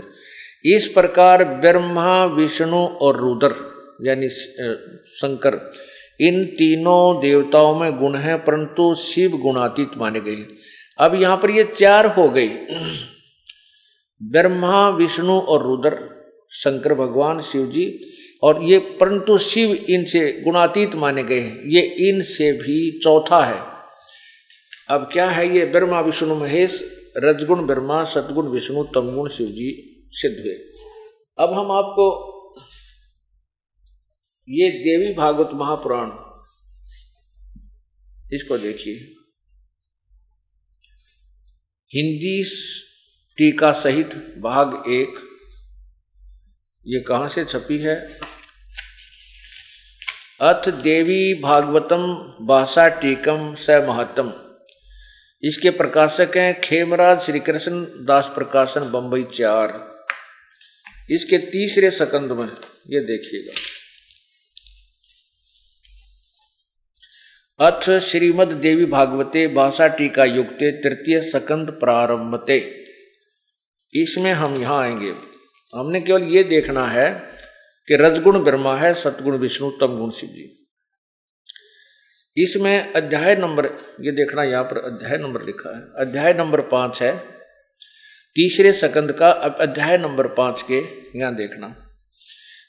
इस 0.66 0.88
प्रकार 0.88 1.44
ब्रह्मा, 1.44 2.26
विष्णु 2.26 2.86
और 2.86 3.18
रुद्र 3.18 3.73
यानी 4.02 4.30
शंकर, 4.30 5.72
इन 6.20 6.44
तीनों 6.46 7.22
देवताओं 7.22 7.80
में 7.80 8.00
गुण 8.00 8.16
है, 8.16 8.38
परंतु 8.38 8.94
शिव 8.96 9.38
गुणातीत 9.38 9.92
माने 9.98 10.20
गए 10.20 10.46
अब 11.00 11.16
यहाँ 11.16 11.38
पर 11.38 11.50
ये 11.50 11.64
चार 11.64 12.06
हो 12.06 12.30
गई। 12.30 12.50
ब्रह्मा, 14.22 14.90
विष्णु 14.90 15.40
और 15.40 15.64
रुद्र, 15.64 15.98
शंकर 16.52 16.94
भगवान, 16.94 17.42
शिव 17.42 17.66
जी, 17.66 18.02
और 18.44 18.64
ये 18.64 18.80
परंतु 18.80 19.38
शिव 19.38 19.74
इनसे 19.90 20.32
गुणातीत 20.44 20.96
माने 20.96 21.24
गए 21.24 21.40
हैं। 21.40 21.64
ये 21.66 21.82
इनसे 22.10 22.52
भी 22.52 23.00
चौथा 23.04 23.44
है। 23.46 23.60
अब 24.90 25.10
क्या 25.14 25.30
है 25.30 25.48
ये 25.58 25.66
ब्रह्मा, 25.66 26.00
विष्णु, 26.02 26.36
महेश, 26.36 26.82
रजगुण 27.18 27.66
ब्रह्मा 27.66 28.04
सतगुण 28.04 28.48
विष्णु, 28.48 28.84
तमगुण, 28.84 29.30
शिव 29.30 29.48
जी, 29.48 29.72
सिद्ध 30.12 30.38
हुए। 30.40 30.54
अब 31.38 31.54
हम 31.54 31.72
आपको 31.72 32.33
ये 34.48 34.70
देवी 34.74 35.14
भागवत 35.14 35.50
महापुराण, 35.54 36.10
इसको 38.30 38.58
देखिए। 38.58 38.94
हिंदी 41.92 42.44
टीका 43.38 43.72
सहित 43.74 44.16
भाग 44.40 44.74
एक, 44.90 45.16
ये 46.86 47.00
कहाँ 47.00 47.28
से 47.28 47.46
छपी 47.46 47.78
है? 47.80 47.96
अथ 50.42 50.70
देवी 50.84 51.34
भागवतम 51.42 52.06
भाषा 52.48 52.88
टीकम 52.96 53.54
स 53.58 53.84
महत्तम 53.90 54.32
इसके 55.44 55.70
प्रकाशक 55.72 56.38
हैं 56.38 56.60
खेमराज 56.62 57.22
श्री 57.22 57.40
कृष्ण 57.42 57.84
दास 58.06 58.32
प्रकाशन 58.36 58.92
बंबई 58.92 59.24
चार। 59.34 59.72
इसके 61.10 61.38
तीसरे 61.48 61.92
सकंद 61.94 62.32
में, 62.32 62.48
ये 62.90 63.00
देखिएगा। 63.06 63.54
अथ 67.64 67.90
श्रीमद 68.00 68.48
देवी 68.48 68.86
भागवते 68.86 69.48
भाषा 69.48 69.88
टीका 69.88 70.24
युक्ते 70.26 70.72
तृतीय 70.72 71.20
सकंद 71.20 71.70
प्रारंभते। 71.72 72.58
इसमें 73.94 74.34
हम 74.34 74.56
यहाँ 74.56 74.82
आएँगे। 74.82 75.14
हमने 75.74 76.02
केवल 76.02 76.24
ये 76.24 76.44
देखना 76.44 76.86
है 76.86 77.12
कि 77.88 77.96
रजगुण 77.96 78.44
ब्रह्मा 78.44 78.76
है, 78.78 78.94
सतगुण 78.94 79.38
विष्णु 79.38 79.72
तम 79.72 79.98
गुण 79.98 80.10
शिव 80.10 80.30
जी 80.30 80.68
इसमें 82.38 82.94
अध्याय 82.94 83.36
नंबर, 83.36 83.66
ये 84.02 84.12
देखना 84.12 84.44
यहाँ 84.44 84.64
पर 84.64 84.78
अध्याय 84.78 85.18
नंबर 85.18 85.44
लिखा 85.44 85.78
है। 85.78 86.08
अध्याय 86.08 86.34
नंबर 86.34 86.62
पाँच 86.62 87.04
है। 87.04 87.18
तीसरे 88.36 88.72
सकंद 88.72 89.12
का, 89.12 89.32
अब 89.32 89.58
अध्याय 89.60 89.98
नंबर 89.98 90.28
पाँच 90.28 90.62
के 90.72 90.84
यहाँ 91.20 91.36
देखना। 91.36 91.68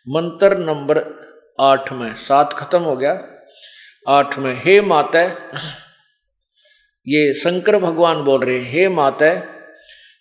मंत्र 0.08 0.58
नंबर 0.58 1.04
आठ 1.60 1.92
में, 1.92 2.16
सात 2.16 2.52
खत्म 2.52 2.78
हो 2.78 2.96
गया। 2.96 3.33
आठ 4.06 4.38
में, 4.38 4.52
हे 4.56 4.80
माता, 4.80 5.20
ये 7.06 7.32
शंकर 7.34 7.78
भगवान 7.78 8.22
बोल 8.24 8.44
रहे 8.44 8.58
हे 8.64 8.88
माता, 8.88 9.30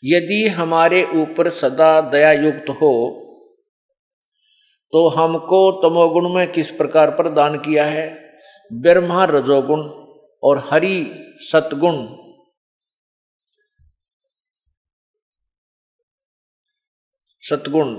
यदि 0.03 0.47
हमारे 0.49 1.03
ऊपर 1.13 1.49
सदा 1.51 1.89
दया 2.11 2.31
युक्त 2.33 2.69
हो 2.71 2.93
तो 4.93 5.07
हमको 5.09 5.59
तमोगुण 5.81 6.27
में 6.29 6.51
किस 6.51 6.69
प्रकार 6.71 7.11
प्रदान 7.11 7.57
किया 7.57 7.85
है? 7.85 8.07
ब्रह्मा 8.71 9.23
रजोगुण 9.25 9.79
और 10.43 10.57
हरि 10.65 10.97
सतगुण। 11.41 11.95
सतगुण 17.43 17.89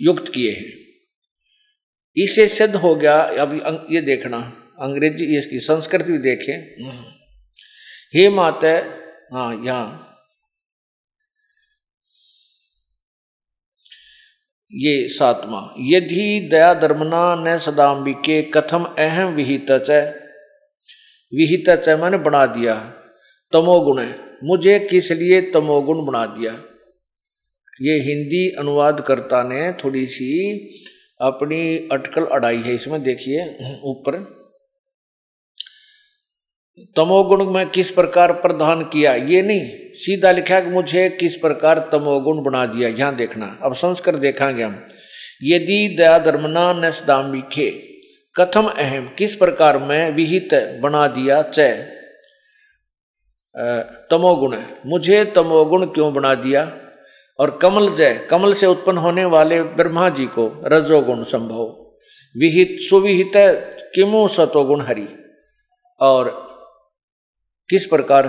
युक्त 0.00 0.32
किए 0.32 0.52
हैं। 0.52 0.79
इसे 2.16 2.46
सिद्ध 2.48 2.74
हो 2.76 2.94
गया 2.94 3.16
अब 3.40 3.86
ये 3.90 4.00
देखना, 4.02 4.38
अंग्रेज़ी 4.80 5.36
इसकी, 5.38 5.58
संस्कृत 5.60 6.06
भी 6.06 6.18
देखें। 6.18 6.56
हे 8.14 8.28
माता 8.30 8.72
हाँ 9.32 9.52
यहाँ। 9.64 10.06
ये 14.72 15.08
सातवा, 15.08 15.60
यदि 15.86 16.48
दया 16.50 16.72
धर्मना 16.74 17.22
न 17.38 17.56
सदाम्बिके 17.58 18.40
कथम 18.54 18.84
अहम 18.98 19.34
विहित 19.34 19.70
विहित 21.32 21.68
मैंने 22.00 22.18
बना 22.18 22.44
दिया, 22.48 22.74
तमोगुण 23.52 24.00
है। 24.00 24.14
मुझे 24.44 24.78
किस 24.80 25.10
लिए 25.12 25.40
तमोगुण 25.50 26.04
बना 26.06 26.24
दिया? 26.28 26.52
ये 27.82 27.98
हिंदी 28.00 28.48
अनुवादकर्ता 28.50 29.42
ने 29.42 29.72
थोड़ी 29.74 30.06
सी 30.06 30.30
अपनी 31.20 31.88
अटकल 31.92 32.24
अड़ाई 32.24 32.58
है, 32.58 32.74
इसमें 32.74 33.02
देखिए, 33.02 33.44
ऊपर। 33.84 34.40
तमोगुण 36.96 37.44
में 37.50 37.66
किस 37.66 37.90
प्रकार 37.90 38.32
प्रधान 38.32 38.82
किया? 38.82 39.14
ये 39.14 39.42
नहीं, 39.42 39.70
सीधा 39.94 40.30
लिखा 40.32 40.60
कि 40.60 40.70
मुझे 40.70 41.08
किस 41.10 41.36
प्रकार 41.36 41.78
तमोगुण 41.92 42.42
बना 42.42 42.66
दिया, 42.66 42.88
यहाँ 42.88 43.16
देखना। 43.16 43.58
अब 43.62 43.74
संस्कृत 43.74 44.14
देखेंगे 44.14 44.62
हम। 44.62 44.86
यदि 45.42 45.94
दया 45.98 46.18
धर्मना 46.18 46.72
नसदामिखे 46.72 47.70
कथम 48.36 48.66
अहम, 48.66 49.08
किस 49.18 49.34
प्रकार 49.34 49.78
में 49.78 50.10
विहित 50.10 50.54
बना 50.82 51.06
दिया 51.06 51.42
च? 51.42 51.60
तमोगुण। 54.10 54.56
मुझे 54.86 55.24
तमोगुण 55.24 55.86
क्यों 55.86 56.12
बना 56.14 56.34
दिया? 56.34 56.79
और 57.40 57.50
कमल 57.50 57.90
जय, 57.90 58.26
कमल 58.30 58.52
से 58.52 58.66
उत्पन्न 58.66 58.98
होने 58.98 59.24
वाले 59.24 59.62
ब्रह्मा 59.62 60.08
जी 60.08 60.26
को 60.26 60.60
रजोगुण 60.64 61.24
संभव। 61.24 61.62
विहित, 62.36 62.76
सुविहित 62.80 63.32
किमो 63.94 64.28
सतोगुण 64.28 64.80
हरि। 64.80 65.08
और 66.00 66.50
किस 67.70 67.86
प्रकार 67.86 68.26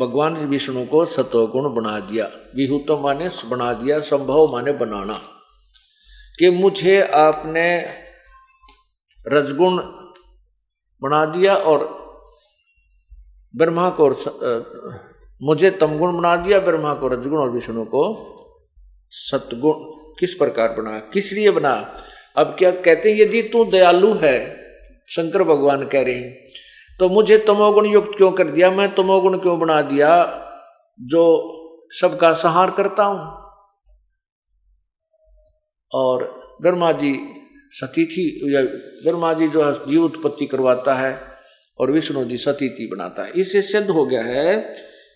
भगवान 0.00 0.34
विष्णु 0.34 0.86
को 0.86 1.04
सतोगुण 1.04 1.74
बना 1.74 2.00
दिया? 2.00 2.24
विहुत 2.56 3.00
माने 3.00 3.28
बना 3.48 3.72
दिया, 3.72 4.00
संभव 4.00 4.52
माने 4.52 4.72
बनाना। 4.72 5.20
कि 6.38 6.50
मुझे 6.50 7.02
आपने 7.02 7.86
रजगुण 9.28 9.76
बना 11.02 11.24
दिया 11.24 11.54
और 11.54 11.78
ब्रह्मा 13.56 13.96
को, 14.00 14.10
मुझे 15.42 15.70
तमगुण 15.70 16.18
बना 16.18 16.36
दिया, 16.36 16.60
ब्रह्मा 16.60 16.94
को 16.94 17.08
रजगुण 17.08 17.38
और 17.38 17.50
विष्णु 17.50 17.84
को 17.84 18.32
सतगुण 19.16 19.74
किस 20.20 20.34
प्रकार 20.34 20.72
बना, 20.72 20.98
किस 21.12 21.32
लिए 21.32 21.50
बना? 21.50 21.72
अब 22.36 22.54
क्या 22.58 22.70
कहते 22.70 23.10
हैं, 23.10 23.18
यदि 23.18 23.42
तू 23.42 23.64
दयालु 23.66 24.12
है, 24.14 24.38
शंकर 25.08 25.42
भगवान 25.44 25.86
कह 25.86 26.02
रहे 26.02 26.14
हैं 26.14 26.34
तो 27.00 27.08
मुझे 27.08 27.36
तमोगुण 27.38 27.86
युक्त 27.86 28.16
क्यों 28.16 28.30
कर 28.32 28.50
दिया? 28.50 28.70
मैं 28.70 28.94
तमोगुण 28.94 29.36
क्यों 29.38 29.58
बना 29.58 29.80
दिया 29.82 30.10
जो 31.00 31.22
सबका 31.92 32.32
सहार 32.34 32.70
करता 32.70 33.04
हूँ? 33.04 33.18
और 35.92 36.24
ब्रह्मा 36.62 36.92
जी 36.92 37.12
सतीथि, 37.72 38.24
या 38.46 38.62
ब्रह्मा 38.62 39.32
जी 39.32 39.48
जो 39.48 39.64
है 39.64 39.72
जीव 39.86 40.04
उत्पत्ति 40.04 40.46
करवाता 40.46 40.94
है 40.94 41.16
और 41.78 41.90
विष्णु 41.90 42.24
जी 42.24 42.36
सतीथि 42.36 42.86
बनाता 42.86 43.24
है। 43.24 43.32
इससे 43.32 43.62
सिद्ध 43.62 43.88
हो 43.90 44.04
गया 44.06 44.22
है 44.22 44.56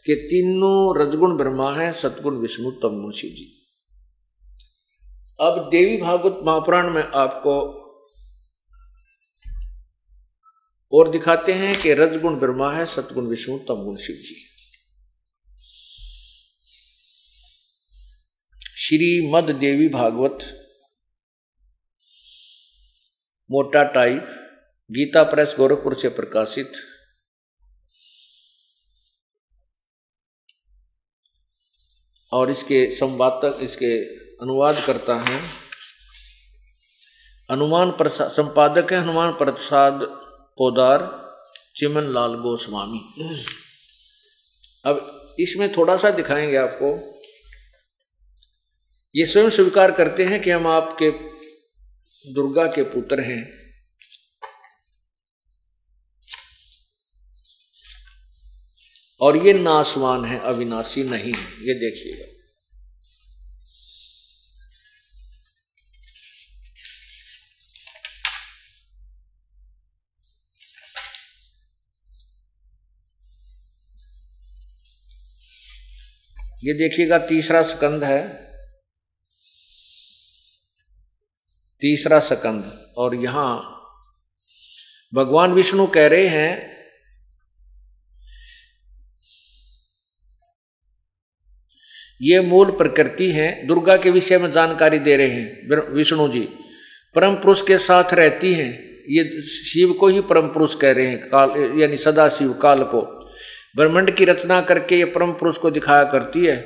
कि 0.07 0.15
तीनों 0.15 1.01
रजगुण 1.01 1.37
ब्रह्मा 1.37 1.73
है, 1.73 1.93
सतगुण 1.93 2.37
विष्णु 2.37 2.71
तमगुण 2.83 3.13
शिव 3.13 3.31
जी। 3.31 3.47
अब 5.41 5.59
देवी 5.71 5.97
भागवत 5.97 6.41
महापुराण 6.45 6.91
में 6.91 7.03
आपको 7.03 7.53
और 10.93 11.11
दिखाते 11.11 11.53
हैं 11.53 11.79
कि 11.81 11.93
रजगुण 11.95 12.39
ब्रह्मा 12.39 12.73
है, 12.73 12.85
सतगुण 12.87 13.27
विष्णु, 13.27 13.59
तमगुण 13.59 13.97
शिव 13.97 14.17
जी 14.17 14.35
श्री 18.81 19.31
मद 19.33 19.51
देवी 19.51 19.89
भागवत, 19.89 20.39
मोटा 23.51 23.83
टाइप 23.93 24.37
गीता 24.91 25.23
प्रेस, 25.23 25.55
गोरखपुर 25.59 25.95
से 25.95 26.09
प्रकाशित। 26.09 26.73
और 32.33 32.51
इसके 32.51 32.91
संवादक, 32.91 33.59
इसके 33.63 33.95
अनुवाद 34.43 34.85
करता 34.87 35.15
है। 35.21 35.43
अनुमान 37.51 37.91
प्रसाद 37.91 38.31
संपादक 38.31 38.93
है 38.93 39.01
हनुमान 39.01 39.33
प्रसाद 39.33 40.01
पोदार 40.59 41.21
चिमन 41.77 42.03
लाल 42.03 42.35
गोस्वामी। 42.35 42.99
अब 44.85 45.17
इसमें 45.41 45.73
थोड़ा 45.73 45.97
सा 45.97 46.11
दिखाएँगे 46.11 46.57
आपको। 46.57 47.21
ये 49.17 49.27
स्वयं 49.27 49.51
स्वीकार 49.51 49.91
करते 49.91 50.25
हैं 50.25 50.43
कि 50.43 50.51
हम 50.51 50.67
आपके 50.67 51.11
दुर्गा 52.33 52.67
के 52.67 52.83
पुत्र 52.83 53.21
हैं। 53.21 53.71
और 59.21 59.37
ये 59.37 59.53
नासवान 59.53 60.25
है, 60.25 60.41
अविनाशी 60.41 61.03
नहीं 61.03 61.35
ये 61.61 61.75
देखिएगा। 61.75 62.40
ये 76.63 76.73
देखिएगा 76.75 77.19
तीसरा 77.19 77.63
स्कंद 77.63 78.05
है। 78.05 78.23
तीसरा 81.83 82.19
स्कंद 82.21 82.73
और 82.97 83.15
यहाँ 83.15 83.53
भगवान 85.13 85.53
विष्णु 85.53 85.87
कह 85.87 86.07
रहे 86.09 86.27
हैं, 86.27 86.71
ये 92.21 92.41
मूल 92.41 92.71
प्रकृति 92.71 93.31
है, 93.33 93.67
दुर्गा 93.67 93.97
के 93.97 94.11
विषय 94.11 94.39
में 94.39 94.51
जानकारी 94.53 94.99
दे 94.99 95.17
रहे 95.17 95.29
हैं 95.29 95.93
विष्णु 95.95 96.29
जी। 96.29 96.41
परम 97.15 97.35
पुरुष 97.35 97.63
के 97.63 97.79
साथ 97.79 98.13
रहती 98.15 98.53
हैं, 98.55 98.71
ये 99.09 99.43
शिव 99.45 99.93
को 99.93 100.09
ही 100.09 100.21
परम 100.23 100.49
पुरुष 100.49 100.75
कह 100.75 100.93
रहे 100.93 101.07
हैं, 101.07 101.19
काल, 101.31 101.81
यानी 101.81 101.97
सदा 101.97 102.29
शिव 102.29 102.53
काल 102.53 102.85
को। 102.85 103.20
ब्रह्मंड 103.77 104.11
की 104.11 104.25
रचना 104.25 104.61
करके 104.61 104.97
ये 104.97 105.05
परम 105.05 105.33
पुरुष 105.33 105.57
को 105.57 105.71
दिखाया 105.71 106.05
करती 106.05 106.47
है। 106.47 106.57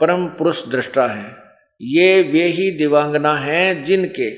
परम 0.00 0.26
पुरुष 0.26 0.68
दृष्टा 0.68 1.06
है। 1.06 1.36
ये 1.82 2.22
वे 2.22 2.44
ही 2.44 2.70
दिवांगना 2.70 3.34
हैं 3.34 3.84
जिनके 3.84 4.30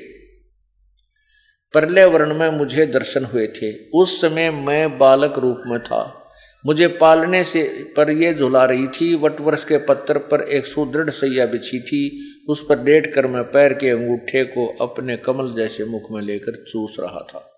प्रलय 1.73 2.05
वर्ण 2.05 2.35
में 2.35 2.51
मुझे 2.51 2.87
दर्शन 2.87 3.25
हुए 3.25 3.47
थे। 3.47 3.89
उस 3.95 4.21
समय 4.21 4.51
मैं 4.51 4.99
बालक 4.99 5.35
रूप 5.39 5.63
में 5.67 5.83
था। 5.83 6.31
मुझे 6.67 6.89
पालने 6.89 7.45
से 7.45 7.93
पर 7.97 8.11
ये 8.11 8.35
झुला 8.35 8.65
रही 8.65 8.87
थी। 8.87 9.15
वटवर्ष 9.15 9.65
के 9.65 9.79
पत्थर 9.79 10.19
पर 10.19 10.41
एक 10.41 10.67
सुदृढ़ 10.67 11.11
सैया 11.11 11.47
बिछी 11.47 11.81
थी। 11.81 12.33
उस 12.49 12.67
पर 12.69 12.85
लेट 12.85 13.15
कर 13.15 13.27
मैं 13.27 13.45
पैर 13.45 13.73
के 13.73 13.91
अंगूठे 13.91 14.45
को 14.45 14.67
अपने 14.81 15.17
कमल 15.17 15.55
जैसे 15.57 15.85
मुख 15.85 16.03
में 16.11 16.23
लेकर 16.23 16.65
चूस 16.69 16.97
रहा 17.01 17.27
था। 17.29 17.56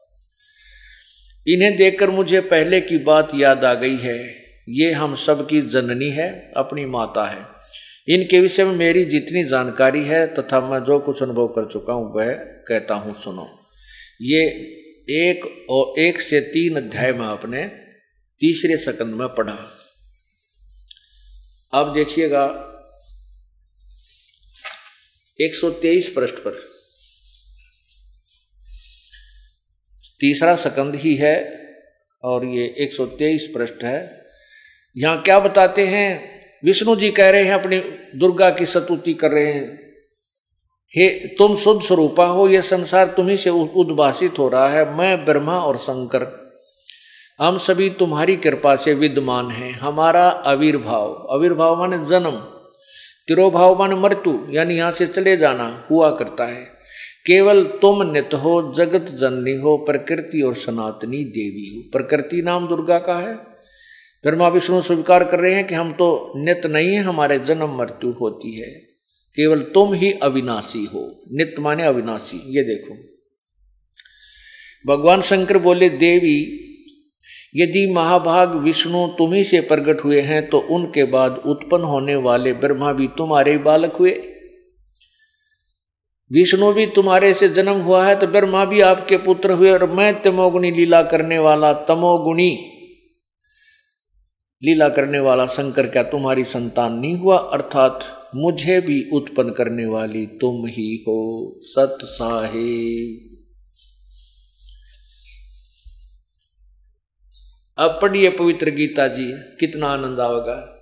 इन्हें 1.49 1.77
देखकर 1.77 2.11
मुझे 2.11 2.41
पहले 2.41 2.81
की 2.81 2.99
बात 2.99 3.29
याद 3.35 3.65
आ 3.65 3.75
गई 3.75 3.97
है। 3.97 4.35
ये 4.69 4.93
हम 4.93 5.15
सब 5.15 5.49
की 5.49 5.61
जननी 5.61 6.11
है, 6.11 6.53
अपनी 6.57 6.87
माता 6.87 7.31
है। 7.31 7.59
इनके 8.09 8.41
विषय 8.41 8.65
में 8.65 8.77
मेरी 8.77 9.05
जितनी 9.05 9.45
जानकारी 9.45 10.05
है 10.05 10.35
तथा 10.35 10.61
मैं 10.61 10.85
जो 10.85 10.99
कुछ 10.99 11.23
अनुभव 11.23 11.47
कर 11.47 11.69
चुका 11.73 11.93
हूँ, 11.93 12.15
वह 12.17 12.33
कहता 12.35 12.95
हूँ, 12.95 13.15
सुनो। 13.15 13.61
ये 14.23 14.45
एक 15.11 15.67
और 15.71 16.01
एक 16.01 16.21
से 16.21 16.41
तीन 16.41 16.77
अध्याय 16.77 17.13
में 17.13 17.27
आपने 17.27 17.65
तीसरे 18.41 18.77
सकंद 18.77 19.15
में 19.15 19.29
पढ़ा। 19.29 19.59
अब 21.75 21.93
देखिएगा 21.95 22.45
123 25.41 26.09
पृष्ठ 26.09 26.35
पर। 26.35 26.78
तीसरा 30.21 30.55
सकंद 30.57 30.95
ही 30.95 31.15
है 31.15 31.37
और 32.25 32.45
ये 32.45 32.75
123 32.79 33.47
पृष्ठ 33.47 33.85
है। 33.85 34.27
यहाँ 34.97 35.23
क्या 35.23 35.41
बताते 35.41 35.87
हैं? 35.87 36.39
विष्णु 36.65 36.97
जी 36.97 37.11
कह 37.11 37.29
रहे 37.31 37.45
हैं, 37.45 37.53
अपनी 37.53 37.79
दुर्गा 38.19 38.51
की 38.51 38.67
सतुति 38.67 39.15
कर 39.15 39.31
रहे 39.31 39.47
हैं। 39.47 39.89
हे, 40.95 41.09
तुम 41.09 41.57
शुद्ध 41.57 41.83
स्वरूपा 41.83 42.27
हो 42.27 42.49
यह 42.49 42.61
संसार 42.61 43.07
तुम्ही 43.07 43.37
से 43.37 43.51
उद्भाषित 43.51 44.39
हो 44.39 44.49
रहा 44.49 44.69
है। 44.69 44.97
मैं 44.97 45.25
ब्रह्मा 45.25 45.59
और 45.59 45.77
शंकर, 45.79 46.27
हम 47.41 47.59
सभी 47.59 47.91
तुम्हारी 47.91 48.37
कृपा 48.37 48.77
से 48.77 48.95
विद्यमान 48.95 49.51
हैं। 49.51 49.73
हमारा 49.73 50.29
आविर्भाव 50.29 51.29
आविर्भाव 51.31 51.79
माने 51.79 52.05
जन्म, 52.05 52.31
तिरोभाव 53.29 53.79
माने 53.79 53.95
मृत्यु, 53.95 54.47
यानी 54.51 54.75
यहाँ 54.75 54.91
से 54.91 55.07
चले 55.07 55.37
जाना, 55.37 55.87
हुआ 55.91 56.11
करता 56.11 56.47
है। 56.47 56.78
केवल 57.31 57.65
तुम 57.65 58.13
नित 58.13 58.35
हो, 58.35 58.73
जगत 58.77 59.03
जननी 59.03 59.55
हो, 59.55 59.77
प्रकृति 59.77 60.43
और 60.43 60.55
सनातनी 60.55 61.17
देवी 61.17 61.75
हो। 61.77 61.83
प्रकृति 61.83 62.43
नाम 62.43 62.69
दुर्गा 62.69 62.99
का 62.99 63.19
है। 63.19 63.37
ब्रह्मा 64.25 64.49
विष्णु 64.49 64.81
स्वीकार 64.81 65.25
कर 65.25 65.41
रहे 65.41 65.55
हैं 65.55 65.67
कि 65.67 65.75
हम 65.75 65.93
तो 65.93 66.33
नित 66.37 66.67
नहीं 66.67 66.89
है, 66.89 67.03
हमारे 67.03 67.39
जन्म 67.39 67.79
मृत्यु 67.79 68.11
होती 68.11 68.61
है। 68.61 68.71
केवल 69.37 69.61
तुम 69.61 69.95
ही 69.95 70.13
अविनाशी 70.13 70.85
हो। 70.85 71.23
नित्य 71.33 71.63
माने 71.63 71.85
अविनाशी। 71.85 72.57
ये 72.57 72.63
देखो। 72.63 72.97
भगवान 74.87 75.21
शंकर 75.21 75.59
बोले, 75.59 75.89
देवी, 75.89 76.65
यदि 77.57 77.93
महाभाग 77.93 78.55
विष्णु 78.55 79.07
तुम्ही 79.07 79.45
से 79.45 79.61
प्रकट 79.61 80.05
हुए 80.05 80.21
हैं 80.21 80.49
तो 80.49 80.59
उनके 80.59 81.05
बाद 81.05 81.43
उत्पन्न 81.47 81.83
होने 81.83 82.17
वाले 82.17 82.53
ब्रह्मा 82.53 82.93
भी 82.93 83.07
तुम्हारे 83.07 83.59
बालक 83.59 83.93
हुए। 83.93 84.11
विष्णु 86.33 86.73
भी 86.73 86.87
तुम्हारे 86.87 87.35
से 87.35 87.49
जन्म 87.49 87.73
हुआ 87.73 88.07
है 88.07 88.19
तो 88.19 88.27
ब्रह्मा 88.27 88.65
भी 88.65 88.81
आपके 88.81 89.17
पुत्र 89.17 89.53
हुए 89.53 89.71
और 89.71 89.91
मैं 89.91 90.23
तमोगुणी 90.23 90.71
लीला 90.71 91.03
करने 91.03 91.39
वाला 91.39 91.73
तमोगुणी 91.73 92.75
लीला 94.65 94.89
करने 94.89 95.19
वाला 95.19 95.47
शंकर 95.47 95.87
क्या 95.87 96.03
तुम्हारी 96.03 96.45
संतान 96.45 96.93
नहीं 96.93 97.17
हुआ? 97.17 97.39
अर्थात 97.39 98.05
मुझे 98.35 98.81
भी 98.81 99.11
उत्पन्न 99.13 99.51
करने 99.51 99.87
वाली 99.87 100.27
तुम 100.27 100.67
ही 100.67 101.05
हो, 101.09 101.61
सत 101.63 101.99
साहेब 102.03 103.25
अब 107.79 107.99
पढ़िए 108.03 108.31
पवित्र 108.31 108.71
गीता 108.71 109.09
जी, 109.09 109.33
कितना 109.33 109.87
आनंद 109.87 110.21
आवेगा। 110.21 110.78